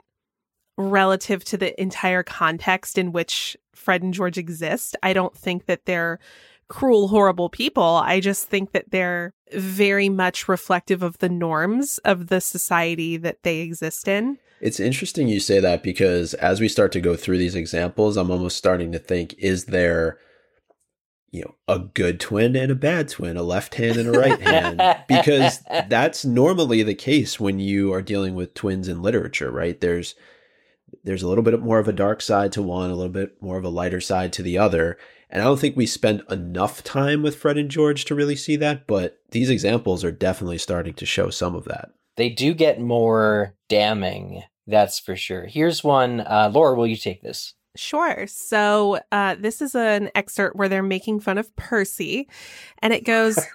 relative 0.77 1.45
to 1.45 1.57
the 1.57 1.81
entire 1.81 2.23
context 2.23 2.99
in 2.99 3.13
which 3.13 3.57
Fred 3.75 4.03
and 4.03 4.13
George 4.13 4.39
exist, 4.39 4.97
I 5.03 5.13
don't 5.13 5.37
think 5.37 5.67
that 5.67 5.87
they're 5.87 6.19
cruel, 6.71 7.09
horrible 7.09 7.51
people. 7.51 7.83
I 7.83 8.21
just 8.21 8.49
think 8.49 8.73
that 8.73 8.91
they're 8.91 9.35
very 9.53 10.09
much 10.09 10.49
reflective 10.49 11.03
of 11.03 11.19
the 11.19 11.29
norms 11.29 11.99
of 11.99 12.29
the 12.29 12.41
society 12.41 13.17
that 13.19 13.43
they 13.43 13.59
exist 13.59 14.09
in. 14.09 14.39
It's 14.61 14.81
interesting 14.81 15.29
you 15.29 15.41
say 15.41 15.59
that 15.59 15.83
because 15.83 16.33
as 16.35 16.61
we 16.61 16.69
start 16.69 16.93
to 16.93 17.01
go 17.01 17.17
through 17.17 17.39
these 17.39 17.55
examples, 17.55 18.17
I'm 18.17 18.31
almost 18.31 18.57
starting 18.57 18.93
to 18.93 18.99
think 18.99 19.35
is 19.39 19.67
there 19.67 20.19
you 21.33 21.43
know 21.43 21.55
a 21.69 21.79
good 21.79 22.21
twin 22.21 22.57
and 22.57 22.71
a 22.71 22.77
bad 22.77 23.09
twin, 23.09 23.37
a 23.37 23.43
left 23.43 23.75
hand 23.75 23.97
and 23.97 24.15
a 24.15 24.19
right 24.19 24.41
hand 24.41 25.05
because 25.09 25.61
that's 25.89 26.25
normally 26.25 26.83
the 26.83 26.95
case 26.95 27.41
when 27.41 27.59
you 27.59 27.93
are 27.93 28.03
dealing 28.03 28.35
with 28.35 28.55
twins 28.55 28.89
in 28.89 29.03
literature, 29.03 29.51
right? 29.51 29.81
There's 29.81 30.15
there's 31.05 31.23
a 31.23 31.29
little 31.29 31.45
bit 31.45 31.61
more 31.61 31.79
of 31.79 31.89
a 31.89 31.93
dark 31.93 32.21
side 32.21 32.53
to 32.53 32.63
one, 32.63 32.91
a 32.91 32.95
little 32.95 33.13
bit 33.13 33.41
more 33.41 33.57
of 33.57 33.65
a 33.65 33.69
lighter 33.69 34.01
side 34.01 34.33
to 34.35 34.43
the 34.43 34.59
other. 34.59 34.99
And 35.31 35.41
I 35.41 35.45
don't 35.45 35.61
think 35.61 35.77
we 35.77 35.87
spend 35.87 36.23
enough 36.29 36.83
time 36.85 37.23
with 37.23 37.37
Fred 37.37 37.57
and 37.57 37.71
George 37.71 38.05
to 38.07 38.15
really 38.15 38.37
see 38.37 38.57
that, 38.57 38.87
but 38.87 39.19
these 39.31 39.49
examples 39.49 40.05
are 40.05 40.13
definitely 40.13 40.59
starting 40.59 40.95
to 40.95 41.07
show 41.07 41.31
some 41.31 41.55
of 41.55 41.65
that. 41.65 41.91
They 42.17 42.29
do 42.29 42.53
get 42.53 42.81
more 42.81 43.55
damning 43.69 44.43
that's 44.71 44.99
for 44.99 45.17
sure. 45.17 45.47
Here's 45.47 45.83
one. 45.85 46.21
Uh, 46.21 46.51
Laura, 46.53 46.75
will 46.75 46.87
you 46.87 46.97
take 46.97 47.23
this? 47.23 47.55
Sure. 47.77 48.27
So 48.27 49.01
uh, 49.13 49.37
this 49.39 49.61
is 49.61 49.75
an 49.75 50.11
excerpt 50.15 50.57
where 50.57 50.69
they're 50.69 50.83
making 50.83 51.21
fun 51.21 51.39
of 51.39 51.55
Percy, 51.57 52.29
and 52.79 52.93
it 52.93 53.05
goes. 53.05 53.39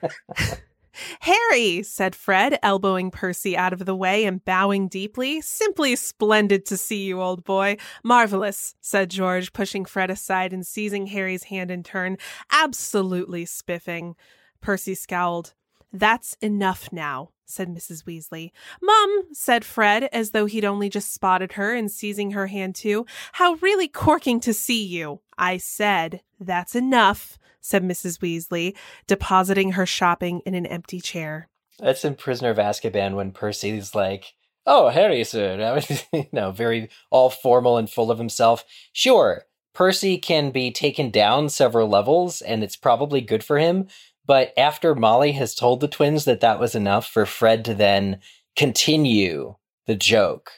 Harry, 1.22 1.84
said 1.84 2.16
Fred, 2.16 2.60
elbowing 2.62 3.12
Percy 3.12 3.56
out 3.56 3.74
of 3.74 3.86
the 3.86 3.96
way 3.96 4.26
and 4.26 4.44
bowing 4.46 4.88
deeply. 4.88 5.42
Simply 5.42 5.96
splendid 5.96 6.66
to 6.66 6.78
see 6.78 7.06
you, 7.06 7.22
old 7.22 7.44
boy. 7.44 7.78
Marvelous, 8.04 8.76
said 8.82 9.10
George, 9.10 9.54
pushing 9.54 9.86
Fred 9.86 10.10
aside 10.10 10.54
and 10.54 10.66
seizing 10.66 11.08
Harry's 11.08 11.44
hand 11.44 11.72
in 11.72 11.84
turn. 11.84 12.18
Absolutely 12.52 13.46
spiffing. 13.46 14.16
Percy 14.62 14.96
scowled. 14.96 15.54
That's 16.00 16.36
enough 16.42 16.90
now, 16.92 17.30
said 17.46 17.70
Mrs. 17.70 18.04
Weasley. 18.04 18.52
Mum, 18.82 19.24
said 19.32 19.64
Fred, 19.64 20.10
as 20.12 20.32
though 20.32 20.46
he'd 20.46 20.66
only 20.66 20.90
just 20.90 21.14
spotted 21.14 21.54
her 21.54 21.74
and 21.74 21.90
seizing 21.90 22.32
her 22.32 22.48
hand 22.48 22.76
too. 22.76 23.06
How 23.34 23.54
really 23.56 23.88
corking 23.88 24.42
to 24.42 24.54
see 24.54 24.84
you. 24.84 25.22
I 25.38 25.56
said, 25.56 26.22
That's 26.38 26.76
enough, 26.76 27.40
said 27.62 27.82
Mrs. 27.82 28.20
Weasley, 28.20 28.76
depositing 29.08 29.72
her 29.72 29.86
shopping 29.86 30.42
in 30.46 30.54
an 30.54 30.66
empty 30.66 31.00
chair. 31.00 31.48
That's 31.80 32.04
in 32.04 32.16
Prisoner 32.16 32.50
of 32.50 32.58
Azkaban 32.58 33.16
when 33.16 33.32
Percy's 33.32 33.96
like, 33.96 34.34
Oh, 34.66 34.90
Harry, 34.90 35.24
sir. 35.24 35.82
you 36.14 36.28
know, 36.34 36.52
very 36.52 36.90
all 37.10 37.30
formal 37.30 37.78
and 37.78 37.90
full 37.90 38.12
of 38.12 38.18
himself. 38.18 38.66
Sure, 38.92 39.46
Percy 39.74 40.18
can 40.18 40.52
be 40.52 40.72
taken 40.72 41.10
down 41.10 41.50
several 41.50 41.88
levels, 41.88 42.42
and 42.42 42.64
it's 42.64 42.78
probably 42.78 43.22
good 43.22 43.44
for 43.44 43.60
him. 43.60 43.88
But 44.28 44.54
after 44.58 44.96
Molly 44.96 45.34
has 45.34 45.56
told 45.56 45.80
the 45.80 45.88
twins 45.88 46.26
that 46.26 46.42
that 46.42 46.60
was 46.60 46.76
enough 46.76 47.08
for 47.08 47.26
Fred 47.26 47.64
to 47.66 47.74
then 47.74 48.20
continue 48.56 49.56
the 49.86 49.96
joke, 49.96 50.52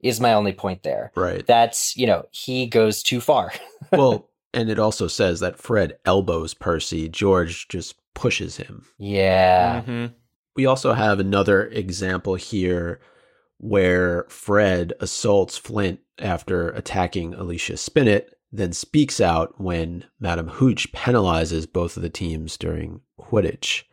is 0.00 0.20
my 0.20 0.32
only 0.32 0.52
point 0.52 0.82
there. 0.82 1.12
Right. 1.14 1.46
That's, 1.46 1.96
you 1.96 2.06
know, 2.06 2.24
he 2.30 2.66
goes 2.66 3.02
too 3.02 3.20
far. 3.20 3.52
well, 3.92 4.28
and 4.52 4.68
it 4.68 4.78
also 4.78 5.06
says 5.06 5.40
that 5.40 5.58
Fred 5.58 5.98
elbows 6.04 6.54
Percy, 6.54 7.08
George 7.08 7.68
just 7.68 7.94
pushes 8.14 8.56
him. 8.56 8.86
Yeah. 8.98 9.82
Mm-hmm. 9.82 10.14
We 10.56 10.66
also 10.66 10.92
have 10.92 11.20
another 11.20 11.66
example 11.68 12.34
here 12.34 13.00
where 13.58 14.26
Fred 14.28 14.92
assaults 15.00 15.56
Flint 15.56 16.00
after 16.18 16.70
attacking 16.70 17.34
Alicia 17.34 17.74
Spinnet 17.74 18.26
then 18.52 18.72
speaks 18.72 19.20
out 19.20 19.58
when 19.58 20.04
Madam 20.20 20.48
Hooch 20.48 20.92
penalizes 20.92 21.70
both 21.70 21.96
of 21.96 22.02
the 22.02 22.10
teams 22.10 22.58
during 22.58 23.00
Quidditch. 23.18 23.84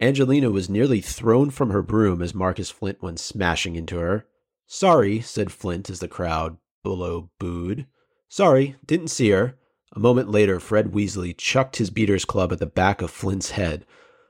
Angelina 0.00 0.50
was 0.50 0.70
nearly 0.70 1.00
thrown 1.00 1.50
from 1.50 1.70
her 1.70 1.82
broom 1.82 2.22
as 2.22 2.34
Marcus 2.34 2.70
Flint 2.70 3.02
went 3.02 3.20
smashing 3.20 3.76
into 3.76 3.98
her. 3.98 4.26
Sorry, 4.66 5.20
said 5.20 5.52
Flint 5.52 5.90
as 5.90 6.00
the 6.00 6.08
crowd 6.08 6.56
below 6.82 7.30
booed. 7.38 7.86
Sorry, 8.28 8.76
didn't 8.86 9.08
see 9.08 9.30
her. 9.30 9.58
A 9.94 10.00
moment 10.00 10.30
later, 10.30 10.58
Fred 10.58 10.92
Weasley 10.92 11.36
chucked 11.36 11.76
his 11.76 11.90
beater's 11.90 12.24
club 12.24 12.50
at 12.52 12.58
the 12.58 12.66
back 12.66 13.02
of 13.02 13.10
Flint's 13.10 13.50
head. 13.50 13.84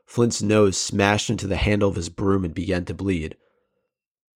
Flint's 0.05 0.43
nose 0.43 0.77
smashed 0.77 1.31
into 1.31 1.47
the 1.47 1.57
handle 1.57 1.89
of 1.89 1.97
his 1.97 2.09
broom 2.09 2.45
and 2.45 2.53
began 2.53 2.85
to 2.87 2.95
bleed. 2.95 3.37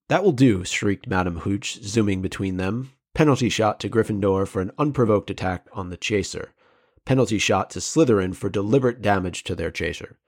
That 0.09 0.22
will 0.22 0.32
do, 0.32 0.64
shrieked 0.64 1.09
Madam 1.09 1.41
Hooch, 1.41 1.82
zooming 1.82 2.22
between 2.22 2.57
them. 2.57 2.93
Penalty 3.16 3.48
shot 3.48 3.80
to 3.80 3.88
Gryffindor 3.88 4.46
for 4.46 4.60
an 4.60 4.72
unprovoked 4.76 5.30
attack 5.30 5.68
on 5.72 5.88
the 5.88 5.96
chaser. 5.96 6.52
Penalty 7.06 7.38
shot 7.38 7.70
to 7.70 7.78
Slytherin 7.78 8.36
for 8.36 8.50
deliberate 8.50 9.00
damage 9.00 9.42
to 9.44 9.54
their 9.54 9.70
chaser. 9.70 10.18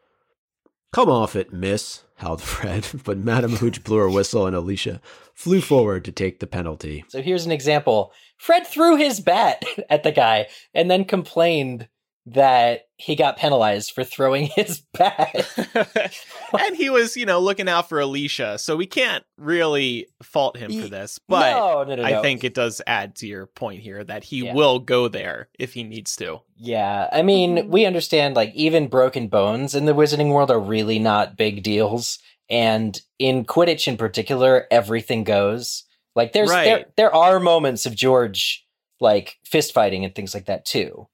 Come 0.91 1.11
off 1.11 1.37
it, 1.37 1.53
miss, 1.53 2.05
howled 2.15 2.41
Fred, 2.55 2.89
but 3.05 3.19
Madam 3.19 3.57
Hooch 3.57 3.85
blew 3.85 3.99
her 3.99 4.09
whistle 4.09 4.47
and 4.47 4.57
Alicia 4.57 5.03
flew 5.35 5.61
forward 5.61 6.03
to 6.07 6.13
take 6.13 6.41
the 6.41 6.47
penalty. 6.47 7.05
So 7.09 7.21
here's 7.21 7.45
an 7.45 7.53
example. 7.53 8.11
Fred 8.39 8.67
threw 8.67 8.97
his 8.97 9.21
bat 9.21 9.63
at 9.91 10.03
the 10.03 10.11
guy 10.11 10.47
and 10.73 10.91
then 10.91 11.05
complained 11.05 11.89
that 12.33 12.83
he 12.97 13.15
got 13.15 13.37
penalized 13.37 13.93
for 13.93 14.05
throwing 14.05 14.47
his 14.55 14.83
bat. 14.93 15.49
and 16.59 16.77
he 16.77 16.91
was, 16.91 17.17
you 17.17 17.27
know, 17.27 17.41
looking 17.41 17.69
out 17.69 17.89
for 17.89 18.01
Alicia, 18.01 18.59
so 18.59 18.77
we 18.77 18.87
can't 18.87 19.25
really 19.37 20.09
fault 20.23 20.57
him 20.57 20.71
for 20.81 20.89
this. 20.89 21.19
But 21.29 21.53
no, 21.53 21.85
no, 21.85 21.95
no, 21.97 22.03
I 22.03 22.23
think 22.23 22.45
it 22.45 22.55
does 22.55 22.83
add 22.87 23.17
to 23.17 23.27
your 23.27 23.47
point 23.47 23.83
here 23.83 24.03
that 24.05 24.25
he 24.25 24.45
Yeah. 24.45 24.55
will 24.55 24.79
go 24.79 25.09
there 25.09 25.49
if 25.59 25.75
he 25.75 25.85
needs 25.85 26.17
to. 26.17 26.41
Yeah, 26.57 27.09
I 27.13 27.23
mean, 27.23 27.57
mm-hmm. 27.57 27.71
we 27.71 27.87
understand 27.87 28.37
like 28.37 28.53
even 28.55 28.89
broken 28.89 29.29
bones 29.29 29.75
in 29.75 29.87
the 29.87 29.95
wizarding 29.95 30.33
world 30.33 30.51
are 30.51 30.61
really 30.61 30.99
not 30.99 31.37
big 31.37 31.63
deals, 31.63 32.19
and 32.51 33.01
in 33.19 33.45
Quidditch 33.45 33.87
in 33.89 33.97
particular, 33.97 34.67
everything 34.71 35.25
goes. 35.25 35.85
Like 36.17 36.33
there's 36.33 36.51
there 36.51 36.87
there 36.97 37.15
are 37.15 37.39
moments 37.39 37.87
of 37.87 37.95
George 37.95 38.67
like 39.01 39.37
fist 39.45 39.73
fighting 39.73 40.05
and 40.05 40.15
things 40.15 40.35
like 40.35 40.47
that 40.47 40.65
too. 40.65 41.09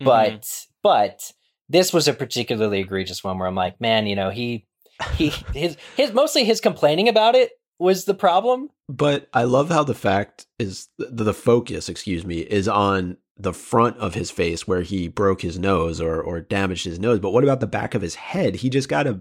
Mhm. 0.00 0.04
But 0.04 0.66
but 0.82 1.32
this 1.68 1.92
was 1.92 2.08
a 2.08 2.14
particularly 2.14 2.80
egregious 2.80 3.22
one 3.22 3.38
where 3.38 3.48
I'm 3.48 3.54
like, 3.54 3.80
man, 3.80 4.06
you 4.06 4.16
know, 4.16 4.30
he 4.30 4.66
he 5.14 5.28
his 5.54 5.76
his 5.96 6.12
mostly 6.12 6.44
his 6.44 6.60
complaining 6.60 7.08
about 7.08 7.34
it 7.34 7.52
was 7.78 8.04
the 8.04 8.14
problem. 8.14 8.68
But 8.88 9.28
I 9.32 9.44
love 9.44 9.70
how 9.70 9.84
the 9.84 9.94
fact 9.94 10.46
is 10.58 10.88
the, 10.98 11.24
the 11.24 11.34
focus, 11.34 11.88
excuse 11.88 12.24
me, 12.26 12.40
is 12.40 12.68
on 12.68 13.16
the 13.36 13.54
front 13.54 13.96
of 13.96 14.14
his 14.14 14.30
face 14.30 14.68
where 14.68 14.82
he 14.82 15.08
broke 15.08 15.42
his 15.42 15.58
nose 15.58 16.00
or 16.00 16.20
or 16.20 16.40
damaged 16.40 16.84
his 16.84 16.98
nose. 16.98 17.20
But 17.20 17.32
what 17.32 17.44
about 17.44 17.60
the 17.60 17.66
back 17.66 17.94
of 17.94 18.02
his 18.02 18.16
head? 18.16 18.56
He 18.56 18.68
just 18.68 18.88
got 18.88 19.06
a 19.06 19.20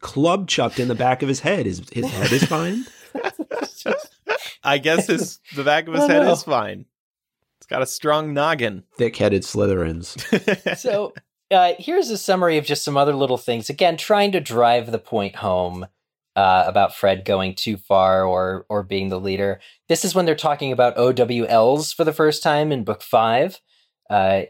club 0.00 0.48
chucked 0.48 0.78
in 0.78 0.88
the 0.88 0.94
back 0.94 1.22
of 1.22 1.28
his 1.28 1.40
head. 1.40 1.66
His 1.66 1.82
his 1.92 2.10
head 2.10 2.32
is 2.32 2.44
fine. 2.44 2.84
I 4.62 4.78
guess 4.78 5.06
his 5.06 5.40
the 5.54 5.64
back 5.64 5.88
of 5.88 5.94
his 5.94 6.06
head 6.06 6.22
know. 6.22 6.32
is 6.32 6.42
fine. 6.42 6.86
It's 7.66 7.70
got 7.72 7.82
a 7.82 7.86
strong 7.86 8.32
noggin. 8.32 8.84
Thick-headed 8.96 9.42
Slytherins. 9.42 10.78
so 10.78 11.12
uh, 11.50 11.72
here's 11.80 12.10
a 12.10 12.16
summary 12.16 12.58
of 12.58 12.64
just 12.64 12.84
some 12.84 12.96
other 12.96 13.12
little 13.12 13.38
things. 13.38 13.68
Again, 13.68 13.96
trying 13.96 14.30
to 14.30 14.40
drive 14.40 14.92
the 14.92 15.00
point 15.00 15.34
home 15.34 15.88
uh, 16.36 16.62
about 16.64 16.94
Fred 16.94 17.24
going 17.24 17.56
too 17.56 17.76
far 17.76 18.22
or 18.24 18.66
or 18.68 18.84
being 18.84 19.08
the 19.08 19.18
leader. 19.18 19.58
This 19.88 20.04
is 20.04 20.14
when 20.14 20.26
they're 20.26 20.36
talking 20.36 20.70
about 20.70 20.96
OWLs 20.96 21.92
for 21.92 22.04
the 22.04 22.12
first 22.12 22.40
time 22.40 22.70
in 22.70 22.84
book 22.84 23.02
five. 23.02 23.60
Uh, 24.08 24.42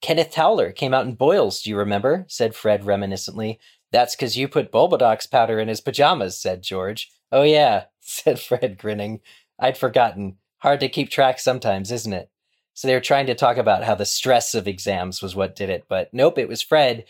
Kenneth 0.00 0.30
Towler 0.30 0.72
came 0.72 0.94
out 0.94 1.04
in 1.04 1.14
boils. 1.14 1.60
Do 1.60 1.68
you 1.68 1.76
remember? 1.76 2.24
said 2.26 2.54
Fred 2.54 2.84
reminiscently. 2.84 3.58
That's 3.90 4.16
because 4.16 4.34
you 4.38 4.48
put 4.48 4.72
Bulbadox 4.72 5.30
powder 5.30 5.60
in 5.60 5.68
his 5.68 5.82
pajamas," 5.82 6.40
said 6.40 6.62
George. 6.62 7.10
"Oh 7.30 7.42
yeah," 7.42 7.84
said 8.00 8.40
Fred, 8.40 8.78
grinning. 8.78 9.20
"I'd 9.58 9.76
forgotten. 9.76 10.38
Hard 10.62 10.80
to 10.80 10.88
keep 10.88 11.10
track 11.10 11.38
sometimes, 11.38 11.92
isn't 11.92 12.14
it?" 12.14 12.30
So 12.74 12.88
they 12.88 12.94
were 12.94 13.00
trying 13.00 13.26
to 13.26 13.34
talk 13.34 13.56
about 13.58 13.84
how 13.84 13.94
the 13.94 14.06
stress 14.06 14.54
of 14.54 14.66
exams 14.66 15.20
was 15.22 15.36
what 15.36 15.54
did 15.54 15.68
it, 15.70 15.84
but 15.88 16.08
nope, 16.12 16.38
it 16.38 16.48
was 16.48 16.62
Fred 16.62 17.04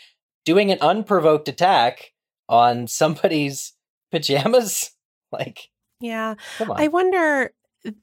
doing 0.44 0.70
an 0.72 0.78
unprovoked 0.80 1.48
attack 1.48 2.12
on 2.48 2.86
somebody's 2.88 3.72
pajamas. 4.10 4.90
Like, 5.32 5.70
Yeah. 5.98 6.34
come 6.58 6.72
on. 6.72 6.78
I 6.78 6.88
wonder, 6.88 7.54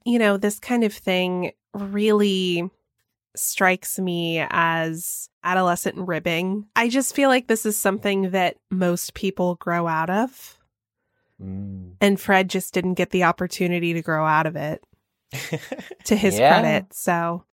you 0.03 0.17
know, 0.17 0.37
this 0.37 0.57
kind 0.59 0.83
of 0.83 0.91
thing 0.91 1.51
really 1.75 2.67
strikes 3.35 3.99
me 3.99 4.43
as 4.49 5.29
adolescent 5.43 5.95
ribbing. 5.95 6.65
I 6.75 6.89
just 6.89 7.13
feel 7.13 7.29
like 7.29 7.45
this 7.45 7.67
is 7.67 7.77
something 7.77 8.31
that 8.31 8.55
most 8.71 9.13
people 9.13 9.55
grow 9.55 9.87
out 9.87 10.09
of. 10.09 10.57
Mm. 11.39 11.97
And 12.01 12.19
Fred 12.19 12.49
just 12.49 12.73
didn't 12.73 12.95
get 12.95 13.11
the 13.11 13.25
opportunity 13.25 13.93
to 13.93 14.01
grow 14.01 14.25
out 14.25 14.47
of 14.47 14.55
it, 14.55 14.83
to 16.05 16.15
his 16.15 16.37
Yeah. 16.39 16.59
credit. 16.61 16.93
So, 16.93 17.45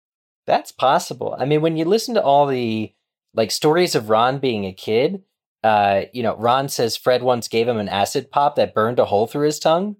That's 0.47 0.73
possible. 0.73 1.35
I 1.39 1.45
mean, 1.47 1.63
when 1.63 1.77
you 1.77 1.85
listen 1.87 2.15
to 2.15 2.23
all 2.23 2.47
the 2.47 2.93
like 3.33 3.51
stories 3.51 3.95
of 3.95 4.11
Ron 4.11 4.39
being 4.39 4.65
a 4.67 4.73
kid, 4.73 5.23
uh, 5.63 6.03
you 6.13 6.23
know, 6.23 6.37
Ron 6.37 6.69
says 6.69 6.97
Fred 6.97 7.23
once 7.23 7.49
gave 7.49 7.67
him 7.67 7.79
an 7.79 7.89
acid 7.89 8.31
pop 8.31 8.55
that 8.57 8.75
burned 8.75 8.99
a 8.99 9.07
hole 9.07 9.27
through 9.27 9.47
his 9.47 9.59
tongue. 9.59 9.97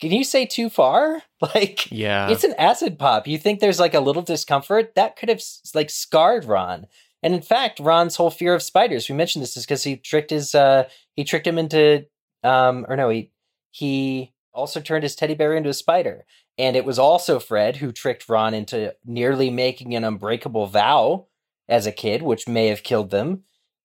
Can 0.00 0.12
you 0.12 0.24
say 0.24 0.46
too 0.46 0.70
far? 0.70 1.22
Like, 1.54 1.90
yeah. 1.90 2.28
it's 2.28 2.44
an 2.44 2.52
acid 2.58 2.98
pop. 2.98 3.26
You 3.26 3.38
think 3.38 3.60
there's 3.60 3.80
like 3.80 3.94
a 3.94 4.00
little 4.00 4.20
discomfort 4.20 4.94
that 4.94 5.16
could 5.16 5.30
have 5.30 5.42
like 5.74 5.88
scarred 5.88 6.44
Ron. 6.44 6.86
And 7.22 7.32
in 7.34 7.40
fact, 7.40 7.80
Ron's 7.80 8.16
whole 8.16 8.28
fear 8.30 8.52
of 8.54 8.62
spiders, 8.62 9.08
we 9.08 9.14
mentioned 9.14 9.42
this 9.42 9.56
is 9.56 9.64
because 9.64 9.82
he 9.82 9.96
tricked 9.96 10.28
his 10.30 10.54
uh 10.54 10.84
he 11.16 11.24
tricked 11.24 11.46
him 11.46 11.56
into 11.58 12.04
um 12.44 12.84
or 12.90 12.96
no, 12.96 13.08
he 13.08 13.30
he 13.70 14.34
also 14.52 14.80
turned 14.80 15.02
his 15.02 15.16
teddy 15.16 15.34
bear 15.34 15.54
into 15.56 15.70
a 15.70 15.74
spider. 15.74 16.26
And 16.60 16.76
it 16.76 16.84
was 16.84 16.98
also 16.98 17.40
Fred 17.40 17.76
who 17.76 17.90
tricked 17.90 18.28
Ron 18.28 18.52
into 18.52 18.94
nearly 19.02 19.48
making 19.48 19.94
an 19.94 20.04
unbreakable 20.04 20.66
vow 20.66 21.26
as 21.70 21.86
a 21.86 21.92
kid, 21.92 22.20
which 22.20 22.46
may 22.46 22.66
have 22.66 22.82
killed 22.82 23.08
them. 23.08 23.44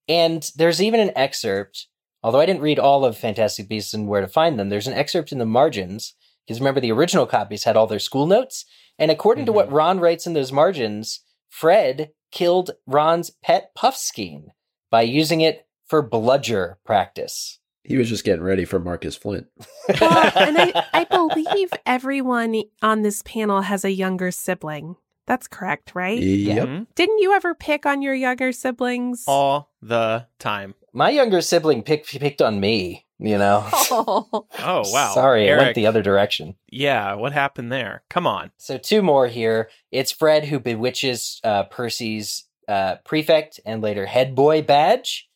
And 0.10 0.52
there's 0.58 0.82
even 0.82 1.00
an 1.00 1.14
excerpt, 1.16 1.88
although 2.22 2.42
I 2.42 2.46
didn't 2.46 2.64
read 2.64 2.78
all 2.78 3.06
of 3.06 3.18
Fantastic 3.18 3.70
Beasts 3.70 3.94
and 3.94 4.10
Where 4.10 4.20
to 4.20 4.28
Find 4.28 4.60
Them, 4.60 4.68
there's 4.68 4.88
an 4.88 4.94
excerpt 4.94 5.32
in 5.32 5.38
the 5.38 5.46
margins 5.46 6.16
because 6.46 6.60
remember, 6.60 6.82
the 6.82 6.92
original 6.92 7.26
copies 7.26 7.64
had 7.64 7.78
all 7.78 7.88
their 7.88 7.98
school 7.98 8.28
notes. 8.28 8.66
And 9.00 9.10
according 9.10 9.46
to 9.46 9.54
what 9.54 9.68
mm-hmm. 9.68 9.76
Ron 9.76 10.00
writes 10.02 10.28
in 10.28 10.34
those 10.34 10.52
margins, 10.52 11.22
Fred 11.50 12.12
killed 12.32 12.72
Ron's 12.86 13.32
pet 13.42 13.72
Puffskein 13.74 14.48
by 14.92 15.04
using 15.04 15.40
it 15.40 15.66
for 15.88 16.02
bludger 16.02 16.78
practice. 16.86 17.60
He 17.86 17.98
was 17.98 18.10
just 18.10 18.24
getting 18.26 18.44
ready 18.44 18.66
for 18.66 18.80
Marcus 18.80 19.16
Flint. 19.16 19.48
well, 20.02 20.32
and 20.36 20.58
I, 20.58 20.86
I 20.94 21.04
believe 21.06 21.70
everyone 21.86 22.64
on 22.82 23.02
this 23.04 23.22
panel 23.22 23.62
has 23.62 23.86
a 23.86 23.92
younger 23.92 24.32
sibling. 24.32 24.96
That's 25.28 25.48
correct, 25.48 25.94
right? 25.96 26.20
Yep. 26.22 26.68
Mhm. 26.68 26.88
Didn't 26.96 27.20
you 27.20 27.34
ever 27.34 27.56
pick 27.56 27.86
on 27.86 28.02
your 28.02 28.14
younger 28.14 28.52
siblings? 28.52 29.24
All 29.28 29.72
the 29.82 30.28
time. 30.40 30.76
My 30.94 31.10
younger 31.10 31.42
sibling 31.42 31.82
picked 31.84 32.20
picked 32.20 32.42
on 32.42 32.60
me, 32.60 33.06
you 33.20 33.38
know. 33.38 33.68
Oh. 33.72 34.48
Oh 34.60 34.84
wow. 34.92 35.14
Sorry, 35.14 35.46
it 35.46 35.50
Eric. 35.50 35.62
went 35.62 35.76
the 35.76 35.88
other 35.88 36.02
direction. 36.02 36.56
Yeah, 36.72 37.14
what 37.16 37.34
happened 37.34 37.72
there? 37.72 38.04
Come 38.10 38.26
on. 38.28 38.52
So 38.58 38.78
two 38.78 39.02
more 39.02 39.28
here. 39.28 39.70
It's 39.92 40.12
Fred 40.12 40.46
who 40.46 40.60
bewitches 40.60 41.40
uh, 41.44 41.64
Percy's 41.66 42.46
uh, 42.68 42.96
prefect 43.06 43.60
and 43.66 43.82
later 43.82 44.06
head 44.06 44.34
boy 44.36 44.62
badge. 44.64 45.28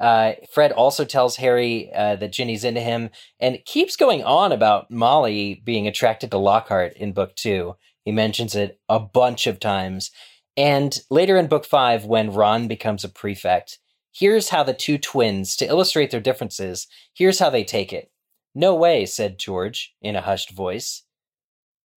Uh, 0.00 0.32
Fred 0.52 0.72
also 0.72 1.04
tells 1.04 1.36
Harry 1.36 1.92
uh, 1.94 2.16
that 2.16 2.32
Ginny's 2.32 2.64
into 2.64 2.80
him 2.80 3.10
and 3.38 3.64
keeps 3.64 3.96
going 3.96 4.24
on 4.24 4.52
about 4.52 4.90
Molly 4.90 5.62
being 5.64 5.86
attracted 5.86 6.30
to 6.30 6.38
Lockhart 6.38 6.94
in 6.94 7.12
book 7.12 7.36
two. 7.36 7.76
He 8.04 8.12
mentions 8.12 8.54
it 8.54 8.80
a 8.88 8.98
bunch 8.98 9.46
of 9.46 9.60
times. 9.60 10.10
And 10.56 11.00
later 11.10 11.36
in 11.36 11.46
book 11.46 11.64
five, 11.64 12.04
when 12.04 12.32
Ron 12.32 12.68
becomes 12.68 13.04
a 13.04 13.08
prefect, 13.08 13.78
here's 14.12 14.50
how 14.50 14.62
the 14.62 14.74
two 14.74 14.98
twins, 14.98 15.56
to 15.56 15.66
illustrate 15.66 16.10
their 16.10 16.20
differences, 16.20 16.86
here's 17.14 17.38
how 17.38 17.50
they 17.50 17.64
take 17.64 17.92
it. 17.92 18.10
No 18.54 18.74
way, 18.74 19.06
said 19.06 19.38
George 19.38 19.94
in 20.00 20.14
a 20.14 20.20
hushed 20.20 20.50
voice. 20.50 21.02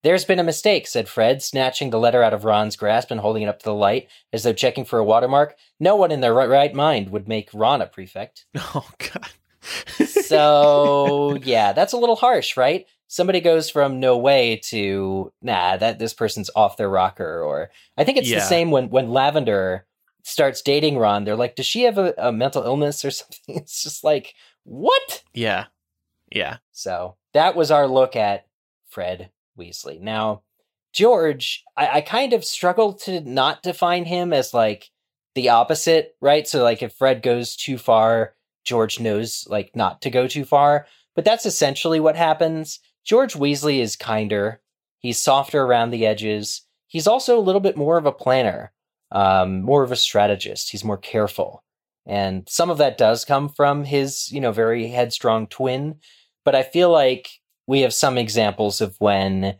There's 0.04 0.24
been 0.24 0.38
a 0.38 0.44
mistake, 0.44 0.86
said 0.86 1.08
Fred, 1.08 1.42
snatching 1.42 1.90
the 1.90 1.98
letter 1.98 2.22
out 2.22 2.32
of 2.32 2.44
Ron's 2.44 2.76
grasp 2.76 3.10
and 3.10 3.20
holding 3.20 3.42
it 3.42 3.48
up 3.48 3.58
to 3.60 3.64
the 3.64 3.74
light 3.74 4.08
as 4.32 4.44
though 4.44 4.52
checking 4.52 4.84
for 4.84 4.98
a 4.98 5.04
watermark. 5.04 5.56
No 5.80 5.96
one 5.96 6.12
in 6.12 6.20
their 6.20 6.34
right, 6.34 6.72
mind 6.72 7.10
would 7.10 7.26
make 7.26 7.50
Ron 7.52 7.82
a 7.82 7.86
prefect. 7.86 8.46
Oh 8.74 8.88
god. 8.98 9.30
So, 10.06 11.36
yeah, 11.42 11.72
that's 11.72 11.92
a 11.92 11.96
little 11.96 12.16
harsh, 12.16 12.56
right? 12.56 12.86
Somebody 13.08 13.40
goes 13.40 13.70
from 13.70 13.98
no 13.98 14.16
way 14.16 14.60
to 14.66 15.32
nah, 15.42 15.76
that 15.76 15.98
this 15.98 16.14
person's 16.14 16.50
off 16.54 16.76
their 16.76 16.88
rocker 16.88 17.42
or 17.42 17.70
I 17.96 18.04
think 18.04 18.18
it's 18.18 18.30
the 18.30 18.40
same 18.40 18.70
when 18.70 18.90
when 18.90 19.10
Lavender 19.10 19.86
starts 20.22 20.62
dating 20.62 20.98
Ron, 20.98 21.24
they're 21.24 21.36
like, 21.36 21.56
"Does 21.56 21.66
she 21.66 21.82
have 21.82 21.98
a, 21.98 22.14
a 22.18 22.32
mental 22.32 22.62
illness 22.62 23.04
or 23.04 23.10
something?" 23.10 23.56
It's 23.56 23.82
just 23.82 24.04
like, 24.04 24.34
"What?" 24.64 25.22
yeah. 25.34 25.66
Yeah. 26.30 26.58
So 26.72 27.16
that 27.32 27.56
was 27.56 27.70
our 27.70 27.88
look 27.88 28.14
at 28.14 28.46
Fred 28.88 29.30
Weasley. 29.58 30.00
Now, 30.00 30.42
George, 30.92 31.64
I, 31.76 31.98
I 31.98 32.00
kind 32.00 32.32
of 32.32 32.44
struggle 32.44 32.94
to 32.94 33.20
not 33.20 33.62
define 33.62 34.04
him 34.04 34.32
as 34.32 34.54
like 34.54 34.90
the 35.34 35.50
opposite, 35.50 36.16
right? 36.20 36.46
So, 36.48 36.62
like, 36.62 36.82
if 36.82 36.94
Fred 36.94 37.22
goes 37.22 37.56
too 37.56 37.78
far, 37.78 38.34
George 38.64 39.00
knows 39.00 39.46
like 39.48 39.74
not 39.74 40.02
to 40.02 40.10
go 40.10 40.26
too 40.26 40.44
far. 40.44 40.86
But 41.14 41.24
that's 41.24 41.46
essentially 41.46 42.00
what 42.00 42.16
happens. 42.16 42.80
George 43.04 43.34
Weasley 43.34 43.80
is 43.80 43.96
kinder. 43.96 44.60
He's 44.98 45.18
softer 45.18 45.62
around 45.62 45.90
the 45.90 46.06
edges. 46.06 46.62
he's 46.86 47.06
also 47.06 47.38
a 47.38 47.42
little 47.42 47.60
bit 47.60 47.76
more 47.76 47.98
of 47.98 48.06
a 48.06 48.12
planner, 48.12 48.72
um, 49.12 49.62
more 49.62 49.82
of 49.82 49.92
a 49.92 49.96
strategist. 49.96 50.70
He's 50.70 50.84
more 50.84 50.96
careful. 50.96 51.62
And 52.06 52.48
some 52.48 52.70
of 52.70 52.78
that 52.78 52.98
does 52.98 53.24
come 53.24 53.48
from 53.48 53.84
his, 53.84 54.32
you 54.32 54.40
know, 54.40 54.52
very 54.52 54.88
headstrong 54.88 55.46
twin. 55.46 55.96
But 56.44 56.54
I 56.54 56.62
feel 56.62 56.90
like 56.90 57.28
we 57.68 57.82
have 57.82 57.94
some 57.94 58.18
examples 58.18 58.80
of 58.80 58.96
when, 58.98 59.56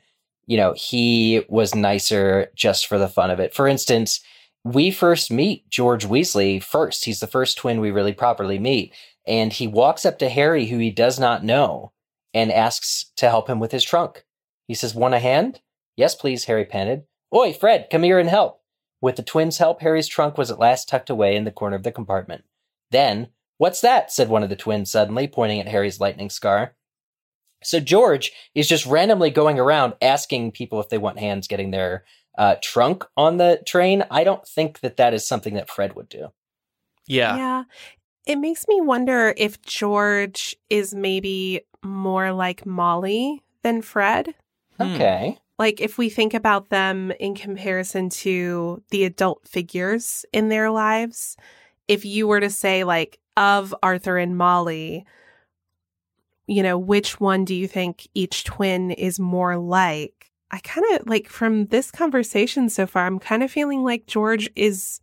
you 0.47 0.57
know, 0.57 0.75
he 0.77 1.45
was 1.49 1.75
nicer 1.75 2.51
just 2.57 2.87
for 2.87 2.99
the 2.99 3.09
fun 3.09 3.31
of 3.31 3.39
it. 3.39 3.55
For 3.55 3.69
instance, 3.69 4.21
we 4.65 4.91
first 4.91 5.31
meet 5.31 5.69
George 5.71 6.07
Weasley 6.07 6.61
first. 6.61 7.05
He's 7.05 7.21
the 7.21 7.27
first 7.27 7.59
twin 7.59 7.81
we 7.81 7.91
really 7.91 8.15
properly 8.15 8.59
meet. 8.59 8.93
And 9.27 9.53
he 9.53 9.69
walks 9.69 10.07
up 10.07 10.19
to 10.19 10.31
Harry, 10.31 10.67
who 10.67 10.79
he 10.79 10.91
does 10.91 11.21
not 11.21 11.45
know, 11.45 11.93
and 12.33 12.51
asks 12.51 13.13
to 13.17 13.29
help 13.29 13.49
him 13.49 13.61
with 13.61 13.73
his 13.73 13.85
trunk. 13.85 14.25
He 14.67 14.75
says, 14.75 14.95
Want 14.95 15.15
a 15.15 15.19
hand? 15.19 15.61
Yes, 15.95 16.15
please, 16.15 16.47
Harry 16.47 16.65
panted. 16.65 17.05
Oi, 17.35 17.53
Fred, 17.53 17.89
come 17.91 18.03
here 18.03 18.19
and 18.19 18.29
help. 18.29 18.63
With 19.03 19.17
the 19.17 19.23
twins' 19.23 19.59
help, 19.59 19.83
Harry's 19.83 20.09
trunk 20.09 20.39
was 20.39 20.51
at 20.51 20.59
last 20.59 20.89
tucked 20.89 21.11
away 21.11 21.37
in 21.37 21.45
the 21.45 21.53
corner 21.53 21.77
of 21.77 21.83
the 21.83 21.93
compartment. 21.93 22.45
Then, 22.91 23.29
What's 23.59 23.81
that? 23.81 24.13
said 24.13 24.29
one 24.29 24.45
of 24.45 24.49
the 24.49 24.57
twins 24.57 24.91
suddenly, 24.91 25.27
pointing 25.27 25.61
at 25.61 25.67
Harry's 25.67 25.99
lightning 25.99 26.31
scar. 26.31 26.77
So 27.63 27.81
George 27.81 28.33
is 28.55 28.69
just 28.69 28.87
randomly 28.87 29.31
going 29.31 29.59
around 29.59 29.95
asking 30.01 30.53
people 30.53 30.81
if 30.81 30.89
they 30.89 30.99
want 30.99 31.19
hands 31.19 31.49
getting 31.49 31.71
their 31.71 32.05
uh, 32.37 32.57
trunk 32.63 33.05
on 33.17 33.37
the 33.37 33.61
train. 33.67 34.05
I 34.11 34.25
don't 34.25 34.47
think 34.47 34.81
that 34.81 34.97
that 34.97 35.13
is 35.13 35.27
something 35.27 35.55
that 35.55 35.69
Fred 35.69 35.95
would 35.97 36.09
do. 36.09 36.29
Yeah. 37.07 37.37
Yeah. 37.37 37.65
It 38.27 38.37
makes 38.37 38.69
me 38.69 38.81
wonder 38.81 39.35
if 39.37 39.61
George 39.63 40.55
is 40.71 40.95
maybe 40.95 41.63
more 41.83 42.33
like 42.33 42.67
Molly 42.67 43.43
than 43.63 43.83
Fred. 43.83 44.35
Hmm. 44.77 44.95
Okay. 44.95 45.39
Like 45.59 45.81
if 45.81 45.99
we 45.99 46.09
think 46.09 46.35
about 46.35 46.69
them 46.69 47.11
in 47.19 47.35
comparison 47.35 48.11
to 48.11 48.83
the 48.91 49.05
adult 49.05 49.49
figures 49.49 50.25
in 50.33 50.49
their 50.49 50.71
lives, 50.71 51.37
if 51.89 52.05
you 52.05 52.29
were 52.29 52.41
to 52.41 52.51
say 52.51 52.85
like 52.85 53.19
of 53.37 53.75
Arthur 53.83 54.19
and 54.19 54.37
Molly, 54.37 55.05
you 56.49 56.63
know, 56.63 56.77
which 56.77 57.21
one 57.21 57.45
do 57.45 57.55
you 57.55 57.69
think 57.69 58.09
each 58.15 58.43
twin 58.45 58.91
is 58.91 59.21
more 59.21 59.57
like? 59.57 60.31
I 60.51 60.59
kind 60.61 60.87
of 60.93 61.07
like 61.07 61.29
from 61.29 61.67
this 61.67 61.91
conversation 61.91 62.71
so 62.71 62.87
far, 62.87 63.07
I'm 63.07 63.19
kind 63.19 63.43
of 63.43 63.51
feeling 63.51 63.85
like 63.85 64.07
George 64.07 64.49
is 64.57 65.01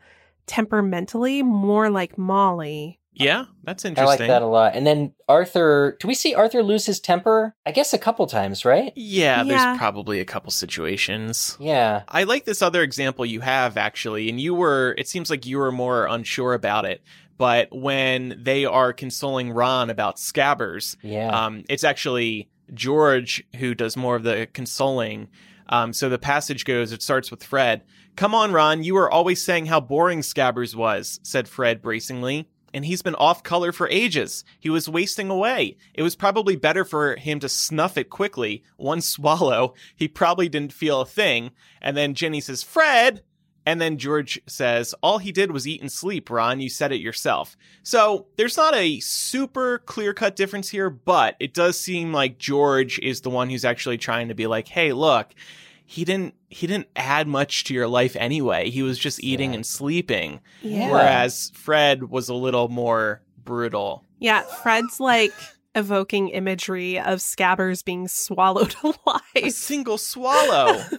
temperamentally 0.47 1.43
more 1.43 1.89
like 1.89 2.17
Molly. 2.17 2.99
Yeah, 3.17 3.45
that's 3.63 3.85
interesting. 3.85 4.05
I 4.07 4.09
like 4.23 4.27
that 4.27 4.41
a 4.41 4.45
lot. 4.47 4.75
And 4.75 4.85
then 4.85 5.13
Arthur, 5.29 5.95
do 6.01 6.07
we 6.07 6.13
see 6.13 6.35
Arthur 6.35 6.61
lose 6.61 6.85
his 6.85 6.99
temper? 6.99 7.55
I 7.65 7.71
guess 7.71 7.93
a 7.93 7.97
couple 7.97 8.27
times, 8.27 8.65
right? 8.65 8.91
Yeah, 8.95 9.43
Yeah. 9.43 9.43
there's 9.43 9.77
probably 9.77 10.19
a 10.19 10.25
couple 10.25 10.51
situations. 10.51 11.55
Yeah. 11.59 12.03
I 12.09 12.23
like 12.23 12.43
this 12.43 12.61
other 12.61 12.81
example 12.81 13.25
you 13.25 13.39
have 13.39 13.77
actually, 13.77 14.27
and 14.29 14.41
you 14.41 14.53
were 14.53 14.95
it 14.97 15.07
seems 15.07 15.29
like 15.29 15.45
you 15.45 15.59
were 15.59 15.71
more 15.71 16.07
unsure 16.07 16.53
about 16.53 16.83
it, 16.85 17.01
but 17.37 17.67
when 17.71 18.39
they 18.41 18.65
are 18.65 18.93
consoling 18.93 19.51
Ron 19.51 19.89
about 19.89 20.17
Scabbers, 20.17 20.95
Yeah. 21.01 21.29
um, 21.45 21.63
it's 21.69 21.83
actually 21.83 22.49
George 22.73 23.43
who 23.57 23.73
does 23.75 23.95
more 23.97 24.15
of 24.15 24.23
the 24.23 24.47
consoling. 24.53 25.27
Um, 25.67 25.93
so 25.93 26.09
the 26.09 26.17
passage 26.19 26.65
goes, 26.65 26.91
it 26.91 27.01
starts 27.01 27.31
with 27.31 27.43
Fred. 27.43 27.83
Come 28.15 28.33
on, 28.35 28.51
Ron, 28.53 28.83
you 28.83 28.93
were 28.93 29.11
always 29.11 29.43
saying 29.43 29.65
how 29.65 29.79
boring 29.81 30.19
Scabbers 30.21 30.75
was, 30.75 31.19
said 31.23 31.47
Fred 31.47 31.81
bracingly. 31.81 32.47
And 32.73 32.85
he's 32.85 33.01
been 33.01 33.15
off 33.15 33.41
color 33.41 33.71
for 33.71 33.87
ages. 33.89 34.43
He 34.59 34.69
was 34.69 34.89
wasting 34.89 35.29
away. 35.29 35.77
It 35.93 36.03
was 36.03 36.17
probably 36.17 36.57
better 36.57 36.83
for 36.83 37.15
him 37.15 37.39
to 37.39 37.47
snuff 37.47 37.97
it 37.97 38.09
quickly. 38.09 38.63
One 38.75 38.99
swallow, 38.99 39.75
he 39.95 40.09
probably 40.09 40.49
didn't 40.49 40.73
feel 40.73 40.99
a 40.99 41.05
thing. 41.05 41.51
And 41.81 41.95
then 41.95 42.15
Ginny 42.15 42.41
says, 42.41 42.63
Fred! 42.63 43.23
And 43.65 43.81
then 43.81 43.97
George 43.97 44.39
says, 44.47 44.93
All 45.01 45.17
he 45.17 45.31
did 45.31 45.51
was 45.51 45.67
eat 45.67 45.81
and 45.81 45.91
sleep, 45.91 46.29
Ron. 46.29 46.59
You 46.59 46.69
said 46.69 46.91
it 46.91 47.01
yourself. 47.01 47.57
So 47.83 48.27
there's 48.35 48.57
not 48.57 48.75
a 48.75 48.99
super 48.99 49.79
clear 49.79 50.13
cut 50.13 50.35
difference 50.35 50.69
here, 50.69 50.89
but 50.89 51.35
it 51.39 51.53
does 51.53 51.79
seem 51.79 52.13
like 52.13 52.37
George 52.37 52.99
is 52.99 53.21
the 53.21 53.29
one 53.29 53.49
who's 53.49 53.65
actually 53.65 53.97
trying 53.97 54.27
to 54.27 54.35
be 54.35 54.47
like, 54.47 54.67
Hey, 54.67 54.93
look, 54.93 55.33
he 55.85 56.05
didn't 56.05 56.35
he 56.49 56.67
didn't 56.67 56.87
add 56.95 57.27
much 57.27 57.63
to 57.65 57.73
your 57.73 57.87
life 57.87 58.15
anyway. 58.15 58.69
He 58.69 58.81
was 58.83 58.97
just 58.99 59.23
eating 59.23 59.51
Yeah. 59.51 59.55
and 59.57 59.65
sleeping. 59.65 60.39
Yeah. 60.61 60.91
Whereas 60.91 61.51
Fred 61.55 62.09
was 62.09 62.29
a 62.29 62.33
little 62.35 62.69
more 62.69 63.21
brutal. 63.43 64.03
Yeah, 64.19 64.41
Fred's 64.41 64.99
like 64.99 65.33
evoking 65.75 66.29
imagery 66.29 66.97
of 66.97 67.19
Scabbers 67.19 67.83
being 67.83 68.07
swallowed 68.07 68.75
A 68.83 68.93
alive. 69.05 69.51
single 69.51 69.97
swallow. 69.97 70.81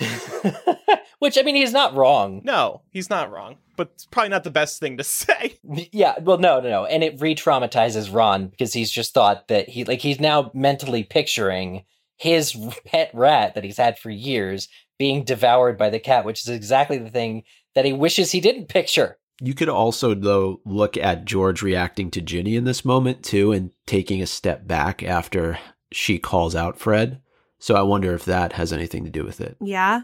Which, 1.24 1.38
I 1.38 1.42
mean, 1.42 1.54
he's 1.54 1.72
not 1.72 1.94
wrong. 1.94 2.42
no, 2.44 2.82
he's 2.90 3.08
not 3.08 3.32
wrong, 3.32 3.56
but 3.78 3.92
it's 3.94 4.04
probably 4.04 4.28
not 4.28 4.44
the 4.44 4.50
best 4.50 4.78
thing 4.78 4.98
to 4.98 5.04
say. 5.22 5.58
Yeah, 5.90 6.18
well, 6.20 6.36
no, 6.36 6.60
no, 6.60 6.68
no. 6.68 6.84
And 6.84 7.02
it 7.02 7.18
re 7.18 7.34
traumatizes 7.34 8.12
Ron 8.14 8.48
because 8.48 8.74
he's 8.74 8.90
just 8.90 9.14
thought 9.14 9.48
that 9.48 9.70
he, 9.70 9.84
like, 9.84 10.00
he's 10.00 10.20
now 10.20 10.50
mentally 10.52 11.02
picturing 11.02 11.84
his 12.18 12.54
pet 12.84 13.10
rat 13.14 13.54
that 13.54 13.64
he's 13.64 13.78
had 13.78 13.98
for 13.98 14.10
years 14.10 14.68
being 14.98 15.24
devoured 15.24 15.78
by 15.78 15.88
the 15.88 15.98
cat, 15.98 16.26
which 16.26 16.42
is 16.42 16.48
exactly 16.50 16.98
the 16.98 17.08
thing 17.08 17.44
that 17.74 17.86
he 17.86 17.94
wishes 17.94 18.32
he 18.32 18.40
didn't 18.42 18.68
picture. 18.68 19.16
You 19.40 19.54
could 19.54 19.70
also, 19.70 20.14
though, 20.14 20.60
look 20.66 20.98
at 20.98 21.24
George 21.24 21.62
reacting 21.62 22.10
to 22.10 22.20
Ginny 22.20 22.54
in 22.54 22.64
this 22.64 22.84
moment, 22.84 23.24
too, 23.24 23.50
and 23.50 23.70
taking 23.86 24.20
a 24.20 24.26
step 24.26 24.66
back 24.66 25.02
after 25.02 25.58
she 25.90 26.18
calls 26.18 26.54
out 26.54 26.78
Fred. 26.78 27.22
So 27.58 27.76
I 27.76 27.82
wonder 27.82 28.12
if 28.12 28.26
that 28.26 28.52
has 28.52 28.74
anything 28.74 29.04
to 29.04 29.10
do 29.10 29.24
with 29.24 29.40
it. 29.40 29.56
Yeah, 29.62 30.02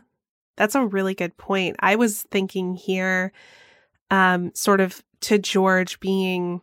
that's 0.60 0.74
a 0.74 0.84
really 0.84 1.14
good 1.14 1.34
point. 1.38 1.76
I 1.80 1.96
was 1.96 2.24
thinking 2.24 2.74
here, 2.74 3.32
um, 4.10 4.50
sort 4.54 4.82
of 4.82 5.02
to 5.22 5.38
George 5.38 5.98
being 6.00 6.60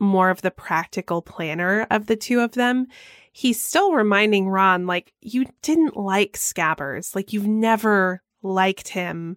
more 0.00 0.30
of 0.30 0.40
the 0.40 0.50
practical 0.50 1.20
planner 1.20 1.86
of 1.90 2.06
the 2.06 2.16
two 2.16 2.40
of 2.40 2.52
them. 2.52 2.86
He's 3.30 3.62
still 3.62 3.92
reminding 3.92 4.48
Ron, 4.48 4.86
like, 4.86 5.12
you 5.20 5.44
didn't 5.60 5.98
like 5.98 6.38
Scabbers. 6.38 7.14
Like, 7.14 7.34
you've 7.34 7.46
never 7.46 8.22
liked 8.42 8.88
him. 8.88 9.36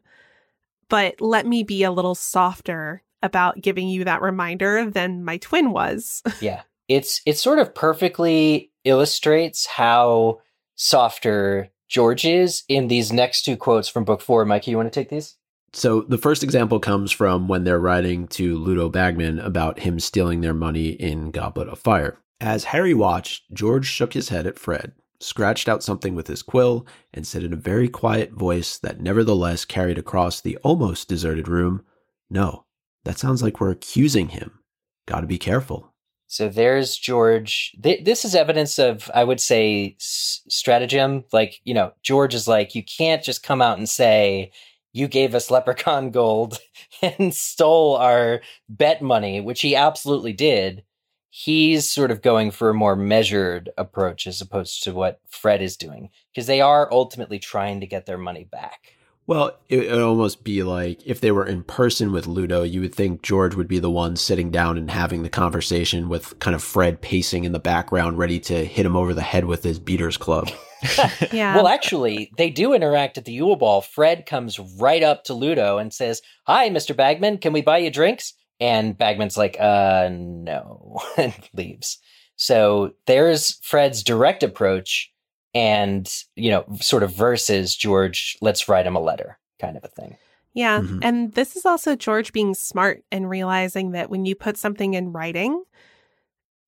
But 0.88 1.20
let 1.20 1.46
me 1.46 1.64
be 1.64 1.84
a 1.84 1.92
little 1.92 2.16
softer 2.16 3.04
about 3.22 3.60
giving 3.60 3.90
you 3.90 4.06
that 4.06 4.22
reminder 4.22 4.90
than 4.90 5.26
my 5.26 5.40
twin 5.40 5.72
was. 5.74 6.24
Yeah. 6.40 6.62
It's, 6.88 7.20
it 7.26 7.38
sort 7.38 7.60
of 7.60 7.76
perfectly 7.76 8.72
illustrates 8.86 9.66
how 9.66 10.40
softer 10.76 11.70
George 11.88 12.26
is 12.26 12.64
in 12.68 12.88
these 12.88 13.12
next 13.14 13.44
two 13.44 13.56
quotes 13.56 13.88
from 13.88 14.04
book 14.04 14.22
four. 14.22 14.46
Mikey, 14.46 14.72
you 14.72 14.78
want 14.78 14.92
to 14.92 15.00
take 15.00 15.10
these? 15.10 15.36
So 15.74 16.02
the 16.02 16.18
first 16.18 16.44
example 16.44 16.80
comes 16.80 17.12
from 17.12 17.48
when 17.48 17.64
they're 17.64 17.80
writing 17.80 18.28
to 18.30 18.58
Ludo 18.58 18.90
Bagman 18.90 19.40
about 19.40 19.80
him 19.80 20.00
stealing 20.00 20.42
their 20.42 20.54
money 20.54 20.90
in 20.90 21.32
Goblet 21.32 21.68
of 21.68 21.80
Fire. 21.80 22.18
As 22.40 22.66
Harry 22.66 22.94
watched, 22.94 23.52
George 23.54 23.86
shook 23.86 24.14
his 24.14 24.30
head 24.30 24.48
at 24.48 24.60
Fred, 24.60 24.94
scratched 25.20 25.68
out 25.68 25.84
something 25.84 26.16
with 26.16 26.28
his 26.28 26.44
quill, 26.44 26.86
and 27.14 27.26
said 27.26 27.44
in 27.44 27.54
a 27.54 27.58
very 27.58 27.90
quiet 27.90 28.32
voice 28.32 28.78
that 28.78 29.02
nevertheless 29.02 29.66
carried 29.66 29.98
across 29.98 30.40
the 30.40 30.58
almost 30.58 31.08
deserted 31.08 31.48
room, 31.48 31.84
No, 32.30 32.66
that 33.04 33.18
sounds 33.18 33.42
like 33.42 33.60
we're 33.60 33.72
accusing 33.72 34.30
him. 34.30 34.60
Gotta 35.06 35.28
be 35.28 35.38
careful. 35.38 35.94
So 36.28 36.50
there's 36.50 36.98
George. 36.98 37.76
Th- 37.82 38.04
this 38.04 38.26
is 38.26 38.36
evidence 38.36 38.78
of, 38.78 39.10
I 39.14 39.24
would 39.24 39.40
say, 39.40 39.96
s- 40.00 40.42
stratagem. 40.50 41.24
Like, 41.32 41.62
you 41.64 41.74
know, 41.74 41.94
George 42.04 42.36
is 42.36 42.48
like, 42.48 42.76
you 42.76 42.84
can't 42.84 43.24
just 43.24 43.44
come 43.44 43.62
out 43.62 43.78
and 43.78 43.88
say, 43.88 44.52
you 44.92 45.08
gave 45.08 45.34
us 45.34 45.50
leprechaun 45.50 46.12
gold 46.12 46.60
and 47.02 47.34
stole 47.34 47.96
our 47.96 48.42
bet 48.68 49.02
money, 49.02 49.40
which 49.40 49.62
he 49.62 49.76
absolutely 49.76 50.34
did. 50.34 50.84
He's 51.30 51.90
sort 51.90 52.12
of 52.12 52.22
going 52.22 52.52
for 52.52 52.70
a 52.70 52.74
more 52.74 52.96
measured 52.96 53.70
approach 53.78 54.28
as 54.28 54.42
opposed 54.42 54.84
to 54.84 54.94
what 54.94 55.22
Fred 55.30 55.62
is 55.62 55.78
doing 55.78 56.10
because 56.34 56.48
they 56.48 56.62
are 56.62 56.92
ultimately 56.92 57.40
trying 57.40 57.80
to 57.80 57.88
get 57.88 58.06
their 58.06 58.18
money 58.18 58.44
back. 58.44 58.97
Well, 59.28 59.60
it 59.68 59.92
would 59.92 60.02
almost 60.02 60.46
be 60.46 60.64
like 60.64 61.06
if 61.06 61.20
they 61.20 61.32
were 61.32 61.46
in 61.46 61.64
person 61.64 62.14
with 62.14 62.28
Ludo, 62.28 62.64
you 62.64 62.80
would 62.80 62.96
think 62.96 63.22
George 63.22 63.56
would 63.56 63.68
be 63.68 63.78
the 63.78 63.92
one 63.92 64.16
sitting 64.16 64.52
down 64.52 64.78
and 64.78 64.90
having 64.90 65.22
the 65.22 65.30
conversation 65.30 66.08
with 66.08 66.40
kind 66.40 66.56
of 66.56 66.64
Fred 66.64 67.02
pacing 67.02 67.44
in 67.44 67.52
the 67.52 67.60
background, 67.60 68.18
ready 68.18 68.40
to 68.40 68.66
hit 68.66 68.86
him 68.86 68.96
over 68.96 69.14
the 69.14 69.22
head 69.22 69.44
with 69.44 69.64
his 69.64 69.80
beaters 69.80 70.16
club. 70.16 70.50
yeah. 71.34 71.58
Well, 71.58 71.68
actually, 71.68 72.32
they 72.38 72.50
do 72.50 72.74
interact 72.74 73.18
at 73.18 73.26
the 73.26 73.34
Yule 73.34 73.58
Ball. 73.58 73.82
Fred 73.82 74.26
comes 74.26 74.60
right 74.80 75.04
up 75.04 75.26
to 75.26 75.34
Ludo 75.34 75.78
and 75.78 75.94
says, 75.94 76.22
Hi, 76.46 76.70
Mr. 76.70 76.96
Bagman, 76.96 77.40
can 77.40 77.52
we 77.52 77.62
buy 77.62 77.80
you 77.80 77.92
drinks? 77.92 78.34
And 78.62 78.98
Bagman's 78.98 79.38
like, 79.38 79.58
uh, 79.60 80.10
no, 80.10 81.00
and 81.18 81.34
leaves. 81.54 82.00
So 82.38 82.94
there's 83.08 83.60
Fred's 83.62 84.04
direct 84.04 84.44
approach 84.44 85.12
and, 85.58 86.24
you 86.36 86.52
know, 86.52 86.66
sort 86.80 87.02
of 87.02 87.12
versus 87.16 87.76
George, 87.76 88.38
let's 88.42 88.70
write 88.70 88.86
him 88.86 88.96
a 88.96 89.02
letter 89.02 89.40
kind 89.60 89.76
of 89.76 89.84
a 89.84 89.88
thing. 89.88 90.16
Yeah. 90.54 90.82
Mhm. 90.82 91.00
And 91.02 91.34
this 91.34 91.56
is 91.56 91.66
also 91.66 91.96
George 91.96 92.32
being 92.32 92.54
smart 92.54 93.04
and 93.12 93.28
realizing 93.28 93.92
that 93.92 94.12
when 94.12 94.24
you 94.26 94.36
put 94.36 94.56
something 94.56 94.94
in 94.94 95.12
writing, 95.12 95.64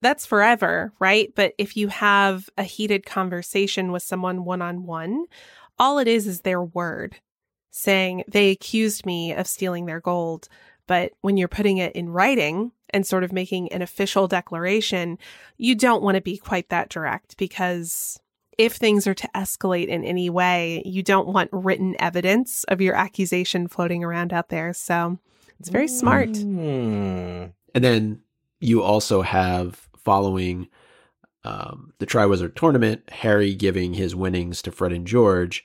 that's 0.01 0.25
forever, 0.25 0.91
right? 0.99 1.31
But 1.35 1.53
if 1.59 1.77
you 1.77 1.89
have 1.89 2.49
a 2.57 2.63
heated 2.63 3.05
conversation 3.05 3.91
with 3.91 4.01
someone 4.01 4.43
one 4.43 4.63
on 4.63 4.87
one, 4.87 5.25
all 5.77 5.99
it 5.99 6.07
is 6.07 6.25
is 6.25 6.41
their 6.41 6.63
word 6.63 7.17
saying 7.69 8.23
they 8.27 8.49
accused 8.49 9.05
me 9.05 9.33
of 9.33 9.45
stealing 9.45 9.85
their 9.85 10.01
gold. 10.01 10.49
But 10.87 11.11
when 11.21 11.37
you're 11.37 11.47
putting 11.47 11.77
it 11.77 11.95
in 11.95 12.09
writing 12.09 12.71
and 12.89 13.05
sort 13.05 13.23
of 13.23 13.31
making 13.31 13.71
an 13.71 13.83
official 13.83 14.27
declaration, 14.27 15.19
you 15.57 15.75
don't 15.75 16.01
want 16.01 16.15
to 16.15 16.21
be 16.21 16.37
quite 16.37 16.69
that 16.69 16.89
direct 16.89 17.37
because 17.37 18.19
if 18.60 18.76
things 18.76 19.07
are 19.07 19.14
to 19.16 19.30
escalate 19.34 19.88
in 19.88 20.03
any 20.03 20.30
way, 20.30 20.84
you 20.86 21.01
don't 21.01 21.30
want 21.30 21.49
written 21.53 21.95
evidence 21.97 22.66
of 22.66 22.82
your 22.82 22.93
accusation 22.93 23.70
floating 23.70 24.03
around 24.03 24.34
out 24.34 24.49
there. 24.49 24.74
So 24.74 25.18
it's 25.60 25.70
very 25.70 25.88
smart. 25.88 26.30
Mm. 26.30 27.53
And 27.74 27.84
then 27.84 28.22
you 28.60 28.84
also 28.84 29.22
have 29.22 29.88
following 29.97 30.68
um, 31.45 31.93
the 31.99 32.05
Triwizard 32.05 32.55
tournament, 32.55 33.10
Harry 33.10 33.55
giving 33.55 33.93
his 33.93 34.14
winnings 34.14 34.62
to 34.64 34.72
Fred 34.74 34.91
and 34.91 35.07
George. 35.07 35.64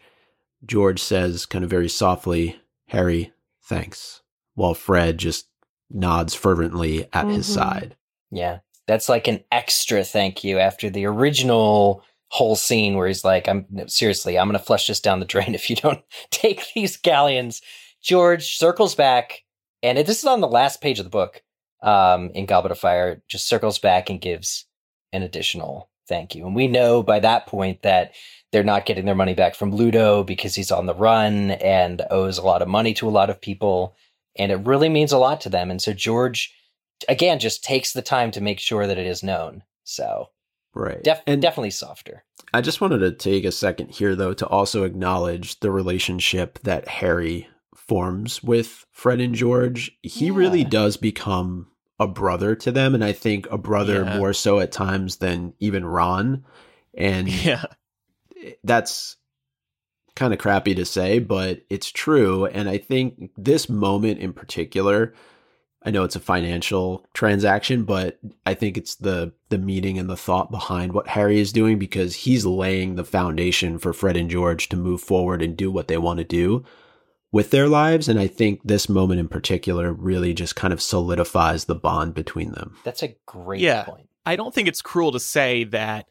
George 0.65 1.03
says, 1.03 1.47
kind 1.47 1.65
of 1.65 1.71
very 1.71 1.89
softly, 1.89 2.61
Harry, 2.87 3.33
thanks, 3.65 4.23
while 4.55 4.75
Fred 4.75 5.19
just 5.19 5.49
nods 5.91 6.33
fervently 6.33 7.09
at 7.13 7.27
his 7.27 7.49
Mhm. 7.49 7.55
side. 7.55 7.97
Yeah. 8.31 8.59
That's 8.87 9.09
like 9.09 9.27
an 9.27 9.43
extra 9.51 10.05
thank 10.05 10.45
you 10.45 10.59
after 10.61 10.91
the 10.91 11.07
original 11.07 12.05
whole 12.35 12.57
scene 12.57 12.97
where 12.97 13.07
he's 13.07 13.24
like, 13.24 13.49
I'm 13.49 13.64
no, 13.70 13.87
seriously, 13.87 14.37
I'm 14.37 14.49
going 14.49 14.59
to 14.59 14.64
flush 14.64 14.89
this 14.89 14.99
down 14.99 15.20
the 15.20 15.24
drain 15.24 15.55
if 15.55 15.70
you 15.70 15.76
don't 15.76 16.03
take 16.30 16.66
these 16.74 16.97
galleons. 16.97 17.62
George 18.03 18.57
circles 18.57 18.97
back, 18.97 19.45
and 19.85 19.97
this 19.99 20.18
is 20.18 20.24
on 20.24 20.41
the 20.41 20.49
last 20.49 20.80
page 20.80 20.99
of 20.99 21.05
the 21.05 21.11
book 21.11 21.43
um, 21.80 22.30
in 22.35 22.45
Goblet 22.47 22.72
of 22.72 22.78
Fire, 22.78 23.22
just 23.28 23.49
circles 23.49 23.78
back 23.78 24.11
and 24.11 24.20
gives 24.20 24.66
an 25.12 25.22
additional 25.22 25.89
thank 26.09 26.35
you. 26.35 26.45
And 26.45 26.57
we 26.57 26.66
know 26.66 27.05
by 27.05 27.20
that 27.20 27.47
point 27.47 27.82
that 27.82 28.14
they're 28.51 28.64
not 28.64 28.85
getting 28.85 29.05
their 29.05 29.14
money 29.14 29.35
back 29.35 29.55
from 29.55 29.72
Ludo 29.72 30.24
because 30.24 30.57
he's 30.57 30.72
on 30.72 30.87
the 30.87 30.95
run 30.95 31.53
and 31.53 32.03
owes 32.11 32.37
a 32.37 32.43
lot 32.45 32.62
of 32.62 32.68
money 32.68 32.95
to 32.95 33.09
a 33.09 33.11
lot 33.11 33.30
of 33.30 33.41
people. 33.41 33.95
And 34.37 34.51
it 34.51 34.66
really 34.66 34.89
means 34.89 35.12
a 35.12 35.18
lot 35.18 35.41
to 35.43 35.49
them. 35.49 35.70
And 35.70 35.80
so 35.80 35.93
George, 35.93 36.53
again, 37.09 37.39
just 37.39 37.62
takes 37.62 37.93
the 37.93 38.03
time 38.03 38.32
to 38.32 38.41
make 38.41 38.59
sure 38.59 38.89
that 38.89 38.99
it 38.99 39.07
is 39.07 39.22
known. 39.22 39.62
So 39.85 40.30
Right. 40.75 41.03
def- 41.03 41.22
and 41.27 41.41
definitely 41.41 41.70
softer. 41.70 42.25
I 42.53 42.61
just 42.61 42.81
wanted 42.81 42.99
to 42.99 43.12
take 43.12 43.45
a 43.45 43.53
second 43.53 43.91
here, 43.91 44.14
though, 44.16 44.35
to 44.35 44.47
also 44.47 44.85
acknowledge 44.85 45.61
the 45.61 45.70
relationship 45.70 46.59
that 46.64 46.87
Harry 46.89 47.49
forms 47.77 48.43
with 48.43 48.87
Fred 48.93 49.20
and 49.20 49.35
George. 49.35 49.97
He 50.03 50.31
really 50.31 50.64
does 50.64 50.97
become 50.97 51.68
a 52.01 52.07
brother 52.09 52.55
to 52.57 52.72
them, 52.72 52.95
and 52.95 53.05
I 53.05 53.12
think 53.12 53.47
a 53.51 53.59
brother 53.59 54.05
Yeah. 54.05 54.18
more 54.18 54.33
so 54.33 54.59
at 54.61 54.72
times 54.72 55.16
than 55.16 55.55
even 55.61 55.85
Ron. 55.85 56.45
And 56.97 57.29
Yeah. 57.45 57.64
that's 58.62 59.16
kind 60.16 60.33
of 60.33 60.39
crappy 60.39 60.75
to 60.77 60.85
say, 60.85 61.18
but 61.18 61.62
it's 61.70 61.91
true. 61.91 62.47
And 62.47 62.68
I 62.68 62.79
think 62.79 63.31
this 63.37 63.68
moment 63.68 64.20
in 64.20 64.33
particular, 64.33 65.12
I 65.87 65.91
know 65.91 66.05
it's 66.05 66.16
a 66.16 66.20
financial 66.20 67.05
transaction, 67.12 67.85
but 67.85 68.18
I 68.47 68.55
think 68.55 68.76
it's 68.78 68.95
the 68.95 69.32
the 69.51 69.59
meaning 69.59 69.99
and 69.99 70.09
the 70.09 70.16
thought 70.16 70.51
behind 70.51 70.93
what 70.93 71.09
Harry 71.09 71.39
is 71.41 71.53
doing 71.53 71.78
because 71.78 72.14
he's 72.14 72.47
laying 72.47 72.95
the 72.95 73.05
foundation 73.05 73.78
for 73.78 73.93
Fred 73.93 74.16
and 74.16 74.30
George 74.30 74.68
to 74.70 74.76
move 74.76 75.01
forward 75.03 75.43
and 75.43 75.57
do 75.57 75.70
what 75.70 75.89
they 75.89 75.99
want 75.99 76.18
to 76.18 76.24
do 76.24 76.64
with 77.30 77.51
their 77.51 77.68
lives. 77.68 78.09
And 78.09 78.18
I 78.18 78.26
think 78.26 78.61
this 78.64 78.89
moment 78.89 79.20
in 79.20 79.28
particular 79.28 79.93
really 79.93 80.32
just 80.32 80.57
kind 80.57 80.72
of 80.72 80.80
solidifies 80.80 81.64
the 81.66 81.74
bond 81.74 82.14
between 82.14 82.53
them. 82.53 82.76
That's 82.85 83.03
a 83.03 83.16
great 83.26 83.61
Yeah. 83.61 83.85
point. 83.85 84.09
I 84.24 84.37
don't 84.37 84.55
think 84.55 84.68
it's 84.68 84.80
cruel 84.80 85.12
to 85.12 85.20
say 85.20 85.64
that 85.64 86.09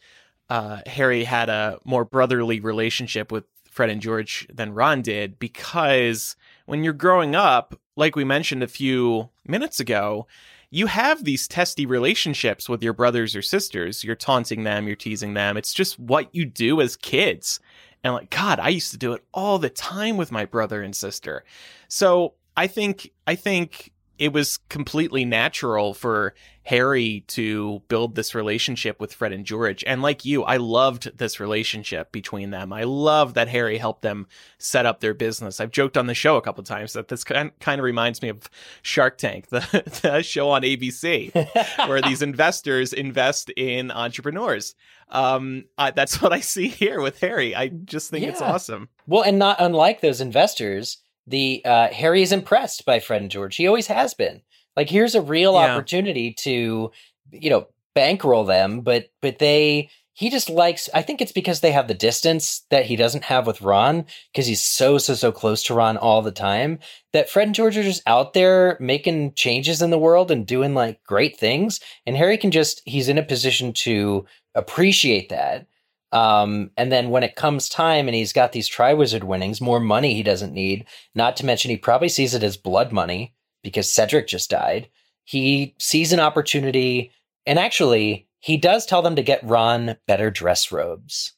uh, 0.50 0.82
Harry 0.86 1.24
had 1.24 1.50
a 1.50 1.80
more 1.84 2.06
brotherly 2.06 2.60
relationship 2.60 3.32
with 3.32 3.46
Fred 3.72 3.90
and 3.90 4.02
George 4.02 4.46
than 4.54 4.74
Ron 4.74 5.02
did 5.02 5.40
because 5.40 6.36
when 6.68 6.84
you're 6.84 6.94
growing 6.94 7.34
up, 7.36 7.80
like 7.96 8.16
we 8.16 8.24
mentioned 8.24 8.64
a 8.64 8.68
few 8.68 9.30
minutes 9.46 9.80
ago, 9.80 10.28
you 10.70 10.88
have 10.88 11.24
these 11.24 11.48
testy 11.48 11.86
relationships 11.86 12.68
with 12.68 12.84
your 12.84 12.94
brothers 12.94 13.36
or 13.36 13.42
sisters. 13.42 14.04
You're 14.04 14.16
taunting 14.16 14.64
them, 14.64 14.88
you're 14.88 14.96
teasing 14.96 15.36
them. 15.36 15.56
It's 15.56 15.74
just 15.74 16.00
what 16.00 16.34
you 16.34 16.46
do 16.46 16.82
as 16.82 16.96
kids. 16.96 17.60
And 18.04 18.14
like, 18.14 18.30
God, 18.30 18.60
I 18.60 18.70
used 18.70 18.92
to 18.92 18.98
do 18.98 19.14
it 19.14 19.24
all 19.34 19.60
the 19.60 19.70
time 19.70 20.18
with 20.18 20.32
my 20.32 20.46
brother 20.46 20.82
and 20.82 20.96
sister. 20.96 21.46
So 21.88 22.34
I 22.58 22.68
think, 22.68 23.12
I 23.28 23.36
think 23.36 23.93
it 24.24 24.32
was 24.32 24.56
completely 24.70 25.26
natural 25.26 25.94
for 25.94 26.34
Harry 26.62 27.26
to 27.28 27.82
build 27.90 28.16
this 28.16 28.34
relationship 28.34 28.98
with 28.98 29.14
Fred 29.14 29.34
and 29.34 29.46
George. 29.46 29.84
And 29.86 30.02
like 30.02 30.24
you, 30.24 30.44
I 30.44 30.56
loved 30.56 31.18
this 31.18 31.42
relationship 31.42 32.10
between 32.14 32.50
them. 32.50 32.72
I 32.72 32.84
love 32.84 33.34
that 33.34 33.50
Harry 33.50 33.78
helped 33.78 34.02
them 34.02 34.28
set 34.60 34.86
up 34.86 35.02
their 35.02 35.14
business. 35.14 35.60
I've 35.60 35.72
joked 35.72 35.98
on 35.98 36.08
the 36.08 36.14
show 36.14 36.38
a 36.38 36.42
couple 36.42 36.64
times 36.64 36.94
that 36.94 37.10
this 37.10 37.26
kind 37.26 37.52
kind 37.60 37.82
of 37.82 37.84
reminds 37.84 38.22
me 38.22 38.30
of 38.30 38.50
Shark 38.82 39.18
Tank, 39.18 39.48
the, 39.50 40.00
the 40.02 40.22
show 40.22 40.52
on 40.52 40.62
ABC, 40.62 41.34
where 41.90 42.02
these 42.02 42.22
investors 42.22 42.94
invest 42.94 43.50
in 43.58 43.92
entrepreneurs. 43.92 44.74
Um, 45.10 45.66
I, 45.78 45.92
that's 45.92 46.22
what 46.22 46.32
I 46.32 46.40
see 46.40 46.70
here 46.70 47.02
with 47.02 47.20
Harry. 47.20 47.58
I 47.58 47.68
just 47.68 48.10
think 48.10 48.26
it's 48.26 48.42
awesome. 48.42 48.88
Well, 49.06 49.24
and 49.24 49.38
not 49.38 49.60
unlike 49.60 50.00
those 50.00 50.22
investors, 50.22 51.00
the 51.28 51.62
uh, 51.66 51.88
Harry 51.90 52.22
is 52.22 52.32
impressed 52.32 52.86
by 52.86 53.00
Fred 53.00 53.22
and 53.22 53.32
George. 53.32 53.56
He 53.56 53.68
always 53.68 53.88
has 53.88 54.14
been. 54.14 54.42
Like, 54.76 54.90
here's 54.90 55.16
a 55.16 55.22
real 55.22 55.54
Yeah. 55.54 55.74
opportunity 55.76 56.34
to, 56.40 56.92
you 57.32 57.50
know, 57.50 57.68
bankroll 57.96 58.44
them, 58.46 58.82
but 58.82 59.10
but 59.22 59.40
they 59.40 59.90
he 60.16 60.30
just 60.30 60.48
likes. 60.50 60.90
I 60.94 61.02
think 61.02 61.22
it's 61.22 61.32
because 61.32 61.62
they 61.62 61.72
have 61.72 61.88
the 61.88 61.94
distance 61.96 62.66
that 62.70 62.86
he 62.86 62.96
doesn't 62.96 63.24
have 63.24 63.48
with 63.48 63.62
Ron 63.64 64.06
because 64.32 64.46
he's 64.46 64.62
so 64.62 64.98
so 65.00 65.16
so 65.16 65.32
close 65.32 65.64
to 65.64 65.74
Ron 65.74 65.98
all 65.98 66.22
the 66.22 66.32
time. 66.32 66.80
That 67.14 67.30
Fred 67.30 67.48
and 67.48 67.56
George 67.56 67.78
are 67.78 67.84
just 67.84 68.04
out 68.06 68.34
there 68.34 68.78
making 68.80 69.34
changes 69.34 69.82
in 69.82 69.90
the 69.90 69.98
world 69.98 70.30
and 70.30 70.46
doing 70.46 70.74
like 70.76 71.02
great 71.04 71.38
things, 71.38 71.80
and 72.06 72.16
Harry 72.16 72.38
can 72.38 72.52
just 72.52 72.82
he's 72.86 73.10
in 73.10 73.18
a 73.18 73.24
position 73.24 73.74
to 73.74 74.26
appreciate 74.56 75.30
that. 75.30 75.68
Um, 76.14 76.70
and 76.78 76.92
then 76.92 77.10
when 77.10 77.24
it 77.24 77.36
comes 77.36 77.68
time 77.68 78.08
and 78.08 78.14
he's 78.14 78.34
got 78.34 78.52
these 78.52 78.70
Triwizard 78.70 79.24
winnings, 79.24 79.60
more 79.60 79.80
money 79.80 80.14
he 80.14 80.22
doesn't 80.22 80.54
need, 80.54 80.86
not 81.16 81.36
to 81.38 81.46
mention 81.46 81.72
he 81.72 81.78
probably 81.78 82.08
sees 82.08 82.36
it 82.36 82.44
as 82.44 82.56
blood 82.56 82.92
money 82.92 83.34
because 83.64 83.92
Cedric 83.92 84.28
just 84.28 84.52
died. 84.52 84.90
He 85.24 85.74
sees 85.80 86.14
an 86.14 86.20
opportunity, 86.20 87.12
and 87.48 87.58
actually, 87.58 88.28
he 88.40 88.58
does 88.58 88.86
tell 88.86 89.02
them 89.02 89.16
to 89.16 89.24
get 89.24 89.44
Ron 89.44 89.96
better 90.06 90.30
dress 90.30 90.72
robes 90.72 91.34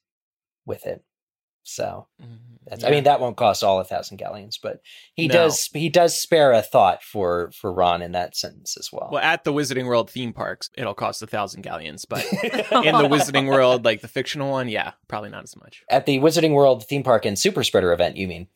with 0.65 0.85
it. 0.85 1.03
So 1.63 2.07
that's, 2.67 2.83
I 2.83 2.89
mean, 2.89 3.03
that 3.03 3.19
won't 3.19 3.37
cost 3.37 3.63
all 3.63 3.79
a 3.79 3.83
thousand 3.83 4.17
galleons, 4.17 4.57
but 4.57 4.81
he 5.13 5.27
No. 5.27 5.33
does 5.33 5.69
he 5.73 5.89
does 5.89 6.19
spare 6.19 6.51
a 6.51 6.61
thought 6.61 7.03
for 7.03 7.51
for 7.51 7.71
Ron 7.71 8.01
in 8.01 8.13
that 8.13 8.35
sentence 8.35 8.75
as 8.77 8.89
well. 8.91 9.09
Well, 9.11 9.21
at 9.23 9.43
the 9.43 9.53
Wizarding 9.53 9.85
World 9.85 10.09
theme 10.09 10.33
parks, 10.33 10.69
it'll 10.75 10.93
cost 10.93 11.21
a 11.21 11.27
thousand 11.27 11.61
galleons, 11.61 12.05
but 12.05 12.25
in 12.43 12.95
the 12.95 13.07
Wizarding 13.09 13.47
World, 13.47 13.85
like 13.85 14.01
the 14.01 14.07
fictional 14.07 14.51
one, 14.51 14.67
yeah, 14.67 14.93
probably 15.07 15.29
not 15.29 15.43
as 15.43 15.55
much. 15.57 15.83
at 15.89 16.05
the 16.05 16.19
Wizarding 16.19 16.53
World 16.53 16.85
theme 16.87 17.03
park 17.03 17.25
and 17.25 17.37
Super 17.37 17.63
Spreader 17.63 17.93
event, 17.93 18.17
you 18.17 18.27
mean? 18.27 18.47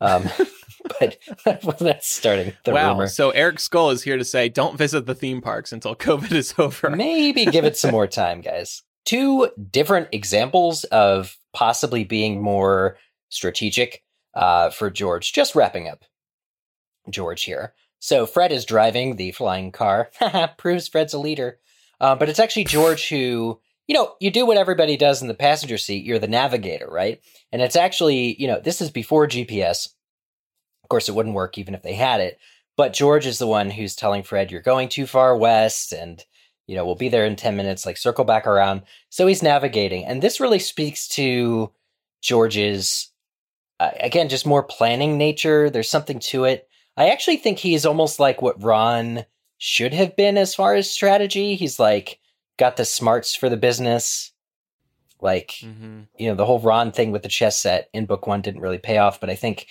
Um, 0.00 0.24
but 1.00 1.18
well, 1.64 1.76
that's 1.78 2.08
starting 2.10 2.52
the 2.64 2.72
wow. 2.72 2.92
rumor. 2.92 3.08
So 3.08 3.30
Eric 3.30 3.58
Skull 3.60 3.90
is 3.90 4.02
here 4.02 4.16
to 4.16 4.24
say, 4.24 4.48
don't 4.48 4.78
visit 4.78 5.06
the 5.06 5.14
theme 5.14 5.40
parks 5.40 5.72
until 5.72 5.94
COVID 5.96 6.32
is 6.32 6.54
over. 6.58 6.90
Maybe 6.90 7.44
give 7.44 7.64
it 7.64 7.76
some 7.76 7.90
more 7.90 8.06
time, 8.06 8.40
guys. 8.40 8.82
Two 9.04 9.50
different 9.70 10.08
examples 10.12 10.84
of 10.84 11.36
possibly 11.52 12.04
being 12.04 12.42
more 12.42 12.96
strategic 13.28 14.02
uh, 14.34 14.70
for 14.70 14.90
George. 14.90 15.32
Just 15.32 15.54
wrapping 15.54 15.88
up 15.88 16.04
George 17.10 17.44
here. 17.44 17.74
So 18.00 18.26
Fred 18.26 18.52
is 18.52 18.64
driving 18.64 19.16
the 19.16 19.32
flying 19.32 19.72
car. 19.72 20.10
Proves 20.58 20.88
Fred's 20.88 21.14
a 21.14 21.18
leader. 21.18 21.58
Uh, 22.00 22.14
but 22.14 22.28
it's 22.28 22.38
actually 22.38 22.64
George 22.64 23.08
who, 23.08 23.60
you 23.88 23.94
know, 23.94 24.14
you 24.20 24.30
do 24.30 24.46
what 24.46 24.56
everybody 24.56 24.96
does 24.96 25.20
in 25.20 25.28
the 25.28 25.34
passenger 25.34 25.78
seat. 25.78 26.04
You're 26.04 26.20
the 26.20 26.28
navigator, 26.28 26.88
right? 26.88 27.20
And 27.50 27.60
it's 27.60 27.76
actually, 27.76 28.40
you 28.40 28.46
know, 28.46 28.60
this 28.60 28.80
is 28.80 28.90
before 28.90 29.26
GPS. 29.26 29.88
Of 30.84 30.88
course, 30.88 31.08
it 31.08 31.14
wouldn't 31.14 31.34
work 31.34 31.58
even 31.58 31.74
if 31.74 31.82
they 31.82 31.94
had 31.94 32.20
it. 32.20 32.38
But 32.76 32.92
George 32.92 33.26
is 33.26 33.38
the 33.38 33.46
one 33.48 33.70
who's 33.70 33.96
telling 33.96 34.22
Fred, 34.22 34.52
you're 34.52 34.62
going 34.62 34.88
too 34.88 35.06
far 35.06 35.36
west 35.36 35.92
and 35.92 36.24
you 36.68 36.76
know, 36.76 36.84
we'll 36.84 36.94
be 36.94 37.08
there 37.08 37.24
in 37.24 37.34
10 37.34 37.56
minutes, 37.56 37.86
like 37.86 37.96
circle 37.96 38.24
back 38.24 38.46
around. 38.46 38.82
So 39.08 39.26
he's 39.26 39.42
navigating. 39.42 40.04
And 40.04 40.22
this 40.22 40.38
really 40.38 40.58
speaks 40.58 41.08
to 41.08 41.72
George's, 42.20 43.10
uh, 43.80 43.90
again, 44.00 44.28
just 44.28 44.46
more 44.46 44.62
planning 44.62 45.18
nature. 45.18 45.70
There's 45.70 45.90
something 45.90 46.18
to 46.20 46.44
it. 46.44 46.68
I 46.96 47.10
actually 47.10 47.36
think 47.36 47.58
he's 47.58 47.86
almost 47.86 48.18
like 48.18 48.42
what 48.42 48.62
Ron 48.62 49.24
should 49.58 49.92
have 49.94 50.16
been 50.16 50.36
as 50.38 50.54
far 50.54 50.74
as 50.74 50.90
strategy. 50.90 51.54
He's 51.54 51.78
like 51.78 52.18
got 52.58 52.76
the 52.76 52.84
smarts 52.84 53.34
for 53.34 53.48
the 53.48 53.56
business. 53.56 54.32
Like, 55.20 55.54
Mm-hmm. 55.62 56.02
you 56.16 56.28
know, 56.28 56.36
the 56.36 56.46
whole 56.46 56.60
Ron 56.60 56.92
thing 56.92 57.10
with 57.10 57.22
the 57.22 57.28
chess 57.28 57.58
set 57.58 57.88
in 57.92 58.06
book 58.06 58.26
one 58.26 58.40
didn't 58.40 58.60
really 58.60 58.78
pay 58.78 58.98
off, 58.98 59.20
but 59.20 59.30
I 59.30 59.34
think, 59.34 59.66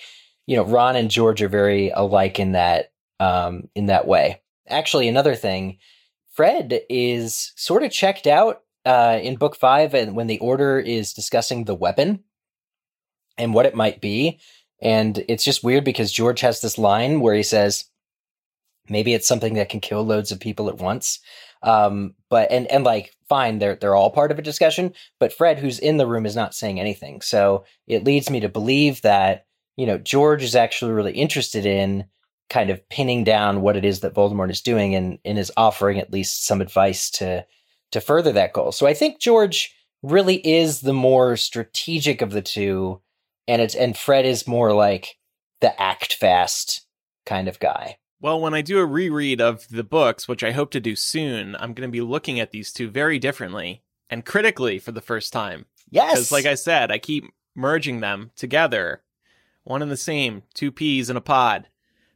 you 0.46 0.56
know, 0.56 0.64
Ron 0.64 0.94
and 0.96 1.10
George 1.10 1.42
are 1.42 1.48
very 1.48 1.90
alike 1.90 2.38
in 2.38 2.52
that, 2.52 2.92
um, 3.18 3.68
in 3.74 3.86
that 3.86 4.06
way. 4.06 4.42
Actually, 4.68 5.08
another 5.08 5.34
thing, 5.34 5.78
Fred 6.32 6.82
is 6.90 7.52
sort 7.56 7.82
of 7.82 7.90
checked 7.90 8.26
out 8.26 8.60
uh, 8.84 9.18
in 9.22 9.36
book 9.36 9.56
five, 9.56 9.94
and 9.94 10.14
when 10.14 10.26
the 10.26 10.38
Order 10.38 10.78
is 10.78 11.14
discussing 11.14 11.64
the 11.64 11.74
weapon, 11.74 12.24
and 13.38 13.54
what 13.54 13.66
it 13.66 13.74
might 13.74 14.00
be. 14.00 14.40
And 14.80 15.24
it's 15.28 15.44
just 15.44 15.64
weird 15.64 15.84
because 15.84 16.12
George 16.12 16.40
has 16.40 16.60
this 16.60 16.78
line 16.78 17.20
where 17.20 17.34
he 17.34 17.42
says, 17.42 17.84
maybe 18.88 19.14
it's 19.14 19.26
something 19.26 19.54
that 19.54 19.68
can 19.68 19.80
kill 19.80 20.04
loads 20.04 20.30
of 20.30 20.40
people 20.40 20.68
at 20.68 20.78
once. 20.78 21.20
Um, 21.62 22.14
but 22.30 22.50
and 22.52 22.66
and 22.68 22.84
like 22.84 23.16
fine, 23.28 23.58
they're 23.58 23.74
they're 23.74 23.96
all 23.96 24.10
part 24.10 24.30
of 24.30 24.38
a 24.38 24.42
discussion, 24.42 24.94
but 25.18 25.32
Fred, 25.32 25.58
who's 25.58 25.78
in 25.78 25.96
the 25.96 26.06
room, 26.06 26.24
is 26.24 26.36
not 26.36 26.54
saying 26.54 26.78
anything. 26.78 27.20
So 27.20 27.64
it 27.88 28.04
leads 28.04 28.30
me 28.30 28.38
to 28.40 28.48
believe 28.48 29.02
that 29.02 29.46
you 29.76 29.84
know 29.84 29.98
George 29.98 30.44
is 30.44 30.54
actually 30.54 30.92
really 30.92 31.12
interested 31.12 31.66
in 31.66 32.04
kind 32.48 32.70
of 32.70 32.88
pinning 32.88 33.24
down 33.24 33.60
what 33.60 33.76
it 33.76 33.84
is 33.84 34.00
that 34.00 34.14
Voldemort 34.14 34.50
is 34.50 34.62
doing 34.62 34.94
and, 34.94 35.18
and 35.24 35.38
is 35.38 35.52
offering 35.56 35.98
at 35.98 36.12
least 36.12 36.46
some 36.46 36.60
advice 36.60 37.10
to 37.10 37.44
to 37.90 38.00
further 38.00 38.32
that 38.32 38.52
goal. 38.52 38.70
So 38.72 38.86
I 38.86 38.94
think 38.94 39.18
George 39.18 39.74
really 40.02 40.36
is 40.46 40.82
the 40.82 40.92
more 40.92 41.36
strategic 41.36 42.22
of 42.22 42.30
the 42.30 42.42
two, 42.42 43.00
and 43.48 43.60
it's 43.60 43.74
and 43.74 43.96
Fred 43.96 44.24
is 44.24 44.46
more 44.46 44.72
like 44.72 45.16
the 45.60 45.80
act 45.80 46.14
fast 46.14 46.86
kind 47.26 47.48
of 47.48 47.58
guy. 47.58 47.96
Well, 48.20 48.40
when 48.40 48.54
I 48.54 48.62
do 48.62 48.78
a 48.78 48.86
reread 48.86 49.40
of 49.40 49.66
the 49.68 49.84
books, 49.84 50.28
which 50.28 50.44
I 50.44 50.52
hope 50.52 50.70
to 50.72 50.80
do 50.80 50.94
soon, 50.94 51.56
I'm 51.56 51.72
going 51.72 51.88
to 51.88 51.92
be 51.92 52.00
looking 52.00 52.38
at 52.38 52.50
these 52.50 52.72
two 52.72 52.88
very 52.90 53.18
differently 53.18 53.82
and 54.10 54.24
critically 54.24 54.78
for 54.78 54.92
the 54.92 55.00
first 55.00 55.32
time. 55.32 55.66
Yes. 55.90 56.12
Because, 56.12 56.32
like 56.32 56.46
I 56.46 56.54
said, 56.54 56.90
I 56.90 56.98
keep 56.98 57.24
merging 57.54 58.00
them 58.00 58.32
together, 58.36 59.02
one 59.62 59.82
and 59.82 59.90
the 59.90 59.96
same, 59.96 60.42
two 60.52 60.72
peas 60.72 61.10
in 61.10 61.16
a 61.16 61.20
pod. 61.20 61.68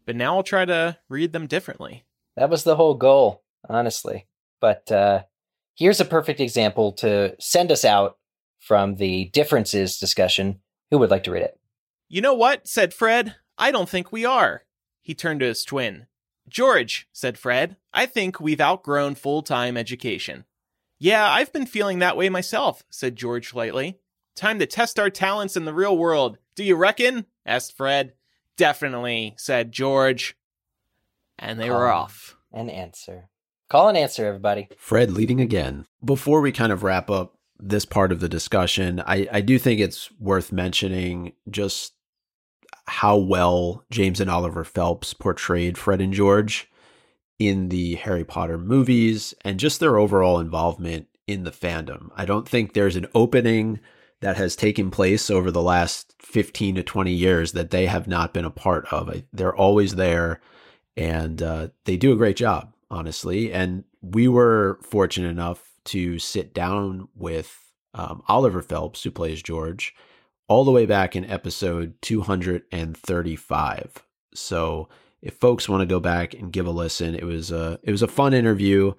But 0.05 0.17
now 0.17 0.37
I'll 0.37 0.43
try 0.43 0.65
to 0.65 0.99
read 1.09 1.33
them 1.33 1.47
differently. 1.47 2.05
That 2.37 2.51
was 2.51 2.65
the 2.65 2.77
whole 2.77 2.95
goal, 2.95 3.45
honestly. 3.69 4.27
But 4.61 4.91
uh, 4.91 5.23
here's 5.77 6.01
a 6.01 6.05
perfect 6.05 6.41
example 6.41 6.93
to 6.95 7.37
send 7.39 7.71
us 7.71 7.85
out 7.85 8.19
from 8.59 8.97
the 8.97 9.27
differences 9.27 9.99
discussion. 9.99 10.62
Who 10.93 10.99
would 10.99 11.11
like 11.11 11.25
to 11.25 11.31
read 11.31 11.43
it? 11.43 11.59
You 12.11 12.21
know 12.21 12.35
what? 12.35 12.69
said 12.69 12.93
Fred. 12.93 13.37
I 13.57 13.71
don't 13.71 13.89
think 13.89 14.13
we 14.13 14.27
are. 14.27 14.65
He 15.01 15.15
turned 15.15 15.41
to 15.41 15.47
his 15.47 15.65
twin. 15.65 16.07
George, 16.51 17.09
said 17.15 17.39
Fred, 17.39 17.79
I 17.95 18.05
think 18.05 18.39
we've 18.39 18.61
outgrown 18.61 19.15
full 19.15 19.41
time 19.41 19.79
education. 19.79 20.45
Yeah, 20.99 21.27
I've 21.27 21.51
been 21.51 21.65
feeling 21.65 22.01
that 22.01 22.19
way 22.19 22.29
myself, 22.29 22.85
said 22.91 23.17
George 23.17 23.55
lightly. 23.55 24.01
Time 24.37 24.59
to 24.59 24.67
test 24.67 24.99
our 24.99 25.09
talents 25.09 25.57
in 25.57 25.65
the 25.65 25.73
real 25.73 25.97
world. 25.97 26.37
Do 26.57 26.63
you 26.63 26.77
reckon? 26.77 27.25
asked 27.47 27.75
Fred. 27.75 28.13
Definitely, 28.59 29.33
said 29.39 29.73
George. 29.73 30.37
And 31.39 31.59
they 31.59 31.71
were 31.71 31.89
off. 31.91 32.37
An 32.53 32.69
answer. 32.69 33.31
Call 33.71 33.89
an 33.89 33.97
answer, 33.97 34.27
everybody. 34.27 34.69
Fred 34.77 35.11
leading 35.11 35.41
again. 35.41 35.87
Before 36.05 36.43
we 36.43 36.53
kind 36.53 36.71
of 36.71 36.83
wrap 36.83 37.09
up 37.09 37.39
this 37.63 37.85
part 37.85 38.11
of 38.13 38.21
the 38.21 38.29
discussion, 38.29 39.01
I, 39.07 39.29
I 39.33 39.41
do 39.41 39.59
think 39.59 39.81
it's 39.81 40.11
worth 40.19 40.51
mentioning 40.51 41.33
just 41.49 41.95
how 42.87 43.17
well 43.17 43.85
James 43.91 44.21
and 44.21 44.29
Oliver 44.29 44.65
Phelps 44.65 45.15
portrayed 45.15 45.79
Fred 45.79 46.01
and 46.01 46.13
George 46.13 46.69
in 47.39 47.69
the 47.69 47.95
Harry 47.97 48.25
Potter 48.25 48.59
movies 48.59 49.33
and 49.45 49.61
just 49.61 49.79
their 49.79 49.97
overall 49.97 50.41
involvement 50.41 51.07
in 51.27 51.45
the 51.45 51.53
fandom. 51.53 52.11
I 52.17 52.25
don't 52.25 52.49
think 52.49 52.73
there's 52.73 52.97
an 52.97 53.07
opening 53.15 53.79
that 54.21 54.37
has 54.37 54.57
taken 54.57 54.91
place 54.91 55.31
over 55.31 55.51
the 55.51 55.63
last 55.63 56.15
15 56.21 56.77
to 56.77 56.83
20 56.83 57.13
years 57.13 57.53
that 57.53 57.71
they 57.71 57.87
have 57.87 58.07
not 58.09 58.35
been 58.35 58.45
a 58.45 58.51
part 58.51 58.93
of. 58.93 59.23
They're 59.33 59.55
always 59.55 59.95
there 59.95 60.41
and 60.97 61.43
uh, 61.43 61.69
they 61.85 61.97
do 61.97 62.13
a 62.13 62.17
great 62.17 62.37
job, 62.37 62.73
honestly. 62.91 63.53
And 63.53 63.85
we 64.01 64.29
were 64.29 64.79
fortunate 64.83 65.31
enough 65.31 65.72
to 65.87 66.19
sit 66.19 66.55
down 66.55 67.09
with 67.15 67.73
um, 67.95 68.23
Oliver 68.29 68.63
Phelps, 68.63 69.03
who 69.03 69.11
plays 69.11 69.43
George, 69.43 69.95
all 70.49 70.65
the 70.65 70.71
way 70.71 70.87
back 70.87 71.17
in 71.17 71.25
episode 71.25 71.95
235. 72.03 74.05
So 74.35 74.89
if 75.21 75.35
folks 75.35 75.69
want 75.69 75.83
to 75.83 75.87
go 75.87 76.01
back 76.01 76.35
and 76.35 76.53
give 76.53 76.67
a 76.67 76.71
listen, 76.71 77.15
it 77.15 77.25
was 77.25 77.51
a 77.51 77.79
it 77.83 77.91
was 77.91 78.03
a 78.03 78.09
fun 78.09 78.35
interview. 78.35 78.93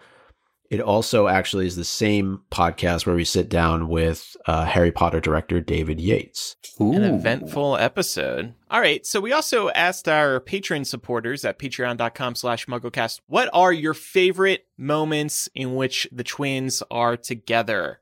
It 0.74 0.82
also 0.82 1.28
actually 1.28 1.68
is 1.68 1.76
the 1.76 1.84
same 1.84 2.42
podcast 2.50 3.06
where 3.06 3.16
we 3.16 3.26
sit 3.26 3.48
down 3.48 3.90
with 3.90 4.36
uh, 4.48 4.66
Harry 4.66 4.92
Potter 4.92 5.20
director 5.20 5.62
David 5.62 6.02
Yates. 6.02 6.56
An 6.80 7.04
eventful 7.04 7.78
episode. 7.78 8.56
All 8.72 8.82
right, 8.82 9.06
so 9.06 9.22
we 9.22 9.32
also 9.32 9.70
asked 9.70 10.10
our 10.10 10.40
patron 10.40 10.84
supporters 10.84 11.46
at 11.46 11.60
patreon.com 11.60 12.34
slash 12.34 12.66
mugglecast, 12.66 13.22
what 13.28 13.52
are 13.54 13.72
your 13.72 13.94
favorite 13.94 14.66
moments 14.76 15.48
in 15.54 15.76
which 15.76 16.08
the 16.12 16.24
twins 16.24 16.82
are 16.90 17.18
together? 17.18 18.00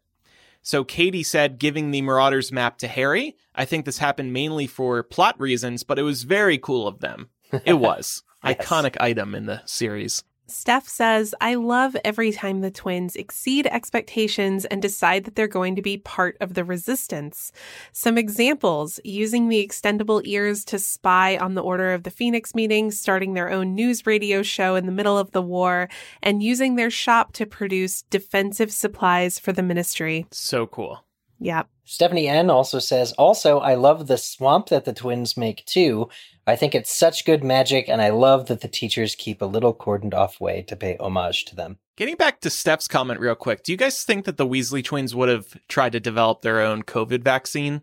So 0.62 0.86
Katie 0.86 1.24
said 1.24 1.60
giving 1.60 1.92
the 1.92 2.02
Marauders 2.02 2.54
map 2.54 2.78
to 2.78 2.88
Harry. 2.88 3.36
I 3.54 3.66
think 3.66 3.84
this 3.84 3.98
happened 3.98 4.32
mainly 4.32 4.66
for 4.66 5.04
plot 5.04 5.38
reasons, 5.42 5.84
but 5.84 6.00
it 6.00 6.04
was 6.04 6.24
very 6.24 6.58
cool 6.58 6.88
of 6.88 7.02
them. 7.02 7.32
It 7.66 7.74
was. 7.80 8.24
Yes. 8.46 8.56
Iconic 8.56 8.96
item 9.02 9.36
in 9.36 9.46
the 9.46 9.62
series. 9.66 10.24
Steph 10.52 10.88
says, 10.88 11.34
I 11.40 11.56
love 11.56 11.96
every 12.04 12.32
time 12.32 12.62
the 12.62 12.72
twins 12.72 13.16
exceed 13.16 13.68
expectations 13.68 14.66
and 14.66 14.82
decide 14.82 15.24
that 15.24 15.36
they're 15.36 15.48
going 15.48 15.76
to 15.76 15.82
be 15.82 15.98
part 15.98 16.38
of 16.42 16.54
the 16.54 16.64
resistance. 16.64 17.52
Some 17.94 18.18
examples 18.18 19.00
using 19.04 19.48
the 19.48 19.66
extendable 19.66 20.22
ears 20.26 20.66
to 20.66 20.80
spy 20.80 21.38
on 21.38 21.56
the 21.56 21.64
Order 21.64 21.94
of 21.94 22.04
the 22.04 22.12
Phoenix 22.12 22.54
meeting, 22.54 22.92
starting 22.92 23.34
their 23.34 23.50
own 23.50 23.76
news 23.76 24.06
radio 24.06 24.42
show 24.44 24.76
in 24.76 24.86
the 24.86 24.92
middle 24.92 25.18
of 25.18 25.32
the 25.32 25.42
war, 25.42 25.90
and 26.22 26.44
using 26.44 26.76
their 26.76 26.92
shop 26.92 27.34
to 27.34 27.46
produce 27.46 28.02
defensive 28.04 28.72
supplies 28.72 29.40
for 29.40 29.54
the 29.54 29.64
ministry. 29.64 30.26
So 30.32 30.68
cool. 30.68 31.04
Yep. 31.42 31.68
Stephanie 31.86 32.28
N 32.28 32.52
also 32.52 32.78
says, 32.78 33.14
also, 33.14 33.60
I 33.60 33.74
love 33.74 34.06
the 34.06 34.18
swamp 34.18 34.68
that 34.70 34.86
the 34.86 34.94
twins 34.94 35.36
make 35.36 35.66
too. 35.66 36.08
I 36.46 36.56
think 36.56 36.76
it's 36.76 36.94
such 36.94 37.26
good 37.26 37.44
magic, 37.44 37.90
and 37.90 38.02
I 38.02 38.10
love 38.10 38.46
that 38.48 38.62
the 38.62 38.68
teachers 38.68 39.16
keep 39.16 39.42
a 39.42 39.46
little 39.46 39.74
cordoned 39.74 40.14
off 40.14 40.40
way 40.40 40.62
to 40.64 40.76
pay 40.76 40.98
homage 41.00 41.46
to 41.46 41.56
them. 41.56 41.80
Getting 41.98 42.16
back 42.16 42.42
to 42.42 42.50
Steph's 42.50 42.88
comment 42.88 43.20
real 43.20 43.36
quick, 43.36 43.64
do 43.64 43.72
you 43.72 43.78
guys 43.78 44.04
think 44.04 44.26
that 44.26 44.38
the 44.38 44.48
Weasley 44.48 44.84
twins 44.84 45.16
would 45.16 45.30
have 45.30 45.58
tried 45.68 45.92
to 45.94 46.00
develop 46.00 46.42
their 46.42 46.62
own 46.62 46.84
COVID 46.84 47.24
vaccine 47.24 47.82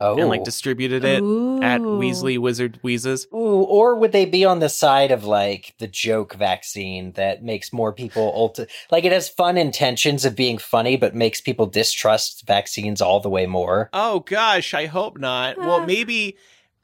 Oh. 0.00 0.18
and 0.18 0.28
like 0.28 0.44
distributed 0.44 1.04
it 1.04 1.16
at 1.16 1.80
Ooh. 1.80 1.98
Weasley 1.98 2.38
Wizard 2.38 2.78
Wheezes? 2.82 3.26
Ooh, 3.34 3.36
or 3.62 3.96
would 3.96 4.12
they 4.12 4.24
be 4.24 4.44
on 4.44 4.58
the 4.60 4.68
side 4.70 5.10
of 5.10 5.24
like 5.24 5.74
the 5.78 5.86
joke 5.86 6.34
vaccine 6.34 7.12
that 7.12 7.42
makes 7.42 7.72
more 7.72 7.92
people 7.92 8.32
ulti- 8.32 8.68
like 8.90 9.04
it 9.04 9.12
has 9.12 9.28
fun 9.28 9.58
intentions 9.58 10.24
of 10.24 10.34
being 10.34 10.56
funny, 10.58 10.96
but 10.96 11.14
makes 11.14 11.40
people 11.40 11.66
distrust 11.66 12.46
vaccines 12.46 13.02
all 13.02 13.20
the 13.20 13.28
way 13.28 13.44
more? 13.46 13.90
Oh 13.92 14.20
gosh, 14.20 14.72
I 14.74 14.86
hope 14.86 15.18
not. 15.18 15.58
Well, 15.58 15.80
Ah. 15.82 15.86
maybe 15.86 16.36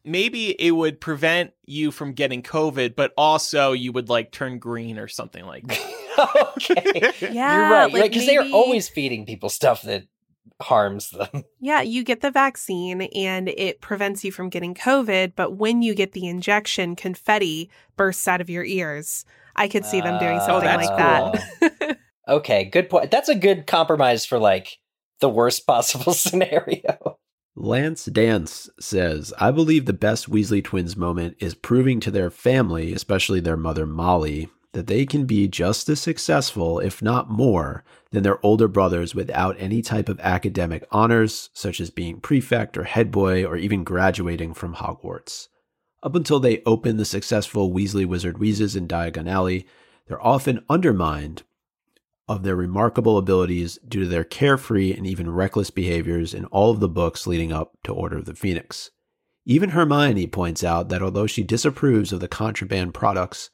maybe 0.04 0.50
it 0.50 0.70
would 0.72 1.00
prevent 1.00 1.52
you 1.64 1.90
from 1.90 2.12
getting 2.12 2.42
COVID, 2.42 2.94
but 2.94 3.12
also 3.16 3.72
you 3.72 3.92
would 3.92 4.08
like 4.08 4.30
turn 4.30 4.58
green 4.58 4.98
or 4.98 5.08
something 5.08 5.44
like 5.44 5.66
that. 5.66 6.52
okay, 6.58 7.12
Yeah. 7.32 7.54
you're 7.54 7.70
right. 7.70 7.80
You're 7.80 7.80
like 7.80 7.92
right 7.94 8.10
because 8.10 8.26
they 8.26 8.36
are 8.36 8.48
always 8.52 8.88
feeding 8.88 9.26
people 9.26 9.48
stuff 9.48 9.82
that 9.82 10.04
harms 10.60 11.10
them. 11.10 11.44
Yeah, 11.60 11.80
you 11.80 12.04
get 12.04 12.20
the 12.20 12.30
vaccine 12.30 13.02
and 13.02 13.48
it 13.48 13.80
prevents 13.80 14.24
you 14.24 14.30
from 14.30 14.50
getting 14.50 14.74
COVID, 14.74 15.32
but 15.34 15.56
when 15.56 15.82
you 15.82 15.94
get 15.94 16.12
the 16.12 16.28
injection, 16.28 16.94
confetti 16.94 17.70
bursts 17.96 18.28
out 18.28 18.40
of 18.40 18.48
your 18.48 18.64
ears. 18.64 19.24
I 19.56 19.66
could 19.68 19.84
see 19.84 20.00
them 20.00 20.18
doing 20.20 20.38
Oh, 20.40 20.46
something 20.46 20.68
that's 20.68 20.86
like 20.88 20.96
that. 20.98 21.98
Okay, 22.28 22.64
good 22.64 22.90
point. 22.90 23.10
That's 23.10 23.28
a 23.28 23.34
good 23.36 23.66
compromise 23.66 24.26
for 24.26 24.38
like 24.38 24.78
the 25.20 25.28
worst 25.28 25.66
possible 25.66 26.12
scenario. 26.12 27.18
Lance 27.54 28.04
Dance 28.06 28.68
says, 28.80 29.32
I 29.38 29.50
believe 29.50 29.86
the 29.86 29.92
best 29.92 30.28
Weasley 30.30 30.62
twins 30.62 30.96
moment 30.96 31.36
is 31.40 31.54
proving 31.54 32.00
to 32.00 32.10
their 32.10 32.30
family, 32.30 32.92
especially 32.92 33.40
their 33.40 33.56
mother 33.56 33.86
Molly, 33.86 34.48
that 34.76 34.88
they 34.88 35.06
can 35.06 35.24
be 35.24 35.48
just 35.48 35.88
as 35.88 35.98
successful, 35.98 36.80
if 36.80 37.00
not 37.00 37.30
more, 37.30 37.82
than 38.10 38.22
their 38.22 38.44
older 38.44 38.68
brothers 38.68 39.14
without 39.14 39.56
any 39.58 39.80
type 39.80 40.06
of 40.06 40.20
academic 40.20 40.86
honors, 40.92 41.48
such 41.54 41.80
as 41.80 41.88
being 41.88 42.20
prefect 42.20 42.76
or 42.76 42.84
head 42.84 43.10
boy 43.10 43.42
or 43.42 43.56
even 43.56 43.84
graduating 43.84 44.52
from 44.52 44.74
Hogwarts. 44.74 45.48
Up 46.02 46.14
until 46.14 46.38
they 46.38 46.62
open 46.66 46.98
the 46.98 47.06
successful 47.06 47.72
Weasley 47.72 48.04
Wizard 48.04 48.36
Wheezes 48.36 48.76
in 48.76 48.86
Diagon 48.86 49.26
Alley, 49.26 49.66
they're 50.08 50.22
often 50.22 50.62
undermined 50.68 51.42
of 52.28 52.42
their 52.42 52.54
remarkable 52.54 53.16
abilities 53.16 53.78
due 53.88 54.00
to 54.00 54.08
their 54.08 54.24
carefree 54.24 54.92
and 54.92 55.06
even 55.06 55.30
reckless 55.30 55.70
behaviors 55.70 56.34
in 56.34 56.44
all 56.46 56.70
of 56.70 56.80
the 56.80 56.88
books 56.88 57.26
leading 57.26 57.50
up 57.50 57.78
to 57.82 57.94
Order 57.94 58.18
of 58.18 58.26
the 58.26 58.34
Phoenix. 58.34 58.90
Even 59.46 59.70
Hermione 59.70 60.26
points 60.26 60.62
out 60.62 60.90
that 60.90 61.00
although 61.00 61.26
she 61.26 61.42
disapproves 61.42 62.12
of 62.12 62.20
the 62.20 62.28
contraband 62.28 62.92
products 62.92 63.48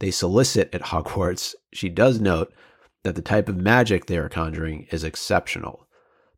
they 0.00 0.10
solicit 0.10 0.74
at 0.74 0.82
Hogwarts, 0.82 1.54
she 1.72 1.88
does 1.88 2.20
note 2.20 2.52
that 3.04 3.14
the 3.14 3.22
type 3.22 3.48
of 3.48 3.56
magic 3.56 4.06
they 4.06 4.18
are 4.18 4.28
conjuring 4.28 4.86
is 4.90 5.04
exceptional. 5.04 5.86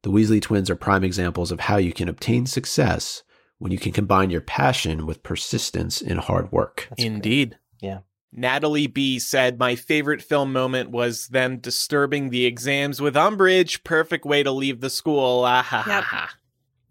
The 0.02 0.10
Weasley 0.10 0.40
twins 0.40 0.70
are 0.70 0.76
prime 0.76 1.04
examples 1.04 1.52
of 1.52 1.60
how 1.60 1.76
you 1.76 1.92
can 1.92 2.08
obtain 2.08 2.46
success 2.46 3.22
when 3.58 3.72
you 3.72 3.78
can 3.78 3.92
combine 3.92 4.30
your 4.30 4.40
passion 4.40 5.04
with 5.04 5.22
persistence 5.22 6.00
in 6.00 6.16
hard 6.16 6.50
work. 6.50 6.86
That's 6.88 7.02
great. 7.02 7.12
Indeed. 7.12 7.58
Yeah. 7.80 7.98
Natalie 8.32 8.86
B 8.86 9.18
said, 9.18 9.58
My 9.58 9.74
favorite 9.74 10.22
film 10.22 10.52
moment 10.52 10.90
was 10.90 11.28
them 11.28 11.58
disturbing 11.58 12.30
the 12.30 12.46
exams 12.46 13.00
with 13.00 13.14
Umbridge. 13.14 13.82
Perfect 13.84 14.24
way 14.24 14.42
to 14.42 14.52
leave 14.52 14.80
the 14.80 14.90
school. 14.90 15.44
Ah, 15.44 15.62
ha, 15.62 15.82
ha, 15.82 16.00
ha. 16.00 16.34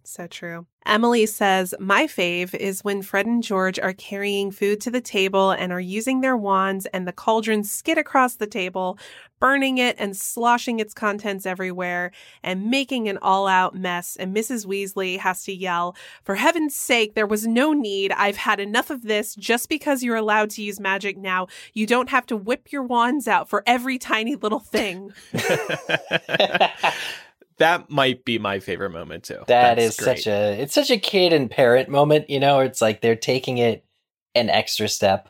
So 0.10 0.26
true. 0.26 0.66
Emily 0.88 1.28
says, 1.28 1.76
My 1.80 2.08
fave 2.08 2.56
is 2.56 2.84
when 2.84 3.04
Fred 3.04 3.28
and 3.28 3.44
George 3.44 3.78
are 3.78 3.94
carrying 3.94 4.50
food 4.50 4.82
to 4.82 4.90
the 4.90 5.02
table 5.02 5.52
and 5.52 5.72
are 5.72 5.80
using 5.80 6.22
their 6.22 6.36
wands 6.36 6.88
and 6.88 7.08
the 7.08 7.14
cauldrons 7.14 7.72
skid 7.72 8.00
across 8.00 8.34
the 8.34 8.48
table, 8.48 8.98
burning 9.40 9.78
it 9.78 9.96
and 10.00 10.18
sloshing 10.18 10.80
its 10.80 10.96
contents 10.96 11.46
everywhere 11.46 12.10
and 12.42 12.72
making 12.72 13.08
an 13.08 13.20
all 13.22 13.46
out 13.46 13.76
mess. 13.76 14.16
And 14.16 14.36
Mrs. 14.36 14.66
Weasley 14.66 15.20
has 15.20 15.44
to 15.44 15.54
yell, 15.54 15.96
For 16.24 16.34
heaven's 16.34 16.76
sake, 16.76 17.14
there 17.14 17.28
was 17.28 17.46
no 17.46 17.72
need. 17.72 18.12
I've 18.14 18.38
had 18.38 18.60
enough 18.60 18.90
of 18.90 19.04
this. 19.04 19.36
Just 19.36 19.70
because 19.70 20.02
you're 20.02 20.16
allowed 20.16 20.50
to 20.52 20.64
use 20.64 20.80
magic 20.80 21.18
now, 21.18 21.46
you 21.76 21.86
don't 21.86 22.10
have 22.10 22.26
to 22.26 22.36
whip 22.36 22.72
your 22.72 22.84
wands 22.84 23.28
out 23.28 23.48
for 23.48 23.62
every 23.68 24.00
tiny 24.00 24.36
little 24.36 24.60
thing. 24.60 25.14
that 27.60 27.90
might 27.90 28.26
be 28.26 28.40
my 28.40 28.60
favorite 28.60 28.92
moment 28.92 29.24
too. 29.26 29.40
That 29.48 29.76
That's 29.76 30.00
is 30.00 30.06
great. 30.06 30.18
such 30.18 30.28
a 30.28 30.62
it's 30.62 30.74
such 30.74 30.90
a 30.90 30.98
kid 30.98 31.32
and 31.34 31.50
parent 31.50 31.90
moment, 31.90 32.30
you 32.30 32.40
know, 32.40 32.60
it's 32.60 32.82
like 32.82 33.02
they're 33.02 33.16
taking 33.16 33.58
it 33.60 33.86
an 34.36 34.50
extra 34.50 34.88
step. 34.88 35.30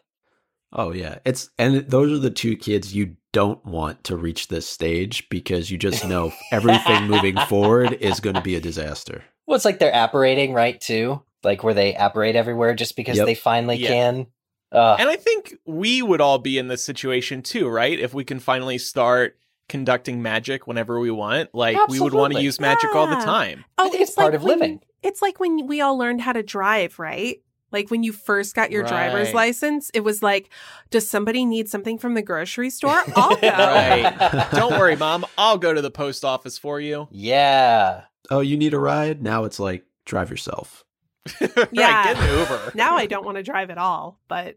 Oh 0.71 0.93
yeah. 0.93 1.19
It's 1.25 1.49
and 1.57 1.87
those 1.89 2.11
are 2.11 2.21
the 2.21 2.29
two 2.29 2.55
kids 2.55 2.95
you 2.95 3.15
don't 3.31 3.63
want 3.65 4.03
to 4.05 4.17
reach 4.17 4.47
this 4.47 4.67
stage 4.67 5.27
because 5.29 5.69
you 5.69 5.77
just 5.77 6.07
know 6.07 6.31
everything 6.51 7.07
moving 7.07 7.37
forward 7.47 7.93
is 7.93 8.19
going 8.19 8.35
to 8.35 8.41
be 8.41 8.55
a 8.55 8.61
disaster. 8.61 9.23
Well, 9.45 9.55
it's 9.55 9.65
like 9.65 9.79
they're 9.79 9.93
apparating, 9.93 10.53
right, 10.53 10.79
too? 10.79 11.23
Like 11.43 11.63
where 11.63 11.73
they 11.73 11.95
apparate 11.95 12.35
everywhere 12.35 12.75
just 12.75 12.95
because 12.95 13.17
yep. 13.17 13.25
they 13.25 13.35
finally 13.35 13.77
yeah. 13.77 13.87
can. 13.87 14.27
Uh, 14.71 14.95
and 14.99 15.09
I 15.09 15.15
think 15.15 15.55
we 15.65 16.01
would 16.03 16.21
all 16.21 16.37
be 16.37 16.59
in 16.59 16.67
this 16.67 16.83
situation 16.83 17.41
too, 17.41 17.67
right? 17.67 17.99
If 17.99 18.13
we 18.13 18.23
can 18.23 18.39
finally 18.39 18.77
start 18.77 19.37
conducting 19.69 20.21
magic 20.21 20.67
whenever 20.67 20.99
we 20.99 21.11
want. 21.11 21.53
Like 21.53 21.75
Absolutely. 21.75 21.99
we 21.99 22.03
would 22.03 22.13
want 22.13 22.33
to 22.33 22.41
use 22.41 22.59
magic 22.59 22.89
yeah. 22.91 22.99
all 22.99 23.07
the 23.07 23.15
time. 23.15 23.63
Oh, 23.77 23.85
I 23.85 23.89
think 23.89 24.01
it's, 24.01 24.09
it's 24.09 24.15
part 24.15 24.33
like 24.33 24.35
of 24.35 24.43
when, 24.43 24.59
living. 24.59 24.81
It's 25.01 25.21
like 25.21 25.39
when 25.39 25.67
we 25.67 25.79
all 25.79 25.97
learned 25.97 26.21
how 26.21 26.33
to 26.33 26.43
drive, 26.43 26.99
right? 26.99 27.41
Like 27.71 27.91
when 27.91 28.03
you 28.03 28.11
first 28.11 28.55
got 28.55 28.71
your 28.71 28.83
right. 28.83 28.89
driver's 28.89 29.33
license, 29.33 29.91
it 29.93 30.01
was 30.01 30.23
like, 30.23 30.49
does 30.89 31.09
somebody 31.09 31.45
need 31.45 31.69
something 31.69 31.97
from 31.97 32.15
the 32.15 32.21
grocery 32.21 32.69
store? 32.69 33.03
I'll 33.15 33.35
go. 33.41 33.47
right. 33.47 34.47
Don't 34.51 34.71
worry, 34.71 34.95
mom. 34.95 35.25
I'll 35.37 35.57
go 35.57 35.73
to 35.73 35.81
the 35.81 35.91
post 35.91 36.25
office 36.25 36.57
for 36.57 36.79
you. 36.79 37.07
Yeah. 37.11 38.03
Oh, 38.29 38.39
you 38.39 38.57
need 38.57 38.73
a 38.73 38.79
ride? 38.79 39.21
Now 39.21 39.43
it's 39.43 39.59
like 39.59 39.85
drive 40.05 40.29
yourself. 40.29 40.83
yeah. 41.39 41.47
Right, 41.55 42.15
get 42.15 42.17
an 42.17 42.39
Uber. 42.39 42.71
now 42.75 42.95
I 42.95 43.05
don't 43.05 43.25
want 43.25 43.37
to 43.37 43.43
drive 43.43 43.69
at 43.69 43.77
all, 43.77 44.19
but 44.27 44.55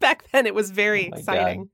back 0.00 0.24
then 0.32 0.46
it 0.46 0.54
was 0.54 0.70
very 0.70 1.10
oh 1.12 1.16
exciting. 1.16 1.70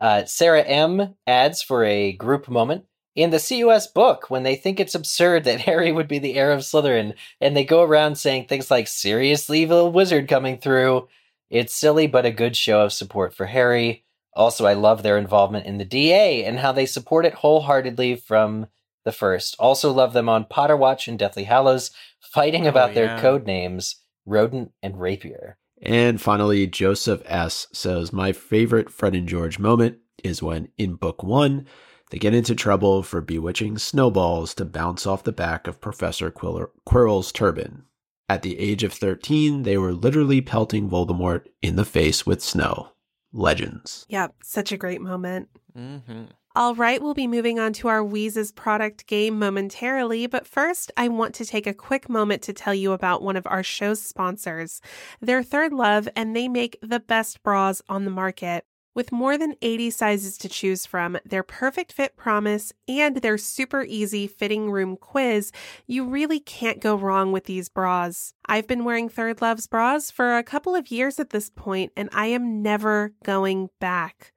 Uh, 0.00 0.24
Sarah 0.24 0.62
M 0.62 1.14
adds 1.26 1.62
for 1.62 1.84
a 1.84 2.12
group 2.12 2.48
moment 2.48 2.84
in 3.14 3.30
the 3.30 3.38
CUS 3.38 3.86
book 3.86 4.28
when 4.28 4.42
they 4.42 4.56
think 4.56 4.80
it's 4.80 4.94
absurd 4.94 5.44
that 5.44 5.60
Harry 5.68 5.92
would 5.92 6.08
be 6.08 6.18
the 6.18 6.34
heir 6.34 6.52
of 6.52 6.60
Slytherin, 6.60 7.14
and 7.40 7.56
they 7.56 7.64
go 7.64 7.82
around 7.82 8.16
saying 8.16 8.46
things 8.46 8.70
like 8.70 8.88
"seriously, 8.88 9.62
evil 9.62 9.90
wizard 9.92 10.28
coming 10.28 10.58
through." 10.58 11.08
It's 11.50 11.74
silly, 11.74 12.06
but 12.06 12.26
a 12.26 12.32
good 12.32 12.56
show 12.56 12.80
of 12.80 12.92
support 12.92 13.34
for 13.34 13.46
Harry. 13.46 14.04
Also, 14.34 14.66
I 14.66 14.72
love 14.72 15.02
their 15.02 15.16
involvement 15.18 15.66
in 15.66 15.78
the 15.78 15.84
DA 15.84 16.44
and 16.44 16.58
how 16.58 16.72
they 16.72 16.86
support 16.86 17.24
it 17.24 17.34
wholeheartedly 17.34 18.16
from 18.16 18.66
the 19.04 19.12
first. 19.12 19.54
Also, 19.58 19.92
love 19.92 20.12
them 20.12 20.28
on 20.28 20.46
Potter 20.46 20.76
Watch 20.76 21.06
and 21.06 21.18
Deathly 21.18 21.44
Hallows, 21.44 21.92
fighting 22.20 22.66
about 22.66 22.90
oh, 22.90 22.92
yeah. 22.92 22.94
their 22.94 23.18
code 23.20 23.46
names, 23.46 23.96
Rodent 24.26 24.72
and 24.82 25.00
Rapier. 25.00 25.58
And 25.82 26.20
finally, 26.20 26.66
Joseph 26.66 27.22
S. 27.26 27.66
says, 27.72 28.12
My 28.12 28.32
favorite 28.32 28.90
Fred 28.90 29.14
and 29.14 29.28
George 29.28 29.58
moment 29.58 29.98
is 30.22 30.42
when, 30.42 30.68
in 30.78 30.94
book 30.94 31.22
one, 31.22 31.66
they 32.10 32.18
get 32.18 32.34
into 32.34 32.54
trouble 32.54 33.02
for 33.02 33.20
bewitching 33.20 33.76
snowballs 33.78 34.54
to 34.54 34.64
bounce 34.64 35.06
off 35.06 35.24
the 35.24 35.32
back 35.32 35.66
of 35.66 35.80
Professor 35.80 36.30
Quirrell- 36.30 36.70
Quirrell's 36.86 37.32
turban. 37.32 37.84
At 38.28 38.42
the 38.42 38.58
age 38.58 38.82
of 38.82 38.92
13, 38.92 39.64
they 39.64 39.76
were 39.76 39.92
literally 39.92 40.40
pelting 40.40 40.88
Voldemort 40.88 41.46
in 41.60 41.76
the 41.76 41.84
face 41.84 42.24
with 42.24 42.42
snow. 42.42 42.90
Legends. 43.32 44.06
Yep, 44.08 44.34
such 44.42 44.70
a 44.72 44.76
great 44.76 45.00
moment. 45.00 45.48
Mm-hmm. 45.76 46.24
All 46.56 46.76
right, 46.76 47.02
we'll 47.02 47.14
be 47.14 47.26
moving 47.26 47.58
on 47.58 47.72
to 47.74 47.88
our 47.88 48.04
Wheezes 48.04 48.52
product 48.52 49.08
game 49.08 49.40
momentarily, 49.40 50.28
but 50.28 50.46
first, 50.46 50.92
I 50.96 51.08
want 51.08 51.34
to 51.34 51.44
take 51.44 51.66
a 51.66 51.74
quick 51.74 52.08
moment 52.08 52.42
to 52.42 52.52
tell 52.52 52.72
you 52.72 52.92
about 52.92 53.22
one 53.22 53.34
of 53.34 53.44
our 53.48 53.64
show's 53.64 54.00
sponsors. 54.00 54.80
They're 55.20 55.42
Third 55.42 55.72
Love, 55.72 56.08
and 56.14 56.36
they 56.36 56.46
make 56.46 56.78
the 56.80 57.00
best 57.00 57.42
bras 57.42 57.82
on 57.88 58.04
the 58.04 58.12
market. 58.12 58.64
With 58.94 59.10
more 59.10 59.36
than 59.36 59.56
80 59.60 59.90
sizes 59.90 60.38
to 60.38 60.48
choose 60.48 60.86
from, 60.86 61.18
their 61.24 61.42
perfect 61.42 61.92
fit 61.92 62.16
promise, 62.16 62.72
and 62.86 63.16
their 63.16 63.36
super 63.36 63.82
easy 63.82 64.28
fitting 64.28 64.70
room 64.70 64.96
quiz, 64.96 65.50
you 65.88 66.06
really 66.06 66.38
can't 66.38 66.80
go 66.80 66.94
wrong 66.94 67.32
with 67.32 67.44
these 67.44 67.68
bras. 67.68 68.34
I've 68.46 68.68
been 68.68 68.84
wearing 68.84 69.08
Third 69.08 69.42
Love's 69.42 69.66
bras 69.66 70.12
for 70.12 70.36
a 70.36 70.44
couple 70.44 70.76
of 70.76 70.92
years 70.92 71.18
at 71.18 71.30
this 71.30 71.50
point, 71.50 71.92
and 71.96 72.08
I 72.12 72.26
am 72.26 72.62
never 72.62 73.12
going 73.24 73.70
back. 73.80 74.32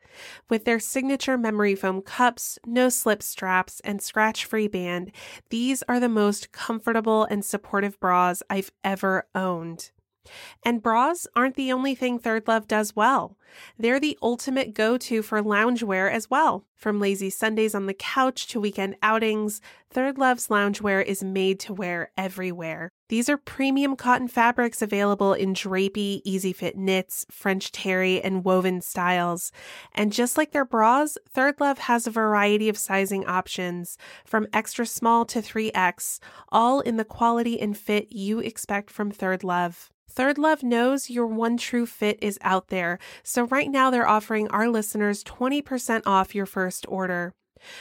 With 0.50 0.66
their 0.66 0.80
signature 0.80 1.38
memory 1.38 1.76
foam 1.76 2.02
cups, 2.02 2.58
no 2.66 2.90
slip 2.90 3.22
straps, 3.22 3.80
and 3.82 4.02
scratch 4.02 4.46
free 4.46 4.68
band, 4.68 5.12
these 5.52 5.84
are 5.84 6.00
the 6.00 6.10
most 6.10 6.52
comfortable 6.52 7.26
and 7.26 7.46
supportive 7.46 8.00
bras 8.00 8.42
I've 8.50 8.72
ever 8.84 9.28
owned. 9.36 9.92
And 10.64 10.82
bras 10.82 11.28
aren't 11.36 11.56
the 11.56 11.72
only 11.72 11.96
thing 11.96 12.20
Third 12.20 12.48
Love 12.48 12.68
does 12.68 12.96
well. 12.96 13.38
They're 13.78 14.00
the 14.00 14.18
ultimate 14.22 14.74
go 14.74 14.98
to 14.98 15.22
for 15.22 15.42
loungewear 15.42 16.12
as 16.12 16.30
well. 16.30 16.66
From 16.76 17.00
lazy 17.00 17.32
Sundays 17.32 17.74
on 17.74 17.88
the 17.88 17.94
couch 17.94 18.48
to 18.48 18.60
weekend 18.60 18.98
outings, 19.02 19.62
Third 19.90 20.18
Love's 20.18 20.48
loungewear 20.48 21.04
is 21.04 21.24
made 21.24 21.60
to 21.62 21.74
wear 21.74 22.12
everywhere. 22.16 22.92
These 23.10 23.30
are 23.30 23.38
premium 23.38 23.96
cotton 23.96 24.28
fabrics 24.28 24.82
available 24.82 25.34
in 25.34 25.54
drapey, 25.54 26.22
easy 26.24 26.54
fit 26.54 26.78
knits, 26.78 27.26
French 27.32 27.72
terry, 27.72 28.22
and 28.22 28.44
woven 28.44 28.82
styles. 28.82 29.52
And 29.96 30.14
just 30.14 30.38
like 30.38 30.52
their 30.52 30.66
bras, 30.66 31.18
Third 31.30 31.60
Love 31.60 31.80
has 31.80 32.06
a 32.06 32.12
variety 32.12 32.70
of 32.70 32.78
sizing 32.78 33.26
options, 33.26 33.98
from 34.26 34.48
extra 34.54 34.86
small 34.86 35.26
to 35.26 35.42
3X, 35.42 36.20
all 36.50 36.82
in 36.82 36.98
the 36.98 37.06
quality 37.06 37.60
and 37.60 37.76
fit 37.78 38.12
you 38.12 38.40
expect 38.40 38.92
from 38.92 39.10
Third 39.10 39.44
Love. 39.44 39.90
Third 40.10 40.38
Love 40.38 40.64
knows 40.64 41.10
your 41.10 41.28
one 41.28 41.58
true 41.58 41.86
fit 41.86 42.18
is 42.22 42.40
out 42.42 42.70
there, 42.70 42.98
so 43.24 43.44
right 43.44 43.70
now 43.70 43.92
they're 43.92 44.08
offering 44.08 44.48
our 44.50 44.68
listeners 44.68 45.24
20% 45.24 46.04
off 46.06 46.34
your 46.34 46.46
first 46.46 46.86
order. 46.90 47.34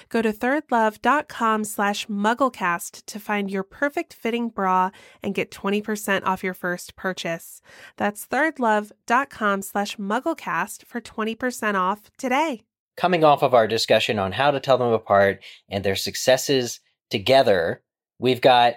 Go 0.09 0.23
to 0.23 0.33
thirdlove.com 0.33 1.65
slash 1.65 2.07
mugglecast 2.07 3.05
to 3.07 3.19
find 3.19 3.51
your 3.51 3.63
perfect 3.63 4.15
fitting 4.15 4.49
bra 4.49 4.91
and 5.23 5.35
get 5.35 5.51
20% 5.51 6.25
off 6.25 6.45
your 6.45 6.55
first 6.55 6.97
purchase. 6.97 7.61
That's 7.97 8.27
thirdlove.com 8.27 9.63
slash 9.63 9.97
mugglecast 9.97 10.85
for 10.87 11.01
20% 11.01 11.75
off 11.75 12.11
today. 12.19 12.63
Coming 12.97 13.25
off 13.25 13.43
of 13.43 13.55
our 13.55 13.67
discussion 13.67 14.19
on 14.19 14.33
how 14.33 14.51
to 14.51 14.61
tell 14.61 14.79
them 14.79 14.93
apart 14.93 15.43
and 15.69 15.85
their 15.85 15.97
successes 15.97 16.81
together, 17.11 17.83
we've 18.19 18.41
got 18.41 18.77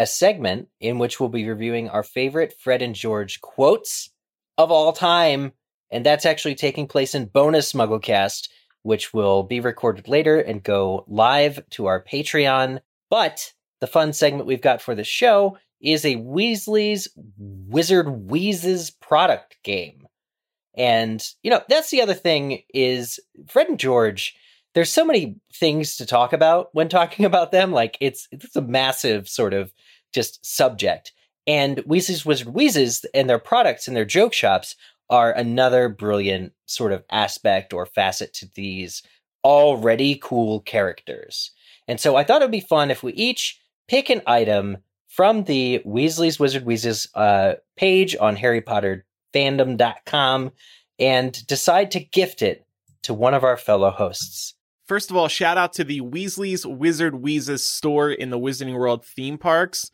a 0.00 0.06
segment 0.06 0.66
in 0.80 0.98
which 0.98 1.20
we'll 1.20 1.28
be 1.28 1.46
reviewing 1.46 1.90
our 1.90 2.02
favorite 2.02 2.54
Fred 2.58 2.80
and 2.80 2.94
George 2.94 3.42
quotes 3.42 4.08
of 4.56 4.70
all 4.70 4.94
time. 4.94 5.52
And 5.90 6.06
that's 6.06 6.24
actually 6.24 6.54
taking 6.54 6.88
place 6.88 7.14
in 7.14 7.26
bonus 7.26 7.74
Mugglecast, 7.74 8.48
which 8.82 9.12
will 9.12 9.42
be 9.42 9.60
recorded 9.60 10.08
later 10.08 10.40
and 10.40 10.62
go 10.62 11.04
live 11.06 11.60
to 11.72 11.84
our 11.84 12.02
Patreon. 12.02 12.80
But 13.10 13.52
the 13.82 13.86
fun 13.86 14.14
segment 14.14 14.46
we've 14.46 14.62
got 14.62 14.80
for 14.80 14.94
the 14.94 15.04
show 15.04 15.58
is 15.82 16.06
a 16.06 16.16
Weasley's 16.16 17.06
Wizard 17.36 18.30
Wheezes 18.30 18.90
product 18.90 19.58
game. 19.64 20.08
And, 20.74 21.22
you 21.42 21.50
know, 21.50 21.60
that's 21.68 21.90
the 21.90 22.00
other 22.00 22.14
thing 22.14 22.62
is 22.72 23.20
Fred 23.48 23.68
and 23.68 23.78
George, 23.78 24.34
there's 24.74 24.92
so 24.92 25.04
many 25.04 25.36
things 25.52 25.96
to 25.96 26.06
talk 26.06 26.32
about 26.32 26.68
when 26.72 26.88
talking 26.88 27.24
about 27.26 27.52
them. 27.52 27.72
Like 27.72 27.96
it's 28.00 28.28
it's 28.32 28.56
a 28.56 28.62
massive 28.62 29.28
sort 29.28 29.54
of 29.54 29.72
just 30.12 30.44
subject. 30.44 31.12
And 31.46 31.78
Weasley's 31.78 32.26
Wizard 32.26 32.48
Wheezes 32.48 33.04
and 33.14 33.28
their 33.28 33.38
products 33.38 33.88
and 33.88 33.96
their 33.96 34.04
joke 34.04 34.32
shops 34.32 34.76
are 35.08 35.32
another 35.32 35.88
brilliant 35.88 36.52
sort 36.66 36.92
of 36.92 37.04
aspect 37.10 37.72
or 37.72 37.86
facet 37.86 38.32
to 38.34 38.48
these 38.54 39.02
already 39.42 40.18
cool 40.22 40.60
characters. 40.60 41.50
And 41.88 41.98
so 41.98 42.14
I 42.14 42.24
thought 42.24 42.42
it 42.42 42.44
would 42.44 42.52
be 42.52 42.60
fun 42.60 42.90
if 42.90 43.02
we 43.02 43.12
each 43.14 43.60
pick 43.88 44.10
an 44.10 44.22
item 44.26 44.78
from 45.08 45.44
the 45.44 45.82
Weasley's 45.84 46.38
Wizard 46.38 46.64
Wheezes 46.64 47.08
uh, 47.14 47.54
page 47.76 48.16
on 48.20 48.36
Harry 48.36 48.60
Potter 48.60 49.04
fandom.com 49.34 50.52
and 50.98 51.46
decide 51.46 51.90
to 51.92 52.00
gift 52.00 52.42
it 52.42 52.66
to 53.02 53.14
one 53.14 53.34
of 53.34 53.44
our 53.44 53.56
fellow 53.56 53.90
hosts. 53.90 54.54
First 54.90 55.12
of 55.12 55.16
all, 55.16 55.28
shout 55.28 55.56
out 55.56 55.72
to 55.74 55.84
the 55.84 56.00
Weasley's 56.00 56.66
Wizard 56.66 57.14
Wheezes 57.14 57.62
store 57.62 58.10
in 58.10 58.30
the 58.30 58.40
Wizarding 58.40 58.74
World 58.74 59.06
theme 59.06 59.38
parks. 59.38 59.92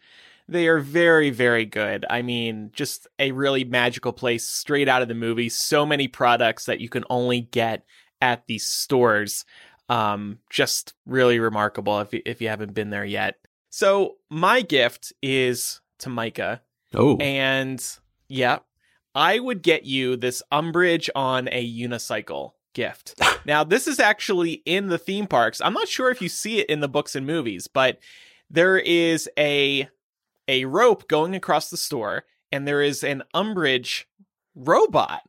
They 0.49 0.69
are 0.69 0.79
very, 0.79 1.29
very 1.29 1.67
good. 1.67 2.07
I 2.09 2.23
mean, 2.23 2.71
just 2.73 3.07
a 3.19 3.33
really 3.33 3.63
magical 3.63 4.15
place 4.15 4.49
straight 4.49 4.89
out 4.89 5.03
of 5.03 5.09
the 5.09 5.15
movie. 5.15 5.51
So 5.51 5.85
many 5.85 6.09
products 6.09 6.65
that 6.65 6.81
you 6.81 6.89
can 6.89 7.05
only 7.11 7.43
get 7.43 7.85
at 8.23 8.47
these 8.47 8.65
stores. 8.65 9.45
Um, 9.91 10.39
just 10.49 10.95
really 11.05 11.41
remarkable 11.41 12.01
if 12.01 12.15
you, 12.15 12.23
if 12.25 12.41
you 12.41 12.49
haven't 12.49 12.73
been 12.73 12.89
there 12.89 13.05
yet. 13.05 13.35
So, 13.69 14.15
my 14.31 14.63
gift 14.63 15.13
is 15.23 15.83
to 15.99 16.09
Micah. 16.09 16.63
Oh, 16.95 17.19
And 17.19 17.87
yeah, 18.29 18.61
I 19.15 19.41
would 19.41 19.61
get 19.61 19.85
you 19.85 20.17
this 20.17 20.43
Umbridge 20.51 21.11
on 21.15 21.51
a 21.53 21.71
unicycle 21.71 22.53
gift. 22.77 23.19
now, 23.47 23.65
this 23.65 23.89
is 23.89 23.99
actually 23.99 24.63
in 24.67 24.89
the 24.89 24.99
theme 24.99 25.27
parks. 25.27 25.61
I'm 25.61 25.73
not 25.73 25.89
sure 25.89 26.11
if 26.11 26.21
you 26.21 26.29
see 26.29 26.61
it 26.61 26.69
in 26.69 26.81
the 26.81 26.89
books 26.89 27.17
and 27.17 27.27
movies, 27.27 27.67
but 27.67 27.99
there 28.51 28.79
is 28.79 29.29
a 29.37 29.89
a 30.47 30.65
rope 30.67 31.09
going 31.09 31.35
across 31.35 31.71
the 31.71 31.77
store, 31.77 32.25
and 32.53 32.69
there 32.69 32.83
is 32.83 33.03
an 33.03 33.25
Umbridge 33.35 34.05
robot 34.55 35.23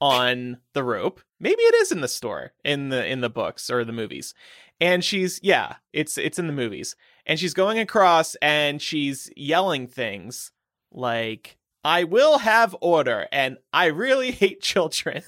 on 0.00 0.58
the 0.74 0.84
rope. 0.84 1.20
Maybe 1.40 1.62
it 1.62 1.74
is 1.76 1.90
in 1.90 2.02
the 2.02 2.08
store 2.08 2.52
in 2.64 2.90
the 2.90 3.04
in 3.06 3.22
the 3.22 3.30
books 3.30 3.70
or 3.70 3.84
the 3.84 3.92
movies. 3.92 4.34
And 4.80 5.02
she's 5.02 5.40
yeah, 5.42 5.76
it's 5.92 6.18
it's 6.18 6.38
in 6.38 6.46
the 6.46 6.52
movies. 6.52 6.96
And 7.26 7.38
she's 7.38 7.54
going 7.54 7.78
across 7.78 8.34
and 8.36 8.80
she's 8.80 9.30
yelling 9.36 9.86
things 9.86 10.52
like 10.92 11.58
I 11.82 12.04
will 12.04 12.38
have 12.38 12.76
order 12.80 13.26
and 13.32 13.56
I 13.72 13.86
really 13.86 14.30
hate 14.42 14.60
children. 14.60 15.22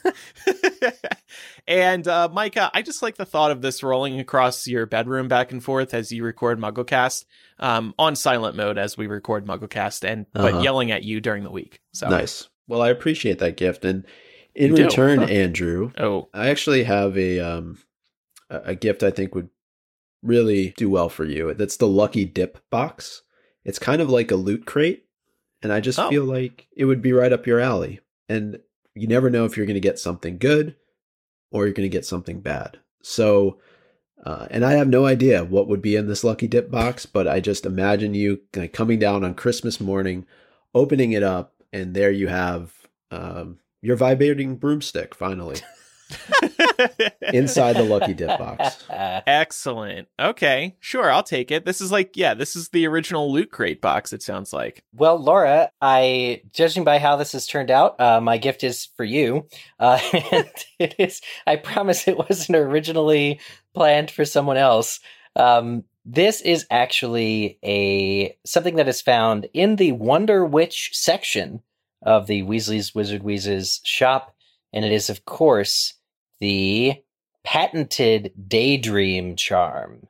and 1.66 2.07
uh 2.07 2.28
Micah, 2.32 2.70
I 2.74 2.82
just 2.82 3.03
like 3.03 3.16
the 3.16 3.24
thought 3.24 3.50
of 3.50 3.62
this 3.62 3.82
rolling 3.82 4.18
across 4.20 4.66
your 4.66 4.86
bedroom 4.86 5.28
back 5.28 5.53
and 5.53 5.62
forth 5.62 5.94
as 5.94 6.12
you 6.12 6.24
record 6.24 6.59
MuggleCast 6.59 7.24
um 7.59 7.94
on 7.98 8.16
silent 8.16 8.57
mode 8.57 8.78
as 8.78 8.96
we 8.96 9.07
record 9.07 9.46
MuggleCast 9.46 10.05
and 10.09 10.26
Uh-huh. 10.34 10.50
but 10.53 10.62
yelling 10.62 10.90
at 10.90 11.05
you 11.05 11.20
during 11.20 11.44
the 11.44 11.50
week. 11.50 11.80
So 11.92 12.09
nice. 12.09 12.48
Well, 12.68 12.82
I 12.82 12.88
appreciate 12.90 13.38
that 13.40 13.57
gift, 13.57 13.84
and 13.84 14.07
in 14.55 14.76
You 14.76 14.84
return, 14.84 15.18
huh? 15.20 15.24
Andrew, 15.26 15.90
Oh, 15.98 16.28
I 16.32 16.48
actually 16.48 16.84
have 16.84 17.16
a 17.18 17.40
um 17.40 17.78
a 18.50 18.59
a 18.66 18.74
gift 18.74 19.03
I 19.03 19.11
think 19.11 19.34
would 19.34 19.48
really 20.22 20.72
do 20.76 20.88
well 20.88 21.09
for 21.09 21.24
you. 21.24 21.55
That's 21.55 21.76
the 21.78 21.88
Lucky 21.88 22.24
Dip 22.24 22.59
box. 22.70 23.22
It's 23.64 23.78
kind 23.78 24.00
of 24.03 24.09
like 24.11 24.30
a 24.30 24.36
loot 24.36 24.66
crate, 24.66 25.05
and 25.63 25.73
I 25.73 25.81
just 25.81 25.99
Oh. 25.99 26.09
feel 26.09 26.25
like 26.25 26.67
it 26.77 26.85
would 26.87 27.03
be 27.03 27.13
right 27.13 27.33
up 27.33 27.47
your 27.47 27.61
alley. 27.61 28.01
And 28.29 28.61
you 28.95 29.07
never 29.07 29.31
know 29.31 29.45
if 29.45 29.57
you're 29.57 29.67
going 29.67 29.75
to 29.75 29.81
get 29.81 29.99
something 29.99 30.39
good 30.39 30.75
or 31.51 31.65
you're 31.65 31.75
going 31.75 31.89
to 31.89 31.97
get 31.97 32.05
something 32.07 32.41
bad. 32.41 32.79
So, 33.03 33.59
uh, 34.25 34.47
and 34.51 34.65
I 34.65 34.73
have 34.73 34.89
no 34.89 35.07
idea 35.07 35.45
what 35.45 35.69
would 35.69 35.83
be 35.83 35.97
in 35.97 36.07
this 36.09 36.25
Lucky 36.25 36.47
Dip 36.49 36.71
box, 36.71 37.07
but 37.07 37.27
I 37.27 37.41
just 37.41 37.67
imagine 37.67 38.15
you 38.15 38.41
kind 38.53 38.65
of 38.67 38.73
coming 38.73 38.99
down 38.99 39.25
on 39.25 39.35
Christmas 39.35 39.81
morning, 39.81 40.27
opening 40.75 41.13
it 41.13 41.23
up, 41.23 41.55
and 41.73 41.95
there 41.95 42.11
you 42.11 42.29
have 42.29 42.73
um, 43.11 43.59
your 43.81 43.97
vibrating 43.97 44.57
broomstick. 44.57 45.15
Finally, 45.15 45.57
inside 47.33 47.76
the 47.76 47.85
Lucky 47.85 48.14
Dip 48.14 48.39
box. 48.39 48.85
Excellent. 48.91 50.09
Okay, 50.18 50.76
sure, 50.80 51.11
I'll 51.11 51.22
take 51.22 51.51
it. 51.51 51.64
This 51.64 51.80
is 51.80 51.93
like, 51.93 52.16
yeah, 52.16 52.35
this 52.35 52.57
is 52.57 52.68
the 52.70 52.87
original 52.87 53.33
loot 53.33 53.51
crate 53.51 53.80
box. 53.80 54.12
It 54.12 54.22
sounds 54.22 54.53
like. 54.53 54.85
Well, 54.95 55.18
Laura, 55.18 55.70
I 55.80 56.43
judging 56.53 56.85
by 56.85 56.99
how 56.99 57.16
this 57.16 57.33
has 57.33 57.47
turned 57.47 57.70
out, 57.70 58.01
uh, 58.01 58.20
my 58.20 58.39
gift 58.39 58.64
is 58.64 58.89
for 58.97 59.05
you. 59.05 59.47
Uh, 59.78 59.99
and 60.33 60.51
it 60.78 60.95
is. 60.99 61.20
I 61.47 61.57
promise 61.57 62.07
it 62.07 62.18
wasn't 62.18 62.57
originally 62.57 63.41
planned 63.74 64.11
for 64.11 64.24
someone 64.24 64.57
else. 64.57 65.01
Um, 65.37 65.85
this 66.05 66.41
is 66.41 66.66
actually 66.70 67.59
a 67.64 68.37
something 68.45 68.76
that 68.76 68.89
is 68.89 69.01
found 69.01 69.49
in 69.55 69.76
the 69.76 69.93
Wonder 69.93 70.45
Witch 70.45 70.91
section 70.93 71.62
of 72.03 72.26
the 72.26 72.43
Weasley's 72.43 72.95
Wizard 72.95 73.22
Wheezes 73.22 73.80
shop, 73.85 74.35
and 74.72 74.85
it 74.85 74.93
is, 74.93 75.09
of 75.09 75.24
course, 75.24 75.95
the 76.43 76.95
patented 77.45 78.32
Daydream 78.49 79.36
charm 79.36 80.09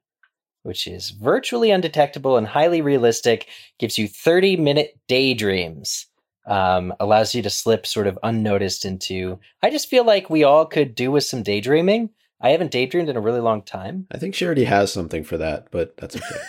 which 0.62 0.86
is 0.86 1.10
virtually 1.10 1.70
undetectable 1.70 2.36
and 2.36 2.46
highly 2.46 2.80
realistic, 2.80 3.48
gives 3.78 3.98
you 3.98 4.08
30 4.08 4.56
minute 4.56 4.98
daydreams, 5.08 6.06
um, 6.46 6.94
allows 7.00 7.34
you 7.34 7.42
to 7.42 7.50
slip 7.50 7.86
sort 7.86 8.06
of 8.06 8.18
unnoticed 8.22 8.84
into. 8.84 9.38
I 9.62 9.70
just 9.70 9.88
feel 9.88 10.04
like 10.04 10.30
we 10.30 10.44
all 10.44 10.66
could 10.66 10.94
do 10.94 11.10
with 11.10 11.24
some 11.24 11.42
daydreaming. 11.42 12.10
I 12.40 12.50
haven't 12.50 12.72
daydreamed 12.72 13.08
in 13.08 13.16
a 13.16 13.20
really 13.20 13.40
long 13.40 13.62
time. 13.62 14.06
I 14.12 14.18
think 14.18 14.34
she 14.34 14.46
already 14.46 14.64
has 14.64 14.92
something 14.92 15.24
for 15.24 15.36
that, 15.38 15.68
but 15.70 15.96
that's 15.96 16.16
okay. 16.16 16.40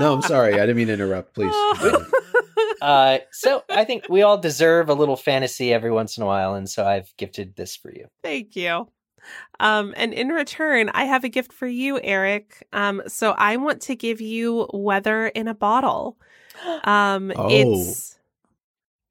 no, 0.00 0.14
I'm 0.14 0.22
sorry. 0.22 0.54
I 0.54 0.60
didn't 0.60 0.76
mean 0.76 0.86
to 0.88 0.94
interrupt. 0.94 1.34
Please. 1.34 1.54
continue. 2.80 2.92
Uh, 2.94 3.18
so 3.32 3.62
I 3.70 3.84
think 3.84 4.08
we 4.08 4.22
all 4.22 4.38
deserve 4.38 4.88
a 4.88 4.94
little 4.94 5.16
fantasy 5.16 5.72
every 5.72 5.90
once 5.90 6.16
in 6.16 6.22
a 6.22 6.26
while, 6.26 6.54
and 6.54 6.68
so 6.68 6.84
I've 6.84 7.12
gifted 7.16 7.56
this 7.56 7.76
for 7.76 7.92
you. 7.92 8.06
Thank 8.22 8.56
you. 8.56 8.88
Um, 9.58 9.92
and 9.96 10.12
in 10.14 10.28
return, 10.28 10.88
I 10.90 11.04
have 11.04 11.24
a 11.24 11.28
gift 11.28 11.52
for 11.52 11.66
you, 11.66 11.98
Eric. 12.02 12.64
Um, 12.72 13.02
so 13.08 13.32
I 13.32 13.56
want 13.56 13.82
to 13.82 13.96
give 13.96 14.20
you 14.20 14.68
weather 14.72 15.26
in 15.28 15.48
a 15.48 15.54
bottle. 15.54 16.16
Um, 16.84 17.32
Oh. 17.36 17.48
it's 17.50 18.18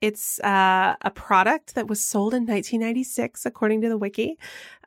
it's 0.06 0.40
uh, 0.42 0.96
a 1.02 1.10
product 1.10 1.74
that 1.74 1.88
was 1.88 2.00
sold 2.00 2.36
in 2.36 2.44
1996, 2.44 3.44
according 3.44 3.82
to 3.82 3.90
the 3.90 3.98
wiki. 3.98 4.38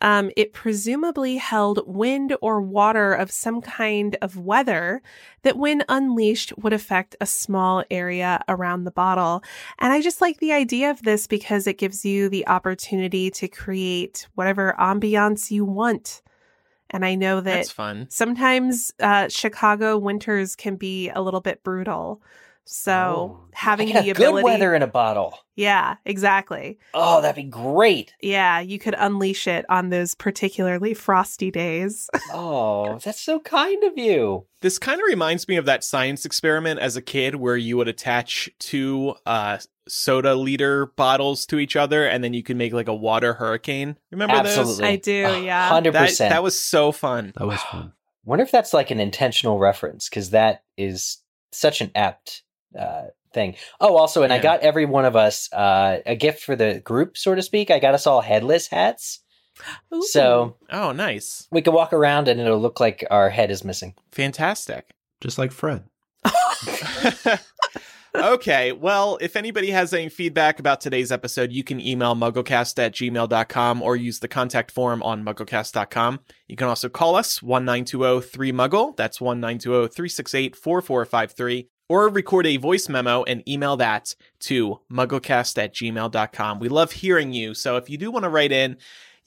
Um, 0.00 0.30
it 0.36 0.52
presumably 0.52 1.38
held 1.38 1.80
wind 1.88 2.36
or 2.40 2.62
water 2.62 3.14
of 3.14 3.32
some 3.32 3.60
kind 3.60 4.16
of 4.22 4.36
weather 4.36 5.02
that, 5.42 5.58
when 5.58 5.82
unleashed, 5.88 6.56
would 6.56 6.72
affect 6.72 7.16
a 7.20 7.26
small 7.26 7.82
area 7.90 8.44
around 8.48 8.84
the 8.84 8.92
bottle. 8.92 9.42
And 9.80 9.92
I 9.92 10.00
just 10.02 10.20
like 10.20 10.38
the 10.38 10.52
idea 10.52 10.88
of 10.88 11.02
this 11.02 11.26
because 11.26 11.66
it 11.66 11.78
gives 11.78 12.04
you 12.04 12.28
the 12.28 12.46
opportunity 12.46 13.28
to 13.32 13.48
create 13.48 14.28
whatever 14.36 14.76
ambiance 14.78 15.50
you 15.50 15.64
want. 15.64 16.22
And 16.90 17.04
I 17.04 17.16
know 17.16 17.40
that 17.40 17.54
That's 17.56 17.72
fun. 17.72 18.06
sometimes 18.08 18.94
uh, 19.00 19.26
Chicago 19.26 19.98
winters 19.98 20.54
can 20.54 20.76
be 20.76 21.10
a 21.10 21.20
little 21.20 21.40
bit 21.40 21.64
brutal. 21.64 22.22
So 22.70 22.92
Oh, 22.92 23.48
having 23.54 23.88
the 23.88 23.92
ability, 24.10 24.12
good 24.12 24.22
ability, 24.26 24.44
weather 24.44 24.74
in 24.74 24.82
a 24.82 24.86
bottle. 24.86 25.38
yeah, 25.56 25.96
exactly. 26.04 26.78
Oh, 26.92 27.22
that'd 27.22 27.34
be 27.42 27.48
great. 27.48 28.12
Yeah, 28.20 28.60
you 28.60 28.78
could 28.78 28.94
unleash 28.98 29.46
it 29.46 29.64
on 29.70 29.88
those 29.88 30.14
particularly 30.14 30.92
frosty 30.94 31.50
days. 31.50 32.08
Oh, 32.30 32.98
that's 33.02 33.20
so 33.22 33.40
kind 33.40 33.82
of 33.84 33.96
you. 33.96 34.46
This 34.60 34.78
kind 34.78 35.00
of 35.00 35.06
reminds 35.06 35.48
me 35.48 35.56
of 35.56 35.64
that 35.64 35.82
science 35.82 36.26
experiment 36.26 36.78
as 36.78 36.94
a 36.96 37.00
kid 37.02 37.36
where 37.36 37.56
you 37.56 37.76
would 37.78 37.88
attach 37.88 38.50
two 38.58 39.14
uh, 39.24 39.58
soda 39.88 40.34
liter 40.34 40.86
bottles 40.86 41.46
to 41.46 41.58
each 41.58 41.74
other 41.74 42.06
and 42.06 42.22
then 42.22 42.34
you 42.34 42.42
could 42.42 42.56
make 42.58 42.74
like 42.74 42.88
a 42.88 42.94
water 42.94 43.32
hurricane. 43.32 43.96
Remember 44.10 44.36
those? 44.42 44.58
Absolutely. 44.58 44.84
I 44.88 44.96
do, 44.96 45.42
yeah. 45.42 45.68
Hundred 45.68 45.94
percent. 45.94 46.30
that 46.30 46.42
was 46.42 46.58
so 46.60 46.92
fun. 46.92 47.32
That 47.36 47.46
was 47.46 47.60
fun. 47.62 47.92
Wonder 48.24 48.44
if 48.44 48.50
that's 48.50 48.74
like 48.74 48.90
an 48.90 49.00
intentional 49.00 49.58
reference 49.58 50.08
because 50.10 50.30
that 50.30 50.64
is 50.76 51.18
such 51.50 51.80
an 51.80 51.90
apt 51.94 52.42
uh, 52.78 53.02
thing. 53.34 53.56
Oh, 53.80 53.96
also, 53.96 54.22
and 54.22 54.32
I 54.32 54.38
got 54.38 54.60
every 54.60 54.86
one 54.86 55.04
of 55.04 55.16
us 55.16 55.52
uh, 55.52 55.98
a 56.06 56.16
gift 56.16 56.42
for 56.42 56.56
the 56.56 56.80
group, 56.80 57.16
so 57.16 57.34
to 57.34 57.42
speak. 57.42 57.70
I 57.70 57.78
got 57.78 57.94
us 57.94 58.06
all 58.06 58.20
headless 58.22 58.68
hats, 58.68 59.20
Ooh. 59.94 60.02
so 60.02 60.56
Oh, 60.70 60.92
nice. 60.92 61.46
we 61.50 61.62
can 61.62 61.72
walk 61.74 61.92
around 61.92 62.28
and 62.28 62.40
it'll 62.40 62.60
look 62.60 62.80
like 62.80 63.04
our 63.10 63.28
head 63.30 63.50
is 63.50 63.64
missing. 63.64 63.94
Fantastic. 64.12 64.90
Just 65.20 65.38
like 65.38 65.52
Fred. 65.52 65.84
okay, 68.14 68.72
well, 68.72 69.18
if 69.20 69.36
anybody 69.36 69.70
has 69.70 69.92
any 69.92 70.08
feedback 70.08 70.58
about 70.58 70.80
today's 70.80 71.12
episode, 71.12 71.52
you 71.52 71.62
can 71.62 71.78
email 71.80 72.14
mugglecast 72.14 72.78
at 72.78 72.92
gmail.com 72.92 73.82
or 73.82 73.96
use 73.96 74.18
the 74.20 74.28
contact 74.28 74.70
form 74.70 75.02
on 75.02 75.22
mugglecast.com. 75.24 76.20
You 76.46 76.56
can 76.56 76.68
also 76.68 76.88
call 76.88 77.16
us 77.16 77.40
1-920-3-MUGGLE, 77.40 78.94
that's 78.96 79.18
1-920-368-4453, 79.18 81.66
or 81.88 82.08
record 82.08 82.46
a 82.46 82.56
voice 82.56 82.88
memo 82.88 83.22
and 83.24 83.46
email 83.48 83.76
that 83.76 84.14
to 84.40 84.80
mugglecast 84.90 85.62
at 85.62 85.74
gmail.com. 85.74 86.58
We 86.58 86.68
love 86.68 86.92
hearing 86.92 87.32
you, 87.32 87.54
so 87.54 87.76
if 87.76 87.88
you 87.88 87.98
do 87.98 88.10
want 88.10 88.24
to 88.24 88.28
write 88.28 88.52
in, 88.52 88.76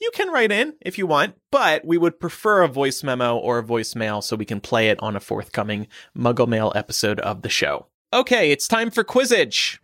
you 0.00 0.10
can 0.12 0.30
write 0.30 0.50
in 0.50 0.74
if 0.80 0.98
you 0.98 1.06
want, 1.06 1.36
but 1.52 1.84
we 1.84 1.96
would 1.96 2.18
prefer 2.18 2.62
a 2.62 2.68
voice 2.68 3.04
memo 3.04 3.36
or 3.36 3.58
a 3.58 3.62
voicemail 3.62 4.22
so 4.22 4.34
we 4.34 4.44
can 4.44 4.60
play 4.60 4.88
it 4.88 4.98
on 5.00 5.14
a 5.14 5.20
forthcoming 5.20 5.86
Muggle 6.18 6.48
Mail 6.48 6.72
episode 6.74 7.20
of 7.20 7.42
the 7.42 7.48
show. 7.48 7.86
Okay, 8.12 8.50
it's 8.50 8.66
time 8.66 8.90
for 8.90 9.04
Quizzitch. 9.04 9.78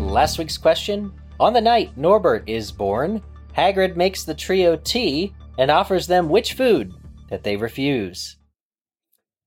Last 0.00 0.38
week's 0.38 0.56
question 0.56 1.12
On 1.38 1.52
the 1.52 1.60
night 1.60 1.96
Norbert 1.98 2.44
is 2.46 2.72
born, 2.72 3.22
Hagrid 3.54 3.94
makes 3.94 4.24
the 4.24 4.34
trio 4.34 4.76
tea 4.76 5.34
and 5.58 5.70
offers 5.70 6.06
them 6.06 6.30
which 6.30 6.54
food 6.54 6.94
that 7.28 7.42
they 7.42 7.56
refuse? 7.56 8.37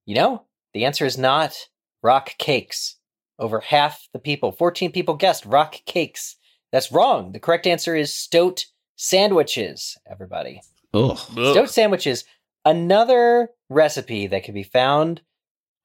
You 0.06 0.16
know, 0.16 0.43
the 0.74 0.86
answer 0.86 1.06
is 1.06 1.18
not 1.18 1.56
rock 2.02 2.38
cakes. 2.38 2.97
Over 3.39 3.60
half 3.60 4.08
the 4.14 4.20
people, 4.20 4.52
14 4.52 4.91
people 4.91 5.16
guessed 5.16 5.45
rock 5.45 5.76
cakes. 5.86 6.36
That's 6.72 6.91
wrong. 6.91 7.32
The 7.32 7.39
correct 7.39 7.68
answer 7.68 7.95
is 7.95 8.14
stoat 8.14 8.66
sandwiches, 8.95 9.97
everybody. 10.10 10.62
Ugh. 10.93 11.18
Stoat 11.18 11.70
sandwiches, 11.70 12.24
another 12.66 13.49
recipe 13.70 14.28
that 14.28 14.43
can 14.43 14.54
be 14.54 14.64
found 14.64 15.22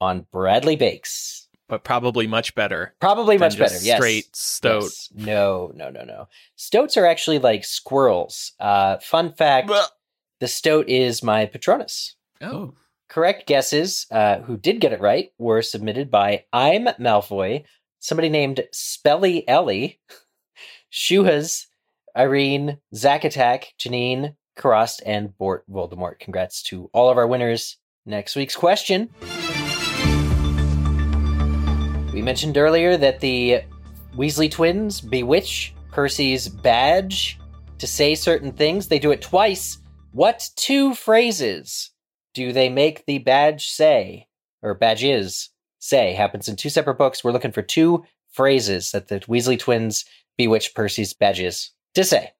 on 0.00 0.26
Bradley 0.32 0.76
Bakes. 0.76 1.48
But 1.68 1.82
probably 1.82 2.26
much 2.26 2.54
better. 2.54 2.94
Probably 3.00 3.36
than 3.36 3.46
much 3.46 3.56
just 3.56 3.74
better, 3.74 3.84
yes. 3.84 3.96
Straight 3.96 4.36
stoat. 4.36 4.84
Yes. 4.84 5.08
No, 5.14 5.72
no, 5.74 5.90
no, 5.90 6.04
no. 6.04 6.28
Stoats 6.54 6.96
are 6.96 7.06
actually 7.06 7.40
like 7.40 7.64
squirrels. 7.64 8.52
Uh, 8.60 8.98
fun 8.98 9.32
fact: 9.32 9.68
Blech. 9.68 9.88
the 10.38 10.46
stoat 10.46 10.88
is 10.88 11.24
my 11.24 11.46
Patronus. 11.46 12.14
Oh, 12.40 12.74
correct 13.08 13.46
guesses, 13.46 14.06
uh, 14.10 14.40
who 14.40 14.56
did 14.56 14.80
get 14.80 14.92
it 14.92 15.00
right, 15.00 15.30
were 15.38 15.62
submitted 15.62 16.10
by 16.10 16.44
I'm 16.52 16.86
Malfoy, 17.00 17.64
somebody 17.98 18.28
named 18.28 18.62
Spelly 18.72 19.44
Ellie, 19.46 20.00
Shuhas, 20.92 21.66
Irene, 22.16 22.78
Zack 22.94 23.24
Attack, 23.24 23.74
Janine, 23.78 24.36
Karast, 24.56 25.02
and 25.04 25.36
Bort 25.36 25.64
Voldemort. 25.70 26.18
Congrats 26.18 26.62
to 26.64 26.90
all 26.92 27.10
of 27.10 27.18
our 27.18 27.26
winners. 27.26 27.76
Next 28.06 28.36
week's 28.36 28.56
question. 28.56 29.10
We 32.12 32.22
mentioned 32.22 32.56
earlier 32.56 32.96
that 32.96 33.20
the 33.20 33.62
Weasley 34.16 34.50
twins 34.50 35.00
bewitch 35.00 35.74
Percy's 35.92 36.48
badge 36.48 37.38
to 37.78 37.86
say 37.86 38.14
certain 38.14 38.52
things. 38.52 38.88
They 38.88 38.98
do 38.98 39.10
it 39.10 39.20
twice. 39.20 39.78
What 40.12 40.48
two 40.56 40.94
phrases 40.94 41.90
do 42.36 42.52
they 42.52 42.68
make 42.68 43.06
the 43.06 43.16
badge 43.16 43.66
say? 43.66 44.28
Or 44.62 44.74
badges 44.74 45.48
say? 45.78 46.12
Happens 46.12 46.48
in 46.48 46.56
two 46.56 46.68
separate 46.68 46.98
books. 46.98 47.24
We're 47.24 47.32
looking 47.32 47.50
for 47.50 47.62
two 47.62 48.04
phrases 48.30 48.90
that 48.90 49.08
the 49.08 49.20
Weasley 49.20 49.58
twins 49.58 50.04
bewitch 50.36 50.74
Percy's 50.74 51.14
badges 51.14 51.70
to 51.94 52.04
say. 52.04 52.32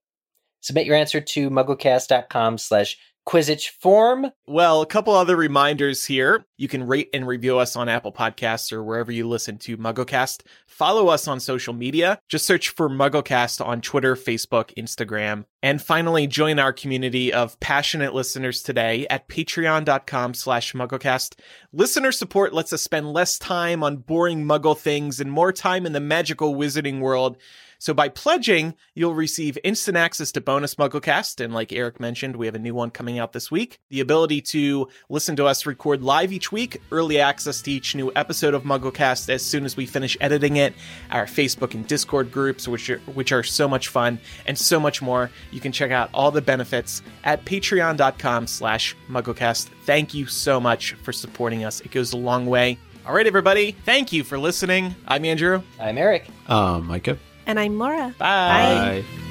Submit 0.61 0.86
your 0.86 0.97
answer 0.97 1.22
to 1.22 1.49
mugglecast.com 1.49 2.59
slash 2.59 2.99
Quizzitch 3.27 3.70
form. 3.70 4.31
Well, 4.47 4.83
a 4.83 4.87
couple 4.87 5.12
other 5.12 5.37
reminders 5.37 6.05
here. 6.05 6.47
You 6.57 6.68
can 6.68 6.87
rate 6.87 7.11
and 7.12 7.27
review 7.27 7.59
us 7.59 7.74
on 7.74 7.89
Apple 7.89 8.12
Podcasts 8.12 8.72
or 8.72 8.85
wherever 8.85 9.11
you 9.11 9.29
listen 9.29 9.59
to 9.59 9.77
MuggleCast. 9.77 10.43
Follow 10.68 11.09
us 11.09 11.27
on 11.27 11.41
social 11.41 11.74
media. 11.74 12.20
Just 12.29 12.47
search 12.47 12.68
for 12.68 12.89
MuggleCast 12.89 13.64
on 13.64 13.81
Twitter, 13.81 14.14
Facebook, 14.14 14.72
Instagram. 14.77 15.45
And 15.61 15.83
finally, 15.83 16.29
join 16.29 16.61
our 16.61 16.72
community 16.72 17.33
of 17.33 17.59
passionate 17.59 18.14
listeners 18.14 18.62
today 18.62 19.09
at 19.09 19.29
patreon.com 19.29 20.35
slash 20.35 20.72
MuggleCast. 20.72 21.35
Listener 21.72 22.12
support 22.12 22.55
lets 22.55 22.72
us 22.72 22.83
spend 22.83 23.12
less 23.12 23.41
time 23.41 23.83
on 23.83 23.97
boring 23.97 24.45
Muggle 24.45 24.79
things 24.79 25.18
and 25.18 25.33
more 25.33 25.53
time 25.53 25.85
in 25.85 25.93
the 25.93 26.01
magical 26.01 26.55
wizarding 26.55 27.01
world. 27.01 27.39
So 27.79 27.93
by 27.93 28.09
pledging, 28.09 28.74
you'll 28.95 29.14
receive 29.14 29.59
instant 29.64 29.97
access 29.97 30.33
to 30.33 30.41
bonus 30.41 30.77
MuggleCast, 30.77 31.45
and 31.45 31.53
like 31.53 31.72
Eric 31.72 32.01
mentioned, 32.01 32.37
we 32.37 32.47
have 32.47 32.55
a 32.55 32.59
new 32.59 32.74
one 32.74 32.91
coming 32.91 33.18
out 33.18 33.33
this 33.33 33.51
week. 33.51 33.79
The 33.91 34.01
ability 34.01 34.41
to 34.43 34.89
listen 35.09 35.37
to 35.37 35.47
us 35.47 35.66
record 35.66 36.03
live 36.03 36.33
each 36.33 36.51
week, 36.51 36.81
early 36.91 37.20
access 37.20 37.61
to 37.62 37.70
each 37.70 37.95
new 37.95 38.11
episode 38.16 38.55
of 38.55 38.62
MuggleCast 38.64 39.29
as 39.29 39.45
soon 39.45 39.64
as 39.64 39.77
we 39.77 39.87
finish 39.87 40.16
editing 40.20 40.57
it, 40.57 40.74
our 41.11 41.27
Facebook 41.27 41.74
and 41.74 41.87
Discord 41.87 42.33
groups, 42.33 42.66
which 42.66 42.89
are 42.91 42.99
which 43.14 43.33
are 43.33 43.43
so 43.43 43.68
much 43.68 43.89
fun, 43.89 44.18
and 44.47 44.57
so 44.59 44.81
much 44.81 45.03
more. 45.03 45.31
You 45.51 45.61
can 45.61 45.72
check 45.72 45.91
out 45.91 46.11
all 46.14 46.31
the 46.31 46.43
benefits 46.43 47.03
at 47.24 47.45
patreon.com/slash 47.45 48.97
MuggleCast. 49.09 49.68
Thank 49.85 50.14
you 50.14 50.27
so 50.27 50.61
much 50.61 50.95
for 50.95 51.12
supporting 51.12 51.64
us. 51.64 51.81
It 51.81 51.91
goes 51.91 52.12
a 52.12 52.16
long 52.16 52.47
way. 52.47 52.79
All 53.07 53.14
right, 53.14 53.27
everybody. 53.27 53.72
Thank 53.85 54.12
you 54.12 54.24
for 54.24 54.39
listening. 54.39 54.95
I'm 55.07 55.24
Andrew. 55.24 55.62
I'm 55.79 55.97
Eric. 55.97 56.27
Um, 56.49 56.87
Micah. 56.87 57.18
And 57.47 57.59
I'm 57.61 57.78
Laura. 57.78 58.14
Bye. 58.18 59.03
Bye. 59.03 59.26